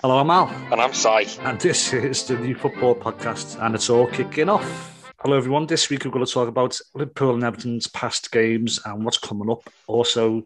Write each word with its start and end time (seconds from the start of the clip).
Hello, 0.00 0.18
I'm 0.18 0.30
Al. 0.30 0.48
And 0.70 0.80
I'm 0.80 0.94
Sai. 0.94 1.26
And 1.40 1.60
this 1.60 1.92
is 1.92 2.22
the 2.24 2.36
new 2.38 2.54
football 2.54 2.94
podcast, 2.94 3.60
and 3.60 3.74
it's 3.74 3.90
all 3.90 4.06
kicking 4.06 4.48
off. 4.48 5.12
Hello, 5.18 5.36
everyone. 5.36 5.66
This 5.66 5.90
week 5.90 6.04
we're 6.04 6.12
going 6.12 6.24
to 6.24 6.32
talk 6.32 6.46
about 6.46 6.78
Liverpool 6.94 7.34
and 7.34 7.42
Everton's 7.42 7.88
past 7.88 8.30
games 8.30 8.78
and 8.84 9.04
what's 9.04 9.18
coming 9.18 9.50
up. 9.50 9.68
Also, 9.88 10.44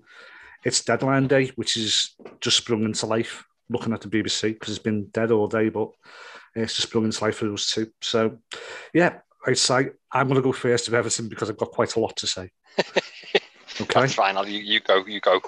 it's 0.64 0.82
deadline 0.82 1.26
day, 1.26 1.48
which 1.56 1.76
is 1.76 2.14
just 2.40 2.56
sprung 2.56 2.84
into 2.84 3.04
life. 3.04 3.44
Looking 3.68 3.92
at 3.92 4.00
the 4.00 4.08
BBC 4.08 4.54
because 4.54 4.70
it's 4.70 4.82
been 4.82 5.08
dead 5.12 5.30
all 5.30 5.48
day, 5.48 5.68
but 5.68 5.90
it's 6.54 6.74
just 6.74 6.88
sprung 6.88 7.04
into 7.04 7.22
life 7.22 7.36
for 7.36 7.52
us 7.52 7.70
too. 7.70 7.90
So, 8.00 8.38
yeah, 8.94 9.18
I'd 9.46 9.58
say 9.58 9.90
I'm 10.10 10.28
going 10.28 10.36
to 10.36 10.42
go 10.42 10.52
first 10.52 10.88
with 10.88 10.94
Everton 10.94 11.28
because 11.28 11.50
I've 11.50 11.58
got 11.58 11.72
quite 11.72 11.94
a 11.94 12.00
lot 12.00 12.16
to 12.16 12.26
say. 12.26 12.50
Okay, 13.80 14.00
that's 14.00 14.14
fine. 14.14 14.36
I'll, 14.36 14.46
you, 14.46 14.58
you 14.58 14.80
go. 14.80 15.04
You 15.06 15.18
go. 15.20 15.40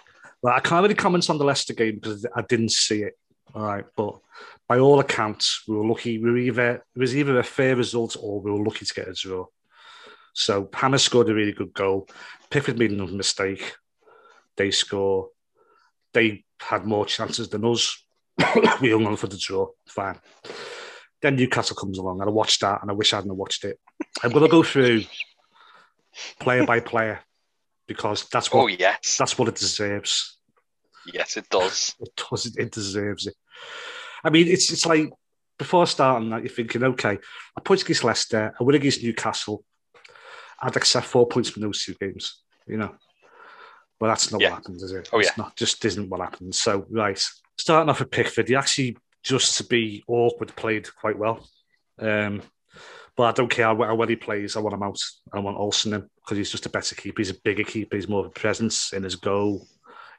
Well, 0.43 0.55
I 0.55 0.61
can't 0.61 0.83
really 0.83 0.95
comment 0.95 1.29
on 1.29 1.39
the 1.39 1.45
Leicester 1.45 1.75
game 1.75 1.97
because 1.97 2.27
I 2.35 2.43
didn't 2.43 2.73
see 2.73 3.03
it. 3.03 3.19
All 3.55 3.63
right, 3.63 3.85
but 3.97 4.19
by 4.69 4.79
all 4.79 5.01
accounts, 5.01 5.63
we 5.69 5.77
were 5.77 5.87
lucky. 5.87 6.19
We 6.19 6.31
were 6.31 6.39
either 6.39 6.71
it 6.75 6.99
was 6.99 7.17
either 7.17 7.39
a 7.39 7.45
fair 7.45 7.77
result 7.77 8.17
or 8.21 8.41
we 8.41 8.51
were 8.51 8.65
lucky 8.65 8.85
to 8.85 8.95
get 8.95 9.09
a 9.09 9.13
draw. 9.13 9.47
So 10.33 10.69
Hammers 10.73 11.03
scored 11.03 11.29
a 11.29 11.35
really 11.35 11.53
good 11.53 11.73
goal. 11.73 12.09
Pickford 12.51 12.79
made 12.79 12.91
another 12.91 13.13
mistake. 13.13 13.77
They 14.57 14.71
score. 14.71 15.29
They 16.13 16.45
had 16.61 16.85
more 16.85 17.07
chances 17.07 17.49
than 17.49 17.65
us. 17.65 18.05
we 18.81 18.91
hung 18.91 19.07
on 19.07 19.17
for 19.17 19.29
the 19.29 19.37
draw. 19.37 19.69
Fine. 19.87 20.19
Then 21.23 21.37
Newcastle 21.37 21.77
comes 21.77 21.99
along, 21.99 22.21
and 22.21 22.29
I 22.29 22.33
watched 22.33 22.61
that, 22.61 22.83
and 22.83 22.91
I 22.91 22.95
wish 22.95 23.13
I 23.13 23.17
hadn't 23.17 23.37
watched 23.37 23.65
it. 23.65 23.79
I'm 24.23 24.31
going 24.31 24.45
to 24.45 24.51
go 24.51 24.63
through 24.63 25.05
player 26.41 26.67
by 26.67 26.81
player 26.81 27.21
because 27.87 28.29
that's 28.29 28.49
oh, 28.53 28.59
what. 28.59 28.65
Oh 28.65 28.67
yes, 28.67 29.17
that's 29.17 29.39
what 29.39 29.49
it 29.49 29.55
deserves. 29.55 30.34
Yes, 31.13 31.37
it 31.37 31.49
does. 31.49 31.95
It 32.01 32.11
does. 32.17 32.57
It 32.57 32.71
deserves 32.71 33.27
it. 33.27 33.35
I 34.23 34.31
mean, 34.31 34.49
it's 34.49 34.73
it's 34.73 34.87
like 34.87 35.11
before 35.59 35.87
starting 35.87 36.31
that, 36.31 36.43
you're 36.43 36.49
thinking, 36.49 36.83
okay, 36.83 37.19
a 37.57 37.61
point 37.61 37.83
against 37.83 38.05
Leicester, 38.05 38.55
a 38.59 38.65
win 38.65 38.77
against 38.77 39.03
Newcastle, 39.03 39.65
I'd 40.61 40.77
accept 40.77 41.07
four 41.07 41.27
points 41.27 41.51
from 41.51 41.63
those 41.63 41.85
two 41.85 41.95
games, 42.01 42.41
you 42.67 42.77
know. 42.77 42.95
But 44.01 44.09
that's 44.09 44.33
not 44.33 44.41
yeah. 44.41 44.51
what 44.51 44.57
happens, 44.57 44.83
is 44.83 44.93
it? 44.93 45.11
Oh, 45.13 45.21
it's 45.21 45.29
yeah. 45.29 45.45
not 45.45 45.57
just 45.57 45.85
isn't 45.85 46.09
what 46.09 46.21
happens. 46.21 46.59
So, 46.59 46.87
right, 46.91 47.23
starting 47.59 47.89
off 47.89 48.01
with 48.01 48.11
Pickford, 48.11 48.49
he 48.49 48.57
actually, 48.57 48.97
just 49.23 49.59
to 49.59 49.65
be 49.65 50.03
awkward, 50.09 50.55
played 50.57 50.93
quite 50.97 51.19
well. 51.19 51.47
Um, 51.99 52.43
but 53.17 53.25
I 53.25 53.33
don't 53.33 53.51
care 53.51 53.67
how 53.67 53.95
well 53.95 54.09
he 54.09 54.17
plays. 54.17 54.57
I 54.57 54.61
want 54.61 54.75
him 54.75 54.83
out. 54.83 54.99
I 55.33 55.39
want 55.39 55.57
Olsen 55.57 55.95
in 55.95 56.09
because 56.25 56.37
he's 56.37 56.51
just 56.51 56.67
a 56.67 56.71
better 56.71 56.95
keeper. 56.97 57.21
He's 57.21 57.31
a 57.31 57.41
bigger 57.45 57.63
keeper. 57.63 57.95
He's 57.95 58.09
more 58.09 58.21
of 58.21 58.27
a 58.27 58.31
presence 58.31 58.93
in 58.93 59.05
his 59.05 59.15
goal. 59.15 59.67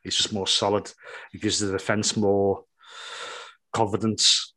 He's 0.06 0.16
just 0.16 0.32
more 0.32 0.48
solid. 0.48 0.90
It 1.34 1.42
gives 1.42 1.60
the 1.60 1.72
defence 1.72 2.16
more 2.16 2.64
confidence. 3.74 4.54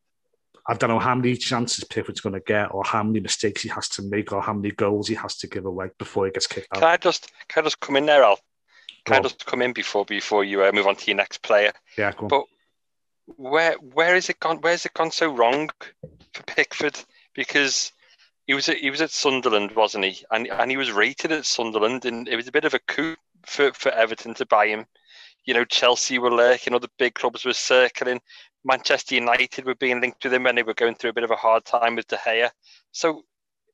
I 0.68 0.74
don't 0.74 0.90
know 0.90 0.98
how 0.98 1.14
many 1.14 1.34
chances 1.36 1.84
Pickford's 1.84 2.20
going 2.20 2.34
to 2.34 2.40
get, 2.40 2.66
or 2.74 2.84
how 2.84 3.02
many 3.02 3.20
mistakes 3.20 3.62
he 3.62 3.70
has 3.70 3.88
to 3.90 4.02
make, 4.02 4.30
or 4.30 4.42
how 4.42 4.52
many 4.52 4.70
goals 4.70 5.08
he 5.08 5.14
has 5.14 5.38
to 5.38 5.46
give 5.46 5.64
away 5.64 5.88
before 5.98 6.27
he 6.27 6.32
gets 6.32 6.46
kicked 6.46 6.68
out. 6.72 6.80
Can 6.80 6.88
I 6.88 6.96
just 6.98 7.32
can 7.48 7.62
I 7.62 7.64
just 7.64 7.80
come 7.80 7.96
in 7.96 8.05
there, 8.05 8.22
Al? 8.22 8.38
Can 9.06 9.16
I 9.16 9.20
just 9.20 9.46
come 9.46 9.62
in 9.62 9.72
before 9.72 10.05
before 10.05 10.44
you 10.44 10.62
uh, 10.62 10.70
move 10.72 10.86
on 10.86 10.96
to 10.96 11.06
your 11.06 11.16
next 11.16 11.42
player? 11.42 11.72
Yeah, 11.96 12.12
go 12.12 12.24
on. 12.24 12.28
But 12.28 12.44
where 13.36 13.77
where 13.77 14.14
is 14.14 14.28
it 14.28 14.38
gone? 14.38 14.58
Where's 14.58 14.84
it 14.84 14.92
gone 14.92 15.10
so 15.10 15.33
wrong 15.33 15.70
for 16.34 16.42
Pickford? 16.42 16.98
Because 17.34 17.92
he 18.46 18.52
was 18.52 18.68
at, 18.68 18.77
he 18.77 18.90
was 18.90 19.00
at 19.00 19.10
Sunderland, 19.10 19.72
wasn't 19.74 20.05
he? 20.05 20.22
And 20.30 20.48
and 20.48 20.70
he 20.70 20.77
was 20.77 20.92
rated 20.92 21.33
at 21.33 21.46
Sunderland, 21.46 22.05
and 22.05 22.28
it 22.28 22.36
was 22.36 22.48
a 22.48 22.52
bit 22.52 22.66
of 22.66 22.74
a 22.74 22.78
coup 22.80 23.16
for, 23.46 23.72
for 23.72 23.90
Everton 23.92 24.34
to 24.34 24.46
buy 24.46 24.66
him. 24.66 24.86
You 25.48 25.54
know, 25.54 25.64
Chelsea 25.64 26.18
were 26.18 26.30
lurking, 26.30 26.74
other 26.74 26.88
big 26.98 27.14
clubs 27.14 27.46
were 27.46 27.54
circling. 27.54 28.20
Manchester 28.66 29.14
United 29.14 29.64
were 29.64 29.74
being 29.77 29.98
linked 29.98 30.22
with 30.22 30.34
him 30.34 30.42
when 30.42 30.55
they 30.55 30.62
were 30.62 30.74
going 30.74 30.94
through 30.94 31.08
a 31.08 31.14
bit 31.14 31.24
of 31.24 31.30
a 31.30 31.36
hard 31.36 31.64
time 31.64 31.96
with 31.96 32.06
De 32.06 32.16
Gea. 32.16 32.50
So, 32.92 33.22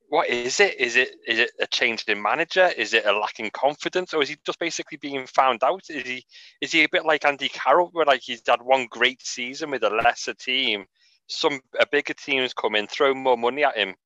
what 0.09 0.29
is 0.29 0.61
it? 0.61 0.79
Is 0.79 0.95
it 0.95 1.17
is 1.27 1.41
it 1.41 1.51
a 1.59 1.67
change 1.67 2.05
in 2.07 2.23
manager? 2.23 2.71
Is 2.77 2.95
it 2.95 3.07
a 3.07 3.19
lacking 3.19 3.51
confidence, 3.51 4.15
or 4.15 4.23
is 4.23 4.29
he 4.29 4.37
just 4.47 4.61
basically 4.61 4.99
being 4.99 5.27
found 5.27 5.65
out? 5.65 5.83
Is 5.91 6.07
he 6.07 6.25
is 6.61 6.71
he 6.71 6.85
a 6.85 6.89
bit 6.89 7.05
like 7.05 7.25
Andy 7.25 7.49
Carroll, 7.49 7.91
where 7.93 8.07
like 8.07 8.23
he's 8.23 8.43
had 8.47 8.63
one 8.63 8.87
great 8.89 9.27
season 9.27 9.73
with 9.73 9.83
a 9.83 9.91
lesser 9.91 10.35
team, 10.35 10.85
some 11.27 11.61
a 11.81 11.87
bigger 11.91 12.15
team's 12.15 12.55
come 12.55 12.77
in, 12.77 12.87
throw 12.87 13.15
more 13.15 13.37
money 13.37 13.65
at 13.65 13.77
him, 13.77 13.97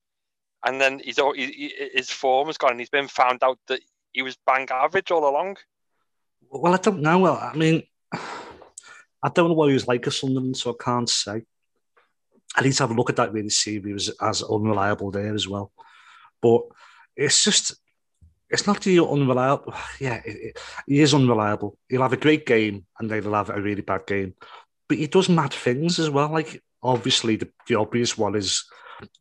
and 0.65 0.81
then 0.81 0.97
he's 1.05 1.19
all 1.19 1.33
he, 1.33 1.71
his 1.93 2.09
form 2.09 2.47
has 2.47 2.57
gone, 2.57 2.71
and 2.71 2.79
he's 2.79 2.89
been 2.89 3.07
found 3.07 3.43
out 3.43 3.59
that 3.67 3.81
he 4.11 4.23
was 4.23 4.37
bang 4.47 4.67
average 4.71 5.11
all 5.11 5.29
along. 5.29 5.57
Well, 6.49 6.73
I 6.73 6.77
don't 6.77 7.01
know. 7.01 7.19
Well, 7.19 7.37
I 7.37 7.55
mean, 7.55 7.83
I 9.21 9.29
don't 9.33 9.49
know 9.49 9.53
what 9.53 9.67
he 9.67 9.73
was 9.73 9.87
like 9.87 10.07
at 10.07 10.13
Sunderland, 10.13 10.57
so 10.57 10.71
I 10.71 10.83
can't 10.83 11.09
say. 11.09 11.43
I 12.55 12.61
need 12.61 12.73
to 12.73 12.83
have 12.83 12.91
a 12.91 12.93
look 12.93 13.09
at 13.09 13.15
that 13.17 13.33
really 13.33 13.49
see 13.49 13.75
if 13.77 13.85
he 13.85 13.93
was 13.93 14.09
as 14.21 14.41
unreliable 14.43 15.11
there 15.11 15.33
as 15.33 15.47
well. 15.47 15.71
But 16.41 16.63
it's 17.15 17.43
just, 17.43 17.75
it's 18.49 18.65
not 18.65 18.81
the 18.81 18.99
unreliable. 18.99 19.73
Yeah, 19.99 20.21
it, 20.25 20.37
it, 20.37 20.59
he 20.87 20.99
is 21.01 21.13
unreliable. 21.13 21.77
He'll 21.87 22.01
have 22.01 22.13
a 22.13 22.17
great 22.17 22.45
game 22.45 22.85
and 22.99 23.09
then 23.09 23.21
he'll 23.21 23.33
have 23.33 23.49
a 23.49 23.61
really 23.61 23.81
bad 23.81 24.07
game. 24.07 24.33
But 24.87 24.97
he 24.97 25.07
does 25.07 25.29
mad 25.29 25.53
things 25.53 25.99
as 25.99 26.09
well. 26.09 26.31
Like, 26.31 26.63
obviously, 26.81 27.35
the, 27.35 27.49
the 27.67 27.75
obvious 27.75 28.17
one 28.17 28.35
is 28.35 28.65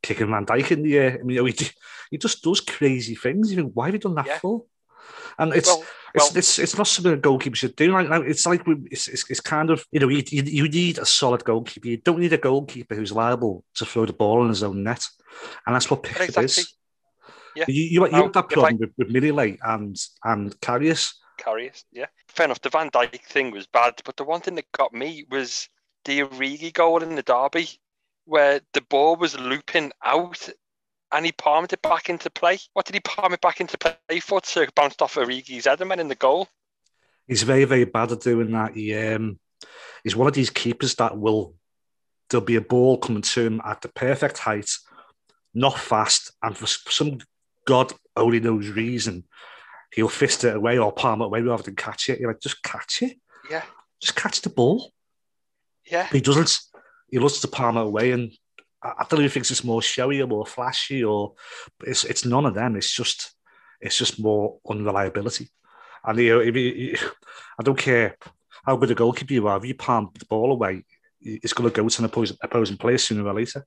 kicking 0.03 0.31
Van 0.31 0.47
Dijk 0.47 0.71
in 0.71 0.83
the 0.83 0.97
air. 0.97 1.19
I 1.21 1.23
mean, 1.23 1.47
he, 1.47 1.69
he 2.11 2.19
just 2.19 2.43
does 2.43 2.61
crazy 2.61 3.15
things. 3.15 3.50
You 3.50 3.56
think, 3.56 3.73
why 3.75 3.87
have 3.87 3.95
you 3.95 4.00
done 4.00 4.15
that 4.15 4.27
yeah. 4.27 4.39
for? 4.39 4.65
And 5.39 5.55
it's, 5.55 5.69
well, 5.69 5.85
it's, 6.15 6.31
well, 6.31 6.39
it's 6.39 6.59
it's 6.59 6.77
not 6.77 6.87
something 6.87 7.13
a 7.13 7.17
goalkeeper 7.17 7.57
should 7.57 7.77
do. 7.77 7.93
Like, 7.93 8.09
it's 8.27 8.47
like 8.47 8.63
it's, 8.67 9.09
it's, 9.09 9.31
it's 9.31 9.41
kind 9.41 9.71
of 9.71 9.85
you 9.93 10.01
know 10.01 10.09
you, 10.09 10.23
you 10.31 10.69
need 10.69 10.99
a 10.99 11.07
solid 11.07 11.45
goalkeeper. 11.45 11.89
You 11.89 11.99
don't 11.99 12.19
need 12.19 12.33
a 12.33 12.39
goalkeeper 12.39 12.95
who's 12.95 13.13
liable 13.13 13.65
to 13.75 13.85
throw 13.85 14.07
the 14.07 14.13
ball 14.13 14.43
in 14.43 14.49
his 14.49 14.63
own 14.63 14.83
net, 14.83 15.05
and 15.67 15.75
that's 15.75 15.91
what 15.91 16.03
Pickford 16.03 16.29
exactly. 16.29 16.45
is. 16.45 16.75
Yeah, 17.57 17.65
you 17.69 17.85
you, 17.85 18.07
you 18.07 18.23
have 18.23 18.33
that 18.33 18.49
problem 18.49 18.75
I, 18.75 18.79
with, 18.79 18.93
with 18.99 19.13
Mignolet 19.13 19.59
and 19.65 19.97
and 20.25 20.59
Karius. 20.61 21.15
Karius, 21.39 21.85
yeah, 21.93 22.07
fair 22.29 22.47
enough. 22.47 22.61
The 22.61 22.71
Van 22.71 22.91
Dijk 22.91 23.23
thing 23.23 23.51
was 23.53 23.67
bad, 23.67 24.01
but 24.05 24.17
the 24.17 24.25
one 24.25 24.41
thing 24.41 24.57
that 24.57 24.71
got 24.73 24.93
me 24.93 25.25
was 25.31 25.69
the 26.05 26.21
Origi 26.21 26.73
goal 26.73 27.03
in 27.03 27.15
the 27.15 27.23
derby, 27.23 27.69
where 28.25 28.61
the 28.73 28.81
ball 28.83 29.17
was 29.17 29.39
looping 29.39 29.93
out 30.05 30.49
and 31.13 31.25
he 31.25 31.33
palmed 31.33 31.73
it 31.73 31.83
back 31.83 32.09
into 32.09 32.31
play. 32.31 32.59
What 32.73 32.87
did 32.87 32.95
he 32.95 33.01
palm 33.01 33.33
it 33.33 33.41
back 33.41 33.61
into 33.61 33.79
play 33.79 34.21
for? 34.21 34.41
To 34.41 34.69
bounced 34.75 35.03
off 35.03 35.15
Origi's 35.15 35.67
head 35.67 35.81
and 35.81 35.89
went 35.89 36.01
in 36.01 36.09
the 36.09 36.15
goal. 36.15 36.49
He's 37.27 37.43
very, 37.43 37.65
very 37.65 37.85
bad 37.85 38.13
at 38.13 38.21
doing 38.21 38.51
that. 38.53 38.75
He, 38.75 38.95
um, 38.95 39.39
he's 40.03 40.17
one 40.17 40.29
of 40.29 40.35
these 40.35 40.51
keepers 40.51 40.95
that 40.97 41.19
will, 41.19 41.55
there'll 42.29 42.45
be 42.45 42.57
a 42.57 42.61
ball 42.61 42.99
coming 42.99 43.23
to 43.23 43.41
him 43.47 43.61
at 43.65 43.81
the 43.81 43.89
perfect 43.89 44.39
height, 44.39 44.71
not 45.55 45.79
fast, 45.79 46.33
and 46.43 46.57
for 46.57 46.67
some 46.67 47.19
God 47.67 47.93
only 48.17 48.41
knows 48.41 48.69
reason, 48.69 49.25
he'll 49.93 50.09
fist 50.09 50.45
it 50.45 50.57
away 50.57 50.79
or 50.79 50.93
palm 50.93 51.21
it 51.21 51.27
away 51.27 51.43
rather 51.43 51.63
than 51.63 51.77
catch 51.77 52.09
it. 52.09 52.19
You're 52.19 52.31
like, 52.31 52.41
just 52.41 52.63
catch 52.63 53.03
it. 53.03 53.19
Yeah. 53.51 53.63
Just 54.01 54.17
catch 54.17 54.41
the 54.41 54.49
ball. 54.49 54.91
Yeah. 55.85 56.07
But 56.11 56.15
he 56.15 56.21
doesn't. 56.21 56.59
He 57.11 57.19
loves 57.19 57.41
to 57.41 57.49
palm 57.49 57.77
it 57.77 57.83
away 57.83 58.13
and 58.13 58.33
I 58.83 59.05
don't 59.09 59.19
know 59.19 59.25
if 59.25 59.33
he 59.33 59.34
thinks 59.34 59.50
it's 59.50 59.65
more 59.65 59.83
showy 59.83 60.22
or 60.22 60.27
more 60.27 60.47
flashy, 60.47 61.03
or 61.05 61.34
it's 61.84 62.05
it's 62.05 62.25
none 62.25 62.47
of 62.47 62.55
them. 62.55 62.77
It's 62.77 62.93
just 62.93 63.34
it's 63.81 63.99
just 63.99 64.21
more 64.21 64.59
unreliability. 64.69 65.50
And 66.05 66.19
you 66.19 66.34
know, 66.34 66.41
if 66.41 66.55
you, 66.55 66.97
I 67.59 67.62
don't 67.62 67.78
care 67.78 68.17
how 68.65 68.77
good 68.77 68.91
a 68.91 68.94
goalkeeper 68.94 69.33
you 69.33 69.49
are, 69.49 69.56
if 69.59 69.65
you 69.65 69.75
palm 69.75 70.11
the 70.19 70.27
ball 70.27 70.53
away, 70.53 70.84
it's 71.21 71.53
going 71.53 71.69
to 71.69 71.75
go 71.75 71.88
to 71.88 72.00
an 72.00 72.05
opposing, 72.05 72.37
opposing 72.43 72.77
player 72.77 72.99
sooner 72.99 73.27
or 73.27 73.34
later. 73.34 73.67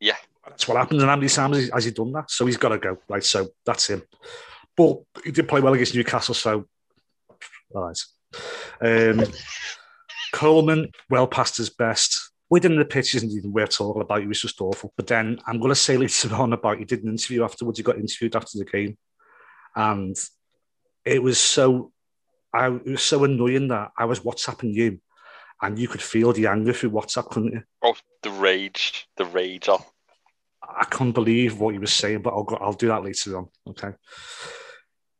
Yeah, 0.00 0.16
that's 0.46 0.68
what 0.68 0.76
happens. 0.76 1.02
And 1.02 1.10
how 1.10 1.16
many 1.16 1.28
times 1.28 1.70
has 1.70 1.84
he 1.84 1.90
done 1.90 2.12
that? 2.12 2.30
So 2.30 2.46
he's 2.46 2.56
got 2.56 2.70
to 2.70 2.78
go. 2.78 2.98
Right, 3.08 3.24
so 3.24 3.48
that's 3.64 3.88
him. 3.88 4.02
But 4.76 4.98
he 5.24 5.32
did 5.32 5.48
play 5.48 5.60
well 5.60 5.74
against 5.74 5.94
Newcastle, 5.94 6.34
so 6.34 6.66
all 7.74 7.86
right. 7.86 7.98
Um, 8.80 9.24
Coleman, 10.32 10.90
well 11.08 11.26
past 11.26 11.56
his 11.56 11.70
best 11.70 12.30
within 12.50 12.76
the 12.76 12.84
pitch 12.84 13.14
isn't 13.14 13.30
even 13.30 13.52
worth 13.52 13.70
talking 13.70 14.02
about. 14.02 14.20
He 14.20 14.26
was 14.26 14.40
just 14.40 14.60
awful. 14.60 14.92
But 14.96 15.06
then 15.06 15.38
I'm 15.46 15.58
going 15.58 15.70
to 15.70 15.74
say 15.74 15.96
later 15.98 16.34
on 16.34 16.52
about 16.52 16.78
he 16.78 16.84
did 16.84 17.02
an 17.02 17.10
interview 17.10 17.44
afterwards. 17.44 17.78
He 17.78 17.84
got 17.84 17.98
interviewed 17.98 18.36
after 18.36 18.58
the 18.58 18.64
game, 18.64 18.96
and 19.74 20.16
it 21.04 21.22
was 21.22 21.38
so 21.38 21.92
I 22.52 22.68
it 22.68 22.86
was 22.86 23.02
so 23.02 23.24
annoying 23.24 23.68
that 23.68 23.92
I 23.98 24.04
was 24.06 24.20
WhatsApping 24.20 24.74
you, 24.74 25.00
and 25.62 25.78
you 25.78 25.88
could 25.88 26.02
feel 26.02 26.32
the 26.32 26.46
anger 26.46 26.72
through 26.72 26.90
WhatsApp, 26.90 27.30
couldn't 27.30 27.52
you? 27.52 27.62
Oh, 27.82 27.96
the 28.22 28.30
rage, 28.30 29.06
the 29.16 29.24
rage! 29.24 29.68
Oh. 29.68 29.84
I 30.62 30.84
can't 30.84 31.14
believe 31.14 31.58
what 31.58 31.72
he 31.72 31.78
was 31.78 31.92
saying, 31.92 32.22
but 32.22 32.34
I'll 32.34 32.44
go, 32.44 32.56
I'll 32.56 32.74
do 32.74 32.88
that 32.88 33.02
later 33.02 33.38
on. 33.38 33.48
Okay. 33.68 33.92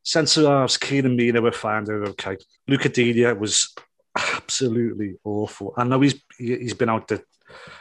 Centre 0.03 0.47
halves, 0.47 0.77
Kieran 0.77 1.15
Mina 1.15 1.41
were 1.41 1.51
fine. 1.51 1.85
They 1.85 1.93
were 1.93 2.09
okay. 2.09 2.37
Luca 2.67 2.89
Digne 2.89 3.33
was 3.33 3.73
absolutely 4.49 5.15
awful. 5.23 5.73
I 5.77 5.83
know 5.83 6.01
he's 6.01 6.15
he's 6.37 6.73
been 6.73 6.89
out 6.89 7.07
the 7.07 7.23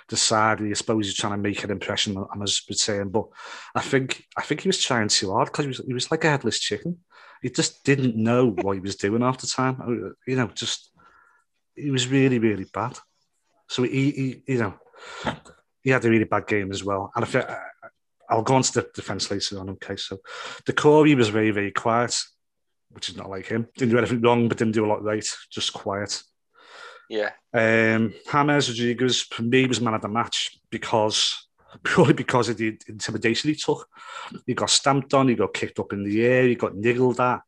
the 0.09 0.17
side. 0.17 0.61
I 0.61 0.73
suppose 0.75 1.07
he's 1.07 1.17
trying 1.17 1.33
to 1.33 1.49
make 1.49 1.65
an 1.65 1.71
impression 1.71 2.17
on 2.17 2.43
us, 2.43 2.63
saying, 2.71 3.09
but 3.09 3.27
I 3.75 3.81
think 3.81 4.25
I 4.37 4.43
think 4.43 4.61
he 4.61 4.69
was 4.69 4.81
trying 4.81 5.09
too 5.09 5.33
hard 5.33 5.49
because 5.49 5.65
he 5.65 5.69
was 5.69 5.81
he 5.87 5.95
was 5.95 6.11
like 6.11 6.25
a 6.25 6.31
headless 6.31 6.59
chicken. 6.59 6.99
He 7.41 7.49
just 7.49 7.85
didn't 7.85 8.17
know 8.17 8.51
what 8.51 8.75
he 8.75 8.81
was 8.81 8.97
doing 8.97 9.23
half 9.23 9.39
the 9.39 9.47
time. 9.47 9.81
Oh, 9.83 10.13
you 10.27 10.37
know, 10.37 10.49
just 10.49 10.91
he 11.75 11.91
was 11.91 12.07
really 12.09 12.39
really 12.39 12.67
bad. 12.73 12.99
So 13.69 13.83
he, 13.83 14.11
he 14.11 14.43
you 14.53 14.59
know, 14.59 14.75
he 15.83 15.91
had 15.91 16.05
a 16.05 16.11
really 16.11 16.25
bad 16.25 16.47
game 16.47 16.71
as 16.71 16.85
well. 16.85 17.11
And 17.15 17.25
I 17.25 17.29
feel, 17.29 17.47
I'll 18.29 18.43
go 18.43 18.57
on 18.57 18.63
to 18.63 18.73
the 18.73 18.91
defence 18.95 19.31
later 19.31 19.59
on. 19.61 19.71
Okay, 19.71 19.97
so 19.97 20.19
Doucouré 20.65 21.17
was 21.17 21.29
very, 21.29 21.51
very 21.51 21.71
quiet, 21.71 22.15
which 22.91 23.09
is 23.09 23.17
not 23.17 23.31
like 23.31 23.47
him. 23.47 23.69
Didn't 23.77 23.93
do 23.93 23.99
anything 23.99 24.23
wrong, 24.23 24.49
but 24.49 24.59
didn't 24.59 24.75
do 24.75 24.87
a 24.87 24.91
lot 24.93 25.05
right. 25.05 25.27
Just 25.51 25.73
quiet. 25.73 26.23
Yeah. 27.09 27.31
Um, 27.55 28.15
James 28.31 28.69
Rodriguez 28.69 29.23
for 29.23 29.43
me 29.43 29.67
was 29.67 29.81
man 29.81 29.95
of 29.95 30.03
the 30.03 30.09
match 30.09 30.59
because 30.71 31.49
purely 31.83 32.13
because 32.13 32.49
of 32.49 32.57
the 32.57 32.79
intimidation 32.89 33.51
he 33.51 33.57
took. 33.57 33.89
He 34.47 34.55
got 34.55 34.71
stamped 34.71 35.15
on, 35.15 35.29
he 35.29 35.35
got 35.35 35.55
kicked 35.55 35.79
up 35.79 35.93
in 35.93 36.05
the 36.05 36.25
air, 36.25 36.45
he 36.45 36.55
got 36.55 36.77
niggled 36.77 37.21
at. 37.21 37.41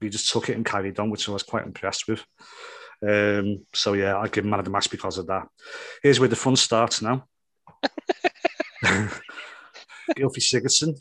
He 0.00 0.08
just 0.08 0.30
took 0.30 0.48
it 0.48 0.56
and 0.56 0.64
carried 0.64 0.98
on, 1.00 1.10
which 1.10 1.28
I 1.28 1.32
was 1.32 1.42
quite 1.42 1.66
impressed 1.66 2.06
with. 2.06 2.24
Um, 3.02 3.64
so 3.74 3.94
yeah, 3.94 4.16
I 4.16 4.28
give 4.28 4.44
him 4.44 4.50
man 4.50 4.60
of 4.60 4.64
the 4.64 4.70
match 4.70 4.90
because 4.90 5.18
of 5.18 5.26
that. 5.26 5.48
Here's 6.02 6.20
where 6.20 6.28
the 6.28 6.36
fun 6.36 6.56
starts 6.56 7.02
now. 7.02 7.26
Gylfi 8.84 10.40
Sigurdsson. 10.40 10.96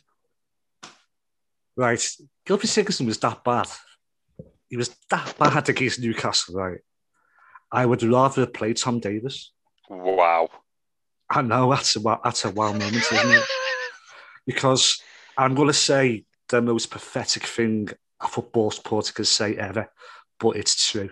Right, 1.75 1.99
Gylfi 2.47 2.65
Sigurdsson 2.65 3.05
was 3.05 3.19
that 3.19 3.43
bad. 3.43 3.67
He 4.67 4.77
was 4.77 4.95
that 5.09 5.35
bad 5.37 5.69
against 5.69 5.99
Newcastle, 5.99 6.55
right? 6.55 6.79
I 7.71 7.85
would 7.85 8.03
rather 8.03 8.45
play 8.45 8.73
Tom 8.73 8.99
Davies. 8.99 9.51
Wow. 9.89 10.49
I 11.29 11.41
know 11.41 11.69
that's 11.69 11.95
a 11.95 12.19
that's 12.23 12.45
a 12.45 12.51
wow 12.51 12.71
moment, 12.71 12.95
isn't 13.11 13.31
it? 13.31 13.43
Because 14.45 15.01
I'm 15.37 15.55
going 15.55 15.67
to 15.67 15.73
say 15.73 16.25
the 16.49 16.61
most 16.61 16.89
pathetic 16.89 17.43
thing 17.43 17.89
a 18.21 18.27
football 18.27 18.71
supporter 18.71 19.13
can 19.13 19.25
say 19.25 19.55
ever, 19.55 19.87
but 20.39 20.55
it's 20.55 20.89
true. 20.89 21.09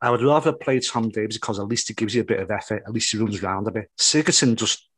I 0.00 0.10
would 0.10 0.22
rather 0.22 0.52
play 0.52 0.78
Tom 0.78 1.08
Davies 1.08 1.36
because 1.38 1.58
at 1.58 1.66
least 1.66 1.88
he 1.88 1.94
gives 1.94 2.14
you 2.14 2.20
a 2.20 2.24
bit 2.24 2.38
of 2.38 2.50
effort. 2.50 2.84
At 2.86 2.92
least 2.92 3.10
he 3.10 3.18
runs 3.18 3.42
around 3.42 3.66
a 3.66 3.72
bit. 3.72 3.90
Sigurdsson 3.98 4.54
just 4.54 4.88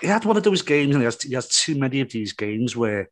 he 0.00 0.06
had 0.06 0.24
one 0.24 0.36
of 0.36 0.42
those 0.42 0.62
games, 0.62 0.94
and 0.94 1.02
he 1.02 1.04
has, 1.04 1.22
he 1.22 1.34
has 1.34 1.48
too 1.48 1.76
many 1.76 2.00
of 2.00 2.10
these 2.10 2.32
games 2.32 2.76
where 2.76 3.10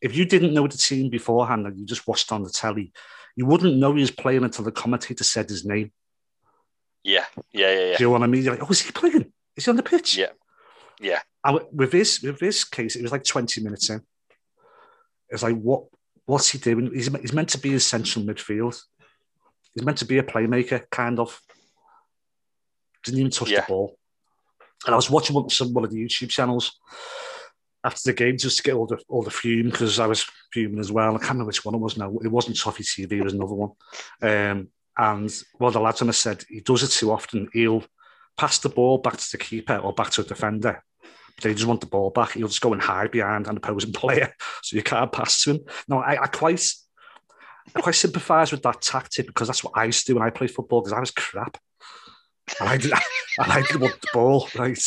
if 0.00 0.16
you 0.16 0.24
didn't 0.24 0.54
know 0.54 0.66
the 0.66 0.76
team 0.76 1.10
beforehand 1.10 1.66
and 1.66 1.78
you 1.78 1.86
just 1.86 2.06
watched 2.06 2.32
on 2.32 2.42
the 2.42 2.50
telly, 2.50 2.92
you 3.36 3.46
wouldn't 3.46 3.76
know 3.76 3.94
he 3.94 4.00
was 4.00 4.10
playing 4.10 4.44
until 4.44 4.64
the 4.64 4.72
commentator 4.72 5.24
said 5.24 5.48
his 5.48 5.64
name. 5.64 5.92
Yeah, 7.04 7.24
yeah, 7.52 7.72
yeah, 7.72 7.80
yeah. 7.90 7.96
Do 7.96 8.04
you 8.04 8.06
know 8.06 8.10
what 8.10 8.22
I 8.22 8.26
mean? 8.26 8.42
You're 8.44 8.54
like, 8.54 8.62
oh, 8.62 8.70
is 8.70 8.80
he 8.82 8.92
playing? 8.92 9.32
Is 9.56 9.64
he 9.64 9.70
on 9.70 9.76
the 9.76 9.82
pitch? 9.82 10.16
Yeah, 10.16 10.28
yeah. 11.00 11.20
And 11.44 11.60
with 11.72 11.90
this, 11.90 12.22
with 12.22 12.38
this 12.38 12.64
case, 12.64 12.94
it 12.96 13.02
was 13.02 13.10
like 13.12 13.24
20 13.24 13.60
minutes 13.62 13.90
in. 13.90 14.00
It's 15.28 15.42
like, 15.42 15.56
what, 15.60 15.84
what's 16.26 16.48
he 16.50 16.58
doing? 16.58 16.92
He's, 16.94 17.08
he's 17.16 17.32
meant 17.32 17.48
to 17.50 17.58
be 17.58 17.74
essential 17.74 18.22
midfield. 18.22 18.80
He's 19.74 19.84
meant 19.84 19.98
to 19.98 20.04
be 20.04 20.18
a 20.18 20.22
playmaker, 20.22 20.84
kind 20.90 21.18
of. 21.18 21.40
Didn't 23.02 23.18
even 23.20 23.30
touch 23.32 23.50
Yeah. 23.50 23.62
the 23.62 23.66
ball. 23.66 23.98
And 24.86 24.92
I 24.94 24.96
was 24.96 25.10
watching 25.10 25.34
one, 25.34 25.48
some 25.50 25.72
one 25.72 25.84
of 25.84 25.90
the 25.90 26.04
YouTube 26.04 26.28
channels 26.28 26.78
after 27.84 28.00
the 28.04 28.12
game 28.12 28.36
just 28.36 28.58
to 28.58 28.62
get 28.62 28.74
all 28.74 28.86
the 28.86 28.98
all 29.08 29.22
the 29.22 29.30
fume 29.30 29.70
because 29.70 29.98
I 29.98 30.06
was 30.06 30.24
fuming 30.52 30.78
as 30.80 30.92
well. 30.92 31.14
I 31.14 31.18
can't 31.18 31.30
remember 31.30 31.46
which 31.46 31.64
one 31.64 31.74
it 31.74 31.78
was 31.78 31.96
now. 31.96 32.12
It 32.22 32.28
wasn't 32.28 32.58
Toffee 32.58 32.84
TV, 32.84 33.12
it 33.12 33.24
was 33.24 33.32
another 33.32 33.54
one. 33.54 33.70
Um, 34.22 34.68
and 34.96 35.32
of 35.60 35.72
the 35.72 35.80
lads 35.80 36.02
on 36.02 36.08
us 36.08 36.18
said 36.18 36.44
he 36.48 36.60
does 36.60 36.82
it 36.82 36.88
too 36.88 37.10
often. 37.10 37.48
He'll 37.52 37.84
pass 38.36 38.58
the 38.58 38.68
ball 38.68 38.98
back 38.98 39.16
to 39.16 39.28
the 39.32 39.38
keeper 39.38 39.76
or 39.76 39.92
back 39.92 40.10
to 40.10 40.20
a 40.22 40.24
defender. 40.24 40.82
But 41.36 41.44
they 41.44 41.54
just 41.54 41.66
want 41.66 41.80
the 41.80 41.86
ball 41.86 42.10
back. 42.10 42.32
He'll 42.32 42.48
just 42.48 42.60
go 42.60 42.72
and 42.72 42.82
hide 42.82 43.10
behind 43.10 43.46
an 43.46 43.56
opposing 43.56 43.92
player, 43.94 44.34
so 44.62 44.76
you 44.76 44.82
can't 44.82 45.12
pass 45.12 45.42
to 45.44 45.52
him. 45.52 45.60
No, 45.88 45.98
I, 45.98 46.22
I 46.22 46.26
quite, 46.26 46.66
I 47.74 47.80
quite 47.80 47.94
sympathise 47.94 48.52
with 48.52 48.62
that 48.62 48.82
tactic 48.82 49.26
because 49.26 49.48
that's 49.48 49.64
what 49.64 49.74
I 49.76 49.84
used 49.84 50.06
to 50.06 50.12
do 50.12 50.18
when 50.18 50.26
I 50.26 50.30
played 50.30 50.50
football 50.50 50.82
because 50.82 50.92
I 50.92 51.00
was 51.00 51.10
crap. 51.10 51.58
And 52.60 52.68
I, 52.68 52.76
did, 52.76 52.92
and 53.38 53.52
I 53.52 53.62
didn't 53.62 53.80
want 53.80 54.00
the 54.00 54.08
ball, 54.12 54.48
right? 54.56 54.82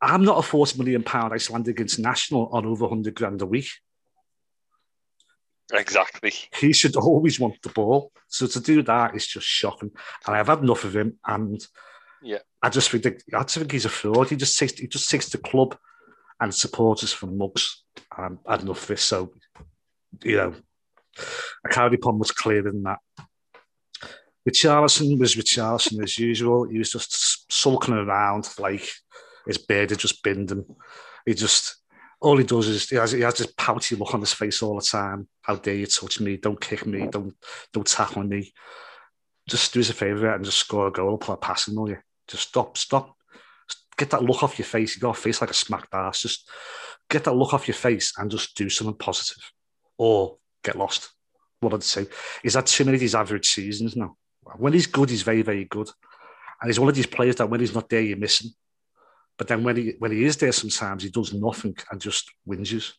I'm 0.00 0.24
not 0.24 0.38
a 0.38 0.42
40 0.42 0.78
million 0.78 1.02
pound 1.02 1.32
Icelandic 1.32 1.80
international 1.80 2.48
on 2.52 2.66
over 2.66 2.84
100 2.86 3.14
grand 3.14 3.40
a 3.40 3.46
week. 3.46 3.68
Exactly. 5.72 6.32
He 6.58 6.72
should 6.72 6.96
always 6.96 7.40
want 7.40 7.60
the 7.62 7.70
ball. 7.70 8.12
So 8.28 8.46
to 8.46 8.60
do 8.60 8.82
that 8.82 9.14
is 9.14 9.26
just 9.26 9.46
shocking. 9.46 9.90
And 10.26 10.36
I've 10.36 10.48
had 10.48 10.60
enough 10.60 10.84
of 10.84 10.94
him. 10.96 11.18
And 11.26 11.64
Yeah. 12.22 12.38
I 12.62 12.68
just 12.68 12.90
think 12.90 13.04
that, 13.04 13.22
I 13.34 13.42
just 13.42 13.58
think 13.58 13.72
he's 13.72 13.84
a 13.84 13.90
fraud. 13.90 14.30
He 14.30 14.36
just 14.36 14.58
takes 14.58 14.78
he 14.78 14.86
just 14.86 15.10
takes 15.10 15.28
the 15.28 15.38
club 15.38 15.76
and 16.40 16.54
supporters 16.54 17.12
from 17.12 17.38
mugs. 17.38 17.84
And 18.16 18.38
I've 18.46 18.50
had 18.50 18.62
enough 18.62 18.82
of 18.82 18.88
this. 18.88 19.02
So, 19.02 19.32
you 20.22 20.36
know, 20.36 20.54
I 21.64 21.68
can't 21.70 21.92
be 21.92 21.98
much 22.12 22.34
clearer 22.34 22.62
than 22.62 22.82
that. 22.82 22.98
Richarlison 24.48 25.18
was 25.18 25.36
Richarlison 25.36 26.02
as 26.02 26.18
usual. 26.18 26.68
He 26.68 26.78
was 26.78 26.90
just 26.90 27.50
sulking 27.50 27.94
around 27.94 28.48
like 28.58 28.86
his 29.46 29.58
beard 29.58 29.90
had 29.90 29.98
just 29.98 30.22
binned 30.22 30.50
him. 30.50 30.64
He 31.24 31.34
just 31.34 31.76
all 32.24 32.38
he 32.38 32.44
does 32.44 32.68
is 32.68 32.88
he 32.88 32.96
has, 32.96 33.12
he 33.12 33.20
has 33.20 33.34
this 33.34 33.52
pouty 33.54 33.96
look 33.96 34.14
on 34.14 34.20
his 34.20 34.32
face 34.32 34.62
all 34.62 34.76
the 34.76 34.82
time. 34.82 35.28
How 35.42 35.56
dare 35.56 35.74
you 35.74 35.86
touch 35.86 36.20
me? 36.20 36.38
Don't 36.38 36.58
kick 36.58 36.86
me. 36.86 37.06
Don't 37.06 37.34
don't 37.70 37.86
tackle 37.86 38.24
me. 38.24 38.50
Just 39.46 39.74
do 39.74 39.80
us 39.80 39.90
a 39.90 39.92
favour 39.92 40.32
and 40.32 40.42
just 40.42 40.56
score 40.56 40.86
a 40.86 40.90
goal 40.90 41.10
or 41.10 41.18
put 41.18 41.34
a 41.34 41.36
pass 41.36 41.68
in, 41.68 41.76
will 41.76 41.90
you? 41.90 41.98
Just 42.26 42.48
stop, 42.48 42.78
stop. 42.78 43.14
Get 43.98 44.08
that 44.10 44.24
look 44.24 44.42
off 44.42 44.58
your 44.58 44.64
face. 44.64 44.96
You 44.96 45.02
got 45.02 45.18
a 45.18 45.20
face 45.20 45.42
like 45.42 45.50
a 45.50 45.54
smacked 45.54 45.92
ass. 45.92 46.22
Just 46.22 46.48
get 47.10 47.24
that 47.24 47.36
look 47.36 47.52
off 47.52 47.68
your 47.68 47.74
face 47.74 48.14
and 48.16 48.30
just 48.30 48.56
do 48.56 48.70
something 48.70 48.96
positive. 48.96 49.42
Or 49.98 50.38
get 50.62 50.78
lost. 50.78 51.10
What 51.60 51.74
I'd 51.74 51.82
say. 51.82 52.06
is 52.42 52.54
had 52.54 52.66
too 52.66 52.86
many 52.86 52.96
of 52.96 53.00
these 53.00 53.14
average 53.14 53.48
seasons 53.48 53.96
now. 53.96 54.16
When 54.56 54.72
he's 54.72 54.86
good, 54.86 55.10
he's 55.10 55.22
very, 55.22 55.42
very 55.42 55.66
good. 55.66 55.90
And 56.60 56.70
he's 56.70 56.80
one 56.80 56.88
of 56.88 56.94
these 56.94 57.06
players 57.06 57.36
that 57.36 57.50
when 57.50 57.60
he's 57.60 57.74
not 57.74 57.90
there, 57.90 58.00
you're 58.00 58.16
missing. 58.16 58.50
But 59.36 59.48
then 59.48 59.64
when 59.64 59.76
he 59.76 59.94
when 59.98 60.12
he 60.12 60.24
is 60.24 60.36
there, 60.36 60.52
sometimes 60.52 61.02
he 61.02 61.10
does 61.10 61.32
nothing 61.32 61.76
and 61.90 62.00
just 62.00 62.30
whinges. 62.46 62.92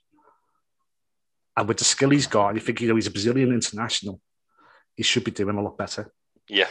And 1.57 1.67
with 1.67 1.77
the 1.77 1.85
skill 1.85 2.09
he's 2.09 2.27
got, 2.27 2.55
you 2.55 2.59
think 2.59 2.81
you 2.81 2.89
know 2.89 2.95
he's 2.95 3.07
a 3.07 3.11
Brazilian 3.11 3.53
international, 3.53 4.19
he 4.95 5.03
should 5.03 5.23
be 5.23 5.31
doing 5.31 5.57
a 5.57 5.61
lot 5.61 5.77
better. 5.77 6.11
Yeah. 6.49 6.67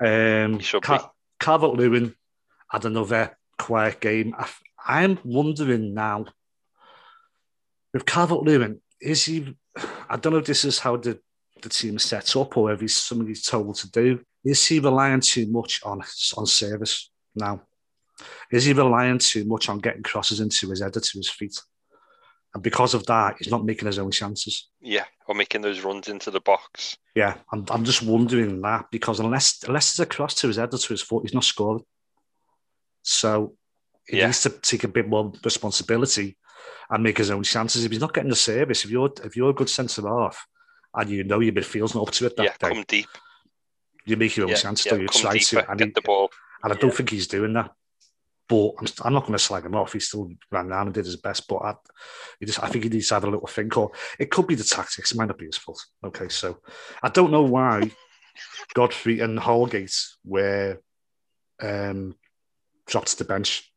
Um, 0.00 0.54
He 0.54 0.62
should 0.62 0.82
Car- 0.82 1.10
Calvert 1.40 1.74
Lewin 1.74 2.14
had 2.70 2.84
another 2.84 3.36
quiet 3.58 4.00
game. 4.00 4.34
I, 4.38 4.48
I'm 4.86 5.18
wondering 5.24 5.94
now 5.94 6.26
with 7.92 8.06
Calvert 8.06 8.42
Lewin, 8.42 8.80
is 9.00 9.24
he? 9.24 9.56
I 10.08 10.16
don't 10.16 10.32
know 10.32 10.38
if 10.38 10.46
this 10.46 10.64
is 10.64 10.78
how 10.78 10.96
the, 10.96 11.18
the 11.60 11.68
team 11.68 11.96
is 11.96 12.04
set 12.04 12.36
up 12.36 12.56
or 12.56 12.72
if 12.72 12.80
he's 12.80 12.96
something 12.96 13.26
he's 13.26 13.44
told 13.44 13.74
to 13.76 13.90
do. 13.90 14.20
Is 14.44 14.64
he 14.64 14.78
relying 14.78 15.20
too 15.20 15.50
much 15.50 15.80
on 15.84 16.00
on 16.36 16.46
service 16.46 17.10
now? 17.34 17.62
Is 18.50 18.64
he 18.64 18.72
relying 18.72 19.18
too 19.18 19.44
much 19.44 19.68
on 19.68 19.78
getting 19.78 20.02
crosses 20.02 20.40
into 20.40 20.68
his 20.70 20.80
header 20.80 21.00
to 21.00 21.18
his 21.18 21.28
feet? 21.30 21.60
And 22.54 22.62
because 22.62 22.94
of 22.94 23.04
that, 23.06 23.36
he's 23.38 23.50
not 23.50 23.64
making 23.64 23.86
his 23.86 23.98
own 23.98 24.10
chances. 24.10 24.68
Yeah. 24.80 25.04
Or 25.26 25.34
making 25.34 25.60
those 25.60 25.80
runs 25.80 26.08
into 26.08 26.30
the 26.30 26.40
box. 26.40 26.96
Yeah, 27.14 27.34
I'm, 27.52 27.64
I'm 27.70 27.84
just 27.84 28.02
wondering 28.02 28.62
that 28.62 28.86
because 28.90 29.20
unless 29.20 29.62
unless 29.66 29.94
there's 29.96 30.06
a 30.06 30.08
cross 30.10 30.34
to 30.36 30.46
his 30.48 30.56
head 30.56 30.72
or 30.72 30.78
to 30.78 30.88
his 30.88 31.02
foot, 31.02 31.24
he's 31.24 31.34
not 31.34 31.44
scoring. 31.44 31.84
So 33.02 33.54
he 34.06 34.18
Yeah. 34.18 34.26
needs 34.26 34.42
to 34.42 34.50
take 34.50 34.84
a 34.84 34.88
bit 34.88 35.08
more 35.08 35.32
responsibility 35.44 36.36
and 36.90 37.02
make 37.02 37.18
his 37.18 37.30
own 37.30 37.42
chances. 37.42 37.84
If 37.84 37.92
he's 37.92 38.00
not 38.00 38.14
getting 38.14 38.30
the 38.30 38.36
service, 38.36 38.84
if 38.84 38.90
you're 38.90 39.12
if 39.24 39.36
you're 39.36 39.50
a 39.50 39.54
good 39.54 39.68
centre 39.70 40.08
half 40.08 40.46
and 40.94 41.10
you 41.10 41.24
know 41.24 41.40
your 41.40 41.52
midfield's 41.52 41.94
not 41.94 42.08
up 42.08 42.14
to 42.14 42.26
it 42.26 42.36
that 42.36 42.44
yeah. 42.44 42.54
day, 42.68 42.74
Come 42.74 42.84
deep. 42.88 43.08
you 44.06 44.16
make 44.16 44.36
your 44.36 44.44
own 44.46 44.50
Yeah. 44.52 44.56
chances. 44.56 44.86
yeah 44.86 44.92
don't 44.92 45.02
you 45.02 45.08
try 45.08 45.32
deeper. 45.34 45.62
to, 45.62 45.70
and, 45.70 45.78
get 45.78 45.88
he, 45.88 45.92
the 45.92 46.02
ball. 46.02 46.30
and 46.62 46.72
I 46.72 46.76
don't 46.76 46.94
think 46.94 47.10
he's 47.10 47.26
doing 47.28 47.52
that. 47.54 47.72
But 48.48 48.70
I'm, 48.78 48.86
I'm 49.04 49.12
not 49.12 49.22
going 49.22 49.32
to 49.34 49.38
slag 49.38 49.66
him 49.66 49.74
off. 49.74 49.92
He 49.92 50.00
still 50.00 50.30
ran 50.50 50.68
around 50.68 50.86
and 50.86 50.94
did 50.94 51.04
his 51.04 51.16
best. 51.16 51.46
But 51.48 51.56
I, 51.56 51.74
he 52.40 52.46
just, 52.46 52.62
I 52.62 52.68
think 52.68 52.84
he 52.84 52.90
needs 52.90 53.08
to 53.08 53.14
have 53.14 53.24
a 53.24 53.30
little 53.30 53.46
think. 53.46 53.76
Or 53.76 53.90
it 54.18 54.30
could 54.30 54.46
be 54.46 54.54
the 54.54 54.64
tactics. 54.64 55.12
It 55.12 55.18
might 55.18 55.28
not 55.28 55.38
be 55.38 55.46
his 55.46 55.58
fault. 55.58 55.84
Okay, 56.04 56.28
so 56.28 56.58
I 57.02 57.10
don't 57.10 57.30
know 57.30 57.42
why 57.42 57.90
Godfrey 58.74 59.20
and 59.20 59.38
Holgate 59.38 59.94
were 60.24 60.80
um, 61.60 62.14
dropped 62.86 63.08
to 63.08 63.18
the 63.18 63.24
bench. 63.24 63.70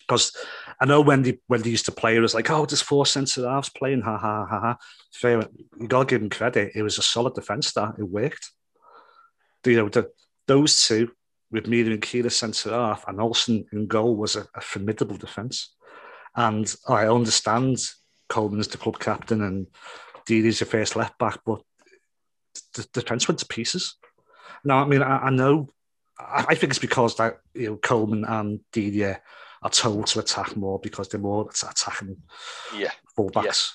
Because 0.00 0.36
I 0.78 0.84
know 0.84 1.00
when 1.00 1.22
they 1.22 1.38
when 1.46 1.62
they 1.62 1.70
used 1.70 1.86
to 1.86 1.92
play, 1.92 2.16
it 2.16 2.20
was 2.20 2.34
like, 2.34 2.50
oh, 2.50 2.66
there's 2.66 2.82
four 2.82 3.06
centre 3.06 3.48
halves 3.48 3.70
playing, 3.70 4.02
ha 4.02 4.18
ha 4.18 4.44
ha 4.44 4.60
ha. 4.60 4.76
Fair, 5.14 5.48
you 5.80 5.88
got 5.88 6.00
to 6.00 6.06
give 6.06 6.20
him 6.20 6.28
credit. 6.28 6.72
It 6.74 6.82
was 6.82 6.98
a 6.98 7.02
solid 7.02 7.34
defence 7.34 7.72
that 7.72 7.94
it 7.98 8.02
worked. 8.02 8.50
You 9.64 9.76
know, 9.76 9.88
the, 9.88 10.10
those 10.46 10.86
two 10.86 11.12
with 11.50 11.66
Mina 11.66 11.90
and 11.90 12.02
Keela 12.02 12.30
centre 12.30 12.70
half 12.70 13.04
and 13.06 13.20
Olsen 13.20 13.66
in 13.72 13.86
goal 13.86 14.16
was 14.16 14.36
a, 14.36 14.46
a 14.54 14.60
formidable 14.60 15.16
defence. 15.16 15.74
And 16.36 16.72
I 16.88 17.06
understand 17.06 17.78
Coleman's 18.28 18.68
the 18.68 18.78
club 18.78 18.98
captain 18.98 19.42
and 19.42 19.66
Digne's 20.26 20.58
the 20.58 20.64
first 20.64 20.96
left 20.96 21.18
back, 21.18 21.38
but 21.46 21.60
the 22.74 22.86
defence 22.92 23.28
went 23.28 23.38
to 23.40 23.46
pieces. 23.46 23.96
Now, 24.64 24.82
I 24.82 24.86
mean, 24.86 25.02
I, 25.02 25.18
I 25.18 25.30
know, 25.30 25.68
I, 26.18 26.46
I 26.48 26.54
think 26.54 26.70
it's 26.72 26.78
because 26.78 27.16
that 27.16 27.38
you 27.54 27.66
know 27.70 27.76
Coleman 27.76 28.24
and 28.24 28.60
Didier 28.72 29.20
are 29.62 29.70
told 29.70 30.06
to 30.08 30.20
attack 30.20 30.56
more 30.56 30.78
because 30.78 31.08
they're 31.08 31.20
more 31.20 31.48
attacking 31.50 32.16
Yeah. 32.76 32.90
fullbacks. 33.16 33.70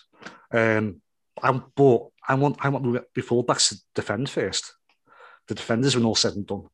Um, 0.52 1.02
I'm, 1.42 1.64
but 1.76 2.08
I 2.28 2.36
want 2.36 2.58
I 2.60 2.70
want 2.70 2.94
the 3.14 3.22
fullbacks 3.22 3.70
to 3.70 3.78
defend 3.96 4.30
first. 4.30 4.74
The 5.48 5.56
defenders, 5.56 5.96
when 5.96 6.06
all 6.06 6.16
said 6.16 6.34
and 6.34 6.46
done, 6.46 6.68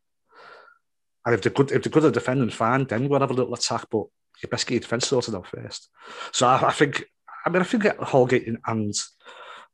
And 1.26 1.34
if 1.34 1.42
they're 1.42 1.52
good, 1.52 1.72
if 1.72 1.84
they're 1.84 1.92
good 1.92 2.06
at 2.06 2.14
defending, 2.14 2.50
fine, 2.50 2.86
then 2.86 3.10
we'll 3.10 3.20
have 3.20 3.32
a 3.32 3.34
little 3.34 3.54
attack. 3.54 3.86
But 3.90 4.06
you 4.42 4.50
best 4.50 4.68
get 4.68 4.76
your 4.76 4.82
defence 4.82 5.08
sorted 5.08 5.36
out 5.36 5.48
first. 5.48 5.90
So 6.32 6.48
I, 6.48 6.68
I 6.68 6.72
think, 6.72 7.06
I 7.46 7.50
mean, 7.50 7.62
I 7.62 7.66
think 7.66 7.86
Holgate 8.00 8.48
and 8.66 8.94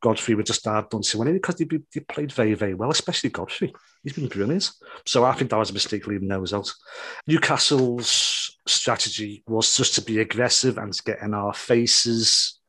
Godfrey 0.02 0.36
were 0.36 0.44
just 0.44 0.66
hard 0.66 0.90
done 0.90 1.02
to 1.02 1.24
because 1.26 1.56
they, 1.56 1.66
they 1.66 2.00
played 2.02 2.32
very, 2.32 2.54
very 2.54 2.74
well, 2.74 2.90
especially 2.90 3.30
Godfrey. 3.30 3.74
He's 4.04 4.14
been 4.14 4.28
brilliant. 4.28 4.72
So 5.06 5.24
I 5.24 5.34
think 5.34 5.52
that 5.52 5.58
was 5.58 5.70
a 5.70 5.74
mistake 5.74 6.08
leaving 6.08 6.28
those 6.28 6.54
out. 6.54 6.72
Newcastle's 7.28 8.58
strategy 8.68 9.44
was 9.48 9.76
just 9.76 9.96
to 9.96 10.02
be 10.02 10.20
aggressive 10.20 10.78
and 10.78 10.94
to 10.94 11.04
get 11.04 11.22
in 11.22 11.34
our 11.34 11.54
faces 11.54 12.60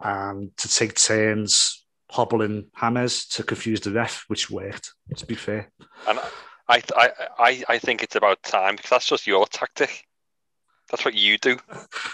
and 0.00 0.54
to 0.58 0.68
take 0.68 0.94
turns 0.94 1.84
hobbling 2.10 2.66
hammers 2.74 3.26
to 3.26 3.42
confuse 3.42 3.80
the 3.80 3.90
ref, 3.90 4.24
which 4.28 4.50
worked, 4.50 4.92
to 5.16 5.26
be 5.26 5.34
fair. 5.34 5.70
And 6.06 6.20
I, 6.68 6.82
I, 6.96 7.10
I, 7.38 7.64
I 7.68 7.78
think 7.78 8.02
it's 8.02 8.16
about 8.16 8.42
time 8.42 8.76
because 8.76 8.90
that's 8.90 9.06
just 9.06 9.26
your 9.26 9.46
tactic. 9.46 10.06
That's 10.90 11.04
what 11.04 11.14
you 11.14 11.38
do. 11.38 11.58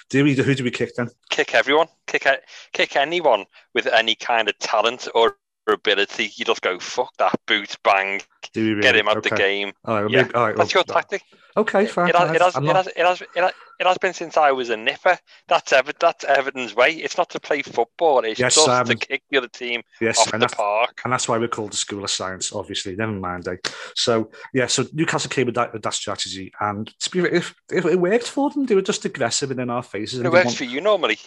do 0.08 0.24
we? 0.24 0.34
Who 0.34 0.54
do 0.54 0.64
we 0.64 0.70
kick 0.70 0.94
then? 0.96 1.10
Kick 1.30 1.54
everyone. 1.54 1.88
Kick 2.06 2.26
kick 2.72 2.96
anyone 2.96 3.44
with 3.74 3.86
any 3.86 4.14
kind 4.14 4.48
of 4.48 4.58
talent 4.58 5.08
or 5.14 5.36
ability. 5.66 6.32
You 6.36 6.44
just 6.44 6.62
go 6.62 6.78
fuck 6.78 7.16
that 7.18 7.34
boot, 7.46 7.76
bang, 7.84 8.20
really? 8.56 8.80
get 8.80 8.96
him 8.96 9.08
out 9.08 9.18
okay. 9.18 9.30
the 9.30 9.36
game. 9.36 9.72
All 9.84 10.02
right, 10.02 10.10
yeah. 10.10 10.28
all 10.34 10.46
right, 10.46 10.56
that's 10.56 10.74
well, 10.74 10.84
your 10.88 10.94
tactic. 10.94 11.22
Okay, 11.56 11.86
fine. 11.86 12.08
It 12.08 12.16
has, 12.16 12.30
it 12.30 12.40
has, 12.40 12.56
it, 12.56 12.62
has, 12.64 12.86
it, 12.86 12.96
has, 12.96 13.20
it, 13.20 13.28
has, 13.36 13.52
it 13.78 13.86
has 13.86 13.98
been 13.98 14.14
since 14.14 14.36
I 14.36 14.52
was 14.52 14.70
a 14.70 14.76
nipper. 14.76 15.18
That's 15.48 15.72
Ever, 15.72 15.92
that's 16.00 16.24
Everton's 16.24 16.74
way. 16.74 16.92
It's 16.92 17.18
not 17.18 17.28
to 17.30 17.40
play 17.40 17.60
football. 17.60 18.20
It's 18.20 18.40
yes, 18.40 18.54
just 18.54 18.68
um, 18.68 18.86
to 18.86 18.94
kick 18.94 19.22
the 19.30 19.38
other 19.38 19.48
team 19.48 19.82
yes, 20.00 20.18
off 20.18 20.30
the 20.30 20.48
park. 20.48 21.00
And 21.04 21.12
that's 21.12 21.28
why 21.28 21.36
we're 21.36 21.48
called 21.48 21.72
the 21.72 21.76
School 21.76 22.04
of 22.04 22.10
Science, 22.10 22.52
obviously. 22.52 22.96
Never 22.96 23.12
mind. 23.12 23.46
Eh? 23.48 23.56
So, 23.94 24.30
yeah, 24.54 24.66
so 24.66 24.86
Newcastle 24.94 25.28
came 25.28 25.46
with 25.46 25.56
that, 25.56 25.74
with 25.74 25.82
that 25.82 25.94
strategy. 25.94 26.52
And 26.58 26.90
to 27.00 27.10
be, 27.10 27.18
if, 27.20 27.54
if 27.70 27.84
it 27.84 28.00
worked 28.00 28.28
for 28.28 28.48
them, 28.50 28.64
they 28.64 28.74
were 28.74 28.80
just 28.80 29.04
aggressive 29.04 29.50
and 29.50 29.60
in 29.60 29.68
our 29.68 29.82
faces. 29.82 30.20
It 30.20 30.32
works 30.32 30.46
want... 30.46 30.56
for 30.56 30.64
you 30.64 30.80
normally. 30.80 31.18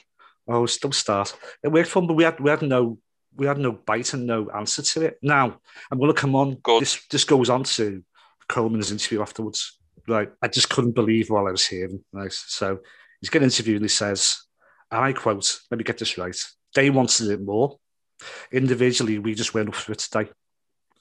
Oh, 0.47 0.65
still 0.65 0.91
start. 0.91 1.35
It 1.63 1.69
worked 1.69 1.89
for 1.89 1.99
them, 1.99 2.07
but 2.07 2.13
we 2.15 2.23
had, 2.23 2.39
we 2.39 2.49
had 2.49 2.63
no 2.63 2.97
we 3.35 3.45
had 3.45 3.57
no 3.57 3.71
bite 3.71 4.13
and 4.13 4.25
no 4.25 4.49
answer 4.49 4.81
to 4.81 5.01
it. 5.01 5.17
Now, 5.21 5.59
I'm 5.91 5.99
going 5.99 6.13
to 6.13 6.19
come 6.19 6.35
on. 6.35 6.55
Good. 6.55 6.81
This, 6.81 7.05
this 7.11 7.23
goes 7.23 7.49
on 7.49 7.63
to 7.63 8.03
Coleman's 8.47 8.91
interview 8.91 9.21
afterwards 9.21 9.77
right, 10.07 10.29
I 10.41 10.47
just 10.47 10.69
couldn't 10.69 10.95
believe 10.95 11.29
what 11.29 11.47
I 11.47 11.51
was 11.51 11.65
hearing. 11.65 12.03
Right, 12.11 12.31
so 12.31 12.79
he's 13.21 13.29
getting 13.29 13.47
interviewed 13.47 13.77
and 13.77 13.85
he 13.85 13.89
says, 13.89 14.37
and 14.91 15.03
I 15.03 15.13
quote, 15.13 15.59
let 15.71 15.77
me 15.77 15.83
get 15.83 15.97
this 15.97 16.17
right. 16.17 16.37
They 16.73 16.89
wanted 16.89 17.29
it 17.29 17.41
more. 17.41 17.77
Individually, 18.51 19.19
we 19.19 19.33
just 19.33 19.53
went 19.53 19.69
up 19.69 19.75
for 19.75 19.93
it 19.93 19.99
today. 19.99 20.29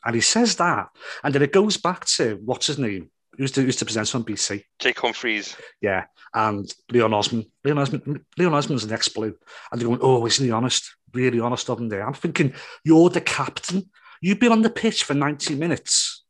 And 0.04 0.14
he 0.14 0.20
says 0.20 0.56
that. 0.56 0.88
And 1.22 1.34
then 1.34 1.42
it 1.42 1.52
goes 1.52 1.76
back 1.76 2.04
to 2.16 2.38
what's 2.44 2.66
his 2.66 2.78
name? 2.78 3.10
Who's 3.36 3.52
the, 3.52 3.62
who's 3.62 3.76
the 3.76 3.84
presenter 3.84 4.18
on 4.18 4.24
BC? 4.24 4.62
Jake 4.78 5.00
Humphries. 5.00 5.56
Yeah. 5.80 6.04
And 6.32 6.72
Leon 6.92 7.14
Osman. 7.14 7.46
Leon 7.64 7.78
Osman 7.78 8.24
Leon 8.38 8.54
Osman's 8.54 8.84
an 8.84 8.92
ex 8.92 9.08
blue. 9.08 9.34
And 9.72 9.80
they're 9.80 9.88
going, 9.88 10.00
oh, 10.02 10.24
isn't 10.26 10.44
he 10.44 10.52
honest? 10.52 10.94
Really 11.14 11.40
honest 11.40 11.71
of 11.71 11.78
him 11.78 11.88
there. 11.88 12.06
I'm 12.06 12.14
thinking, 12.14 12.54
you're 12.85 13.09
the 13.09 13.21
captain. 13.21 13.90
You've 14.21 14.40
been 14.40 14.52
on 14.52 14.62
the 14.62 14.71
pitch 14.71 15.04
for 15.04 15.14
90 15.14 15.54
minutes 15.54 16.25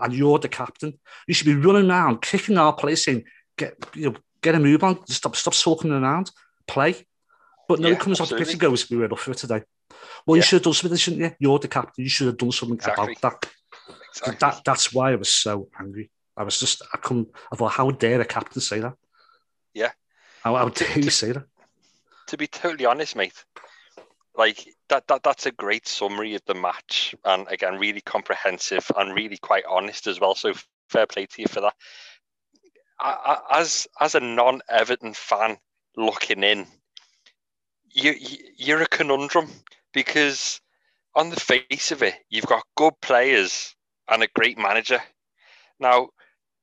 and 0.00 0.14
you're 0.14 0.38
the 0.38 0.48
captain. 0.48 0.98
You 1.26 1.34
should 1.34 1.46
be 1.46 1.54
running 1.54 1.90
around, 1.90 2.22
kicking 2.22 2.58
our 2.58 2.72
players, 2.72 3.04
saying, 3.04 3.24
"Get 3.56 3.76
you 3.94 4.10
know, 4.10 4.16
get 4.42 4.54
a 4.54 4.60
move 4.60 4.82
on, 4.82 5.06
stop 5.06 5.36
stop 5.36 5.54
sulking 5.54 5.92
around, 5.92 6.30
play." 6.66 7.06
But 7.68 7.80
no, 7.80 7.90
yeah, 7.90 7.94
comes 7.96 8.20
absolutely. 8.20 8.22
off 8.22 8.38
the 8.38 8.44
pitch 8.44 8.54
and 8.54 8.60
goes, 8.60 8.90
"We 8.90 8.96
were 8.96 9.12
up 9.12 9.18
for 9.18 9.30
it 9.32 9.38
today." 9.38 9.62
Well, 10.26 10.36
yeah. 10.36 10.40
you 10.40 10.42
should 10.42 10.56
have 10.56 10.64
done 10.64 10.74
something, 10.74 10.98
shouldn't 10.98 11.22
you? 11.22 11.32
You're 11.38 11.58
the 11.58 11.68
captain. 11.68 12.04
You 12.04 12.10
should 12.10 12.26
have 12.28 12.36
done 12.36 12.52
something 12.52 12.76
exactly. 12.76 13.16
about 13.20 13.42
that. 13.42 13.50
Exactly. 14.10 14.36
That 14.40 14.62
that's 14.64 14.92
why 14.92 15.12
I 15.12 15.16
was 15.16 15.28
so 15.28 15.68
angry. 15.78 16.10
I 16.36 16.42
was 16.42 16.58
just 16.58 16.82
I 16.92 16.98
couldn't. 16.98 17.28
I 17.52 17.56
thought, 17.56 17.72
how 17.72 17.90
dare 17.90 18.20
a 18.20 18.24
captain 18.24 18.60
say 18.60 18.80
that? 18.80 18.94
Yeah. 19.74 19.92
How, 20.42 20.56
how 20.56 20.68
dare 20.68 20.98
you 20.98 21.10
say 21.10 21.32
that? 21.32 21.44
To 22.28 22.36
be 22.36 22.46
totally 22.46 22.86
honest, 22.86 23.16
mate, 23.16 23.44
like 24.36 24.66
that, 24.88 25.06
that 25.08 25.22
that's 25.22 25.46
a 25.46 25.52
great 25.52 25.86
summary 25.86 26.34
of 26.34 26.42
the 26.46 26.54
match 26.54 27.14
and 27.24 27.46
again 27.48 27.78
really 27.78 28.00
comprehensive 28.00 28.90
and 28.96 29.14
really 29.14 29.36
quite 29.36 29.64
honest 29.68 30.06
as 30.06 30.20
well 30.20 30.34
so 30.34 30.52
fair 30.88 31.06
play 31.06 31.26
to 31.26 31.42
you 31.42 31.48
for 31.48 31.60
that 31.60 31.74
as 33.50 33.86
as 34.00 34.14
a 34.14 34.20
non-everton 34.20 35.14
fan 35.14 35.56
looking 35.96 36.42
in 36.42 36.66
you, 37.90 38.12
you 38.12 38.36
you're 38.56 38.82
a 38.82 38.86
conundrum 38.86 39.48
because 39.92 40.60
on 41.14 41.30
the 41.30 41.40
face 41.40 41.90
of 41.90 42.02
it 42.02 42.14
you've 42.28 42.46
got 42.46 42.62
good 42.76 42.94
players 43.02 43.74
and 44.08 44.22
a 44.22 44.28
great 44.34 44.58
manager 44.58 45.00
now 45.80 46.08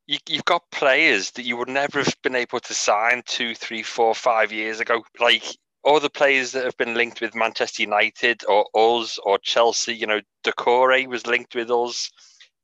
you, 0.08 0.18
have 0.32 0.46
got 0.46 0.72
players 0.72 1.32
that 1.32 1.44
you 1.44 1.58
would 1.58 1.68
never 1.68 2.00
have 2.00 2.16
been 2.24 2.36
able 2.36 2.62
to 2.62 2.74
sign 2.74 3.24
two, 3.26 3.54
three, 3.54 3.84
four, 3.84 4.16
five 4.16 4.54
years 4.54 4.80
ago. 4.80 5.04
Like 5.20 5.44
all 5.88 6.02
the 6.02 6.10
players 6.10 6.52
that 6.52 6.66
have 6.66 6.76
been 6.76 6.96
linked 6.96 7.22
with 7.22 7.34
Manchester 7.34 7.82
United 7.84 8.44
or 8.46 8.68
us 8.76 9.18
or 9.24 9.38
Chelsea, 9.38 9.96
you 9.96 10.06
know, 10.06 10.20
Doucouré 10.44 11.08
was 11.08 11.26
linked 11.26 11.56
with 11.56 11.72
us, 11.72 12.12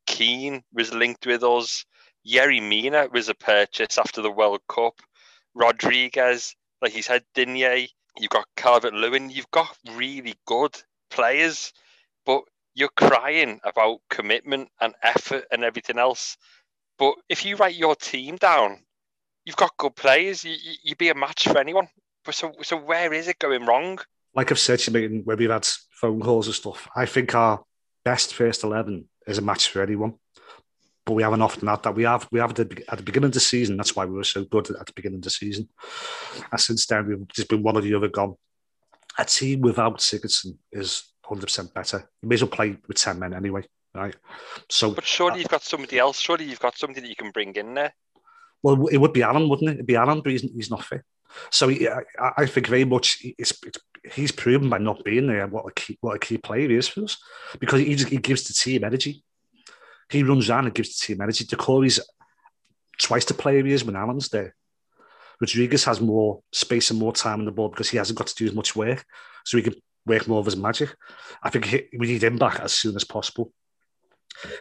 Keane 0.06 0.62
was 0.74 0.94
linked 0.94 1.26
with 1.26 1.42
us, 1.42 1.86
Yerry 2.28 2.62
Mina 2.62 3.08
was 3.14 3.30
a 3.30 3.34
purchase 3.34 3.98
after 3.98 4.22
the 4.22 4.30
World 4.30 4.60
Cup, 4.68 4.96
Rodriguez, 5.56 6.54
like 6.82 6.92
he 6.92 7.02
said, 7.02 7.24
Digne, 7.34 7.88
you've 8.18 8.30
got 8.30 8.46
Calvert 8.58 8.94
Lewin, 8.94 9.30
you've 9.30 9.52
got 9.52 9.74
really 9.94 10.36
good 10.46 10.76
players, 11.10 11.72
but 12.26 12.44
you're 12.76 12.90
crying 12.90 13.62
about 13.64 14.02
commitment 14.10 14.68
and 14.82 14.96
effort 15.02 15.46
and 15.50 15.64
everything 15.64 15.98
else. 15.98 16.36
But 17.00 17.14
if 17.30 17.46
you 17.46 17.56
write 17.56 17.76
your 17.76 17.96
team 17.96 18.36
down, 18.36 18.84
you've 19.46 19.56
got 19.56 19.78
good 19.78 19.96
players. 19.96 20.44
You, 20.44 20.58
you, 20.62 20.92
would 20.92 20.98
be 20.98 21.10
a 21.10 21.16
match 21.16 21.48
for 21.48 21.58
anyone. 21.58 21.88
But 22.26 22.36
so, 22.36 22.54
so 22.62 22.78
where 22.78 23.14
is 23.14 23.28
it 23.28 23.40
going 23.40 23.66
wrong? 23.66 24.00
Like 24.36 24.52
I've 24.52 24.60
said 24.60 24.80
to 24.80 25.00
you, 25.00 25.22
where 25.24 25.38
we've 25.38 25.50
had 25.50 25.68
phone 25.92 26.22
calls 26.22 26.48
and 26.48 26.56
stuff, 26.56 26.88
I 26.96 27.06
think 27.06 27.36
our 27.36 27.64
best 28.04 28.34
first 28.34 28.64
11 28.64 29.08
is 29.28 29.38
a 29.38 29.42
match 29.42 29.70
for 29.70 29.82
anyone. 29.82 30.16
But 31.06 31.14
we 31.14 31.24
haven't 31.24 31.42
often 31.42 31.68
had 31.68 31.84
that. 31.84 31.96
We 31.96 32.04
have 32.04 32.28
we 32.32 32.40
have 32.40 32.52
at 32.52 32.70
the, 32.70 32.84
at 32.88 32.98
the 32.98 33.04
beginning 33.04 33.28
of 33.28 33.34
the 33.34 33.42
season. 33.42 33.76
That's 33.76 33.94
why 33.94 34.06
we 34.06 34.16
were 34.16 34.24
so 34.24 34.46
good 34.46 34.70
at 34.72 34.86
the 34.86 34.94
beginning 34.96 35.18
of 35.18 35.24
the 35.24 35.30
season. 35.30 35.68
And 36.50 36.62
since 36.62 36.86
then, 36.86 37.08
we've 37.08 37.28
just 37.28 37.50
been 37.50 37.62
one 37.62 37.76
or 37.76 37.82
the 37.82 37.94
other 37.94 38.08
gone. 38.08 38.36
A 39.18 39.26
team 39.26 39.62
without 39.62 39.98
Sigurdsson 39.98 40.56
is 40.72 41.14
100% 41.26 41.74
better. 41.74 42.10
You 42.22 42.30
may 42.30 42.36
as 42.36 42.42
well 42.42 42.50
play 42.50 42.78
with 42.88 42.98
10 42.98 43.20
men 43.20 43.34
anyway, 43.34 43.64
right? 43.94 44.16
So, 44.70 44.92
But 44.92 45.06
surely 45.06 45.36
uh, 45.36 45.38
you've 45.40 45.50
got 45.50 45.64
somebody 45.64 46.00
else. 46.00 46.20
Surely 46.20 46.46
you've 46.46 46.60
got 46.60 46.78
somebody 46.78 47.02
that 47.02 47.10
you 47.10 47.16
can 47.16 47.32
bring 47.32 47.54
in 47.56 47.74
there. 47.74 47.94
Well, 48.64 48.88
it 48.88 48.98
would 48.98 49.14
be 49.14 49.24
Allan, 49.24 49.50
wouldn't 49.50 49.70
it? 49.70 49.74
It'd 49.74 49.86
be 49.86 49.98
Allan, 49.98 50.22
but 50.22 50.32
he's, 50.32 50.42
he's 50.42 50.72
not 50.72 50.84
fit. 50.86 51.02
So 51.50 51.68
yeah, 51.68 52.00
I 52.38 52.46
think 52.46 52.68
very 52.68 52.86
much 52.86 53.20
it's, 53.24 53.54
it's, 53.66 53.80
he's 54.14 54.32
proven 54.32 54.70
by 54.70 54.78
not 54.78 55.04
being 55.04 55.28
there 55.28 55.48
what 55.48 55.66
a 55.66 55.72
key 55.72 55.98
what 56.02 56.16
a 56.16 56.20
key 56.20 56.38
player 56.38 56.68
he 56.68 56.76
is 56.76 56.88
for 56.88 57.04
us 57.04 57.18
because 57.60 57.80
he 57.80 57.96
just, 57.96 58.10
he 58.10 58.18
gives 58.18 58.44
the 58.48 58.54
team 58.54 58.84
energy. 58.84 59.24
He 60.10 60.24
runs 60.24 60.50
around 60.50 60.66
and 60.66 60.76
gives 60.76 60.98
the 60.98 61.06
team 61.06 61.22
energy. 61.22 61.46
Doucouré's 61.46 62.00
twice 63.02 63.26
the 63.26 63.34
player 63.34 63.64
he 63.66 63.74
is 63.74 63.84
when 63.84 63.96
Allan's 63.96 64.30
there. 64.30 64.56
Rodriguez 65.42 65.84
has 65.86 66.00
more 66.00 66.42
space 66.52 66.92
and 66.92 67.00
more 67.00 67.14
time 67.14 67.40
on 67.40 67.46
the 67.46 67.52
ball 67.52 67.70
because 67.70 67.90
he 67.90 67.98
hasn't 67.98 68.18
got 68.18 68.28
to 68.28 68.36
do 68.36 68.46
as 68.46 68.54
much 68.54 68.76
work, 68.76 69.04
so 69.46 69.58
he 69.58 69.64
can 69.64 69.76
work 70.06 70.28
more 70.28 70.40
of 70.40 70.46
his 70.46 70.58
magic. 70.58 70.96
I 71.42 71.50
think 71.50 71.66
he, 71.66 71.84
we 71.98 72.08
need 72.08 72.24
him 72.24 72.38
back 72.38 72.60
as 72.60 72.74
soon 72.74 72.96
as 72.96 73.04
possible. 73.04 73.52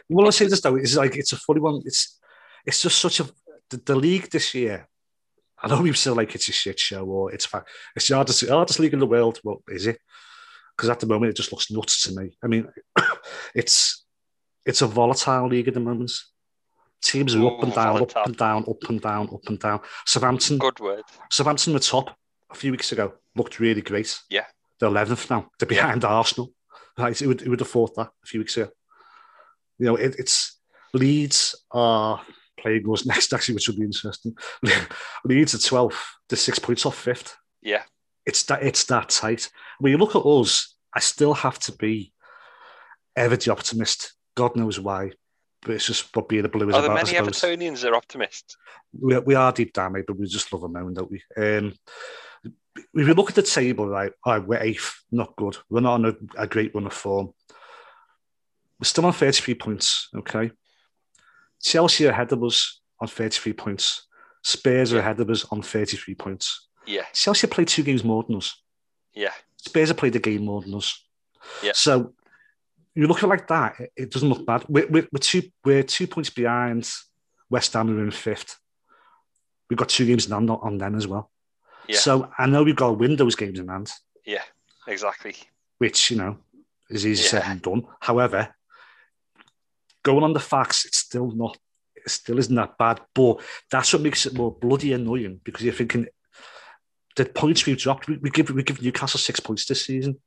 Well, 0.09 0.27
I 0.27 0.31
say 0.31 0.47
this 0.47 0.61
though, 0.61 0.75
it's 0.75 0.95
like 0.95 1.15
it's 1.15 1.33
a 1.33 1.37
funny 1.37 1.59
one. 1.59 1.81
It's 1.85 2.19
it's 2.65 2.81
just 2.81 2.99
such 2.99 3.19
a 3.19 3.25
the, 3.69 3.77
the 3.77 3.95
league 3.95 4.29
this 4.29 4.53
year 4.53 4.87
I 5.63 5.69
know 5.69 5.77
people 5.77 5.93
say 5.93 6.11
like 6.11 6.35
it's 6.35 6.49
a 6.49 6.51
shit 6.51 6.77
show 6.77 7.05
or 7.05 7.31
it's 7.31 7.45
fact 7.45 7.69
it's 7.95 8.07
the 8.09 8.15
hardest, 8.15 8.47
hardest 8.47 8.79
league 8.79 8.93
in 8.93 8.99
the 8.99 9.07
world. 9.07 9.39
Well, 9.43 9.63
is 9.69 9.87
it? 9.87 9.97
Because 10.75 10.89
at 10.89 10.99
the 10.99 11.07
moment 11.07 11.29
it 11.29 11.37
just 11.37 11.51
looks 11.51 11.71
nuts 11.71 12.03
to 12.03 12.19
me. 12.19 12.37
I 12.43 12.47
mean, 12.47 12.67
it's 13.55 14.05
it's 14.65 14.81
a 14.81 14.87
volatile 14.87 15.47
league 15.47 15.69
at 15.69 15.73
the 15.73 15.79
moment. 15.79 16.11
Teams 17.01 17.35
are 17.35 17.45
up 17.47 17.63
and 17.63 17.71
mm, 17.71 17.75
down, 17.75 17.93
volatile. 17.93 18.21
up 18.21 18.27
and 18.27 18.37
down, 18.37 18.65
up 18.67 18.89
and 18.89 19.01
down, 19.01 19.29
up 19.33 19.45
and 19.47 19.59
down. 19.59 19.79
Southampton, 20.05 20.57
good 20.57 20.79
word. 20.79 21.03
Southampton 21.31 21.73
were 21.73 21.79
top 21.79 22.15
a 22.51 22.55
few 22.55 22.71
weeks 22.71 22.91
ago. 22.91 23.13
Looked 23.35 23.59
really 23.59 23.81
great. 23.81 24.19
Yeah, 24.29 24.45
they're 24.79 24.89
eleventh 24.89 25.29
now. 25.29 25.49
They're 25.59 25.67
behind 25.67 26.03
yeah. 26.03 26.09
Arsenal. 26.09 26.51
Right, 26.97 27.19
it 27.19 27.25
would, 27.25 27.41
it 27.41 27.49
would 27.49 27.59
have 27.59 27.69
thought 27.69 27.95
that 27.95 28.09
a 28.23 28.27
few 28.27 28.41
weeks 28.41 28.55
ago. 28.57 28.69
You 29.79 29.87
know, 29.87 29.95
it, 29.95 30.15
it's 30.19 30.59
Leeds 30.93 31.55
are 31.71 32.21
playing 32.63 32.91
us 32.91 33.05
next, 33.05 33.33
actually, 33.33 33.55
which 33.55 33.67
would 33.67 33.77
be 33.77 33.85
interesting. 33.85 34.35
Leeds 35.25 35.53
at 35.53 35.61
12th, 35.61 35.99
the 36.29 36.35
six 36.35 36.57
points 36.57 36.85
off 36.85 36.97
fifth. 36.97 37.35
Yeah. 37.61 37.83
It's 38.25 38.43
that 38.43 38.63
it's 38.63 38.85
that 38.85 39.09
tight. 39.09 39.49
When 39.79 39.91
you 39.91 39.97
look 39.97 40.15
at 40.15 40.25
us, 40.25 40.75
I 40.93 40.99
still 40.99 41.33
have 41.33 41.59
to 41.59 41.73
be 41.73 42.13
ever 43.15 43.35
the 43.35 43.51
optimist. 43.51 44.13
God 44.35 44.55
knows 44.55 44.79
why. 44.79 45.11
But 45.61 45.75
it's 45.75 45.87
just 45.87 46.13
what 46.15 46.27
being 46.27 46.45
a 46.45 46.49
blue 46.49 46.69
is 46.69 46.75
are 46.75 46.85
about. 46.85 47.01
Are 47.01 47.05
there 47.05 47.15
many 47.15 47.31
Evertonians 47.31 47.89
are 47.89 47.95
optimists? 47.95 48.57
We, 48.99 49.17
we 49.19 49.35
are 49.35 49.51
deep 49.51 49.73
down, 49.73 49.93
mate, 49.93 50.05
but 50.07 50.17
we 50.17 50.25
just 50.27 50.51
love 50.51 50.61
them 50.61 50.73
now, 50.73 50.89
don't 50.89 51.11
we? 51.11 51.21
Um, 51.37 51.73
if 52.75 53.07
you 53.07 53.13
look 53.13 53.29
at 53.29 53.35
the 53.35 53.43
table, 53.43 53.87
right, 53.87 54.11
right 54.25 54.45
we're 54.45 54.61
eighth, 54.61 55.03
not 55.11 55.35
good. 55.35 55.57
We're 55.69 55.81
not 55.81 55.93
on 55.93 56.05
a, 56.05 56.15
a 56.37 56.47
great 56.47 56.73
run 56.75 56.85
of 56.85 56.93
form. 56.93 57.33
We're 58.79 58.85
still 58.85 59.05
on 59.05 59.13
33 59.13 59.53
points, 59.55 60.09
okay? 60.17 60.51
Chelsea 61.63 62.05
ahead 62.05 62.31
of 62.31 62.43
us 62.43 62.81
on 62.99 63.07
33 63.07 63.53
points. 63.53 64.07
Spurs 64.43 64.93
are 64.93 64.99
ahead 64.99 65.19
of 65.19 65.29
us 65.29 65.45
on 65.51 65.61
33 65.61 66.15
points. 66.15 66.67
Yeah, 66.85 67.03
Chelsea 67.13 67.47
played 67.47 67.69
two 67.69 67.83
games 67.83 68.03
more 68.03 68.23
than 68.23 68.35
us. 68.35 68.61
yeah, 69.15 69.31
Spurs 69.57 69.87
have 69.89 69.97
played 69.97 70.15
a 70.15 70.19
game 70.19 70.43
more 70.45 70.61
than 70.61 70.75
us. 70.75 71.01
Yeah. 71.63 71.71
So 71.75 72.13
you 72.93 73.07
look 73.07 73.17
at 73.19 73.23
it 73.23 73.27
like 73.27 73.47
that, 73.47 73.75
it, 73.95 74.11
doesn't 74.11 74.27
look 74.29 74.45
bad. 74.45 74.65
We're, 74.67 74.87
we're, 74.87 75.07
we're 75.11 75.19
two 75.19 75.43
we're 75.63 75.83
two 75.83 76.07
points 76.07 76.29
behind 76.29 76.89
West 77.49 77.71
Ham. 77.73 77.87
We're 77.87 78.03
in 78.03 78.11
fifth. 78.11 78.57
We've 79.69 79.77
got 79.79 79.89
two 79.89 80.05
games 80.05 80.25
in 80.25 80.33
hand 80.33 80.49
on, 80.49 80.77
them 80.77 80.95
as 80.95 81.07
well. 81.07 81.31
yeah, 81.87 81.97
So 81.97 82.29
I 82.37 82.45
know 82.45 82.63
we've 82.63 82.75
got 82.75 82.87
to 82.87 82.93
win 82.93 83.15
those 83.15 83.35
games 83.35 83.59
in 83.59 83.69
hand, 83.69 83.89
yeah, 84.25 84.43
exactly. 84.87 85.35
which 85.77 86.11
you 86.11 86.17
know 86.17 86.37
is 86.89 87.07
easy 87.07 87.23
said 87.23 87.43
Yeah. 87.45 87.51
and 87.51 87.61
done. 87.61 87.87
However, 88.01 88.53
going 90.03 90.23
on 90.23 90.33
the 90.33 90.39
facts, 90.39 90.85
it's 90.85 90.97
still 90.97 91.31
not. 91.31 91.57
It 91.95 92.09
still 92.09 92.37
isn't 92.39 92.55
that 92.55 92.77
bad, 92.77 92.99
but 93.15 93.39
that's 93.71 93.93
what 93.93 94.01
makes 94.01 94.25
it 94.25 94.33
more 94.35 94.51
bloody 94.51 94.91
annoying 94.93 95.39
because 95.43 95.63
you're 95.63 95.73
thinking 95.73 96.07
the 97.15 97.25
points 97.25 97.65
we've 97.65 97.77
dropped. 97.77 98.07
We, 98.07 98.17
we 98.17 98.29
give 98.29 98.49
we 98.49 98.63
give 98.63 98.81
Newcastle 98.81 99.19
six 99.19 99.39
points 99.39 99.65
this 99.65 99.85
season. 99.85 100.19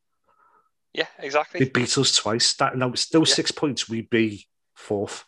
Yeah, 0.95 1.07
They 1.19 1.27
exactly. 1.27 1.69
beat 1.69 1.99
us 1.99 2.17
twice. 2.17 2.55
That 2.55 2.77
now 2.77 2.89
it's 2.89 3.09
those 3.11 3.29
Yeah. 3.31 3.35
six 3.35 3.51
points, 3.51 3.89
we'd 3.89 4.09
be 4.09 4.47
fourth. 4.75 5.27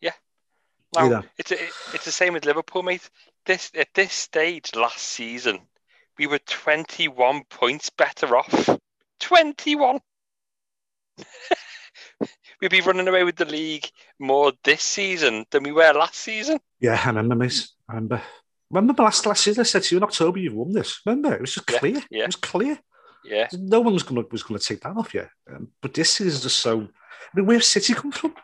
Yeah. 0.00 0.12
Now, 0.94 1.10
Yeah. 1.10 1.22
it's 1.36 1.52
it, 1.52 1.60
it's 1.92 2.06
the 2.06 2.12
same 2.12 2.32
with 2.32 2.46
Liverpool, 2.46 2.82
mate. 2.82 3.10
This 3.44 3.70
at 3.74 3.88
this 3.94 4.14
stage 4.14 4.74
last 4.74 5.00
season, 5.00 5.58
we 6.16 6.26
were 6.26 6.38
21 6.38 7.44
points 7.50 7.90
better 7.90 8.34
off. 8.36 8.70
21. 9.20 10.00
We'd 12.60 12.70
be 12.70 12.80
running 12.80 13.08
away 13.08 13.24
with 13.24 13.36
the 13.36 13.44
league 13.44 13.88
more 14.18 14.52
this 14.62 14.82
season 14.82 15.44
than 15.50 15.62
we 15.64 15.72
were 15.72 15.92
last 15.92 16.14
season. 16.16 16.58
Yeah, 16.80 17.00
I 17.02 17.08
remember, 17.08 17.34
mate. 17.34 17.66
I 17.88 17.94
remember. 17.94 18.22
Remember 18.70 19.02
last 19.02 19.26
last 19.26 19.44
season 19.44 19.60
I 19.60 19.64
said 19.64 19.82
to 19.84 19.94
you 19.94 19.98
in 19.98 20.02
October 20.04 20.38
you've 20.38 20.54
won 20.54 20.72
this. 20.72 21.00
Remember? 21.06 21.34
It 21.34 21.40
was 21.42 21.54
just 21.54 21.66
clear. 21.66 22.02
yeah. 22.10 22.22
It 22.24 22.26
was 22.26 22.36
clear. 22.36 22.78
Yeah, 23.24 23.48
No 23.52 23.80
one 23.80 23.94
was 23.94 24.02
gonna 24.02 24.22
was 24.30 24.42
gonna 24.42 24.58
take 24.58 24.80
that 24.82 24.96
off 24.96 25.14
you. 25.14 25.26
Um, 25.50 25.68
but 25.80 25.94
this 25.94 26.10
season 26.10 26.28
is 26.32 26.42
just 26.42 26.58
so 26.58 26.80
I 26.82 26.86
mean, 27.34 27.46
where 27.46 27.60
City 27.60 27.94
come 27.94 28.12
from? 28.12 28.34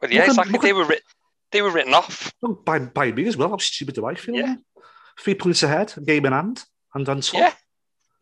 but 0.00 0.10
yeah, 0.12 0.20
Look 0.20 0.28
exactly. 0.28 0.52
look 0.52 0.62
They 0.62 0.72
were 0.72 0.84
writ- 0.84 1.02
they 1.52 1.62
were 1.62 1.70
written 1.70 1.94
off. 1.94 2.32
By 2.64 2.78
by 2.78 3.12
me 3.12 3.26
as 3.26 3.36
well. 3.36 3.50
How 3.50 3.56
stupid 3.58 3.94
do 3.94 4.06
I 4.06 4.14
feel? 4.14 4.34
Yeah. 4.36 4.56
Three 5.20 5.34
points 5.34 5.62
ahead, 5.62 5.92
game 6.04 6.24
in 6.26 6.32
hand, 6.32 6.62
and 6.94 7.08
on 7.08 7.20
top. 7.20 7.34
Yeah, 7.40 7.52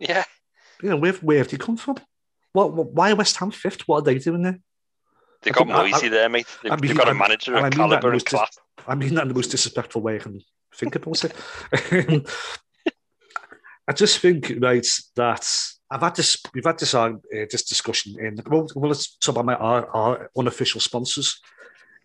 yeah. 0.00 0.25
You 0.83 0.90
know, 0.90 0.97
where 0.97 1.12
where 1.14 1.38
have 1.38 1.49
they 1.49 1.59
come 1.59 1.76
from? 1.76 1.97
What, 2.52 2.73
what 2.73 2.92
why 2.92 3.12
West 3.12 3.37
Ham 3.37 3.50
fifth? 3.50 3.83
What 3.87 3.99
are 3.99 4.02
they 4.02 4.18
doing 4.18 4.42
there? 4.42 4.59
They 5.43 5.50
got 5.50 5.69
Moisey 5.69 6.09
there, 6.09 6.28
mate. 6.28 6.47
They've, 6.62 6.73
I 6.73 6.76
mean, 6.76 6.88
they've 6.88 6.97
got 6.97 7.09
a 7.09 7.14
manager 7.14 7.55
of 7.57 7.59
I 7.59 7.62
mean 7.62 7.71
that 7.71 7.76
caliber 7.76 8.12
and 8.12 8.25
class. 8.25 8.59
I 8.87 8.95
mean 8.95 9.14
that 9.14 9.23
in 9.23 9.28
the 9.28 9.35
most 9.35 9.50
disrespectful 9.50 10.02
way 10.02 10.16
I 10.16 10.19
can 10.19 10.40
think 10.75 10.95
about 10.97 11.25
it. 11.25 11.35
I 13.88 13.93
just 13.93 14.19
think, 14.19 14.52
right, 14.59 14.87
that 15.14 15.49
I've 15.90 16.00
had 16.00 16.16
this, 16.16 16.37
we've 16.52 16.64
had 16.64 16.78
this, 16.78 16.95
uh, 16.95 17.12
this 17.31 17.62
discussion 17.62 18.16
in, 18.19 18.40
well, 18.47 18.66
well, 18.75 18.88
let's 18.90 19.16
talk 19.16 19.37
about 19.37 19.45
my, 19.45 19.55
our, 19.55 19.87
our 19.95 20.31
unofficial 20.37 20.81
sponsors, 20.81 21.40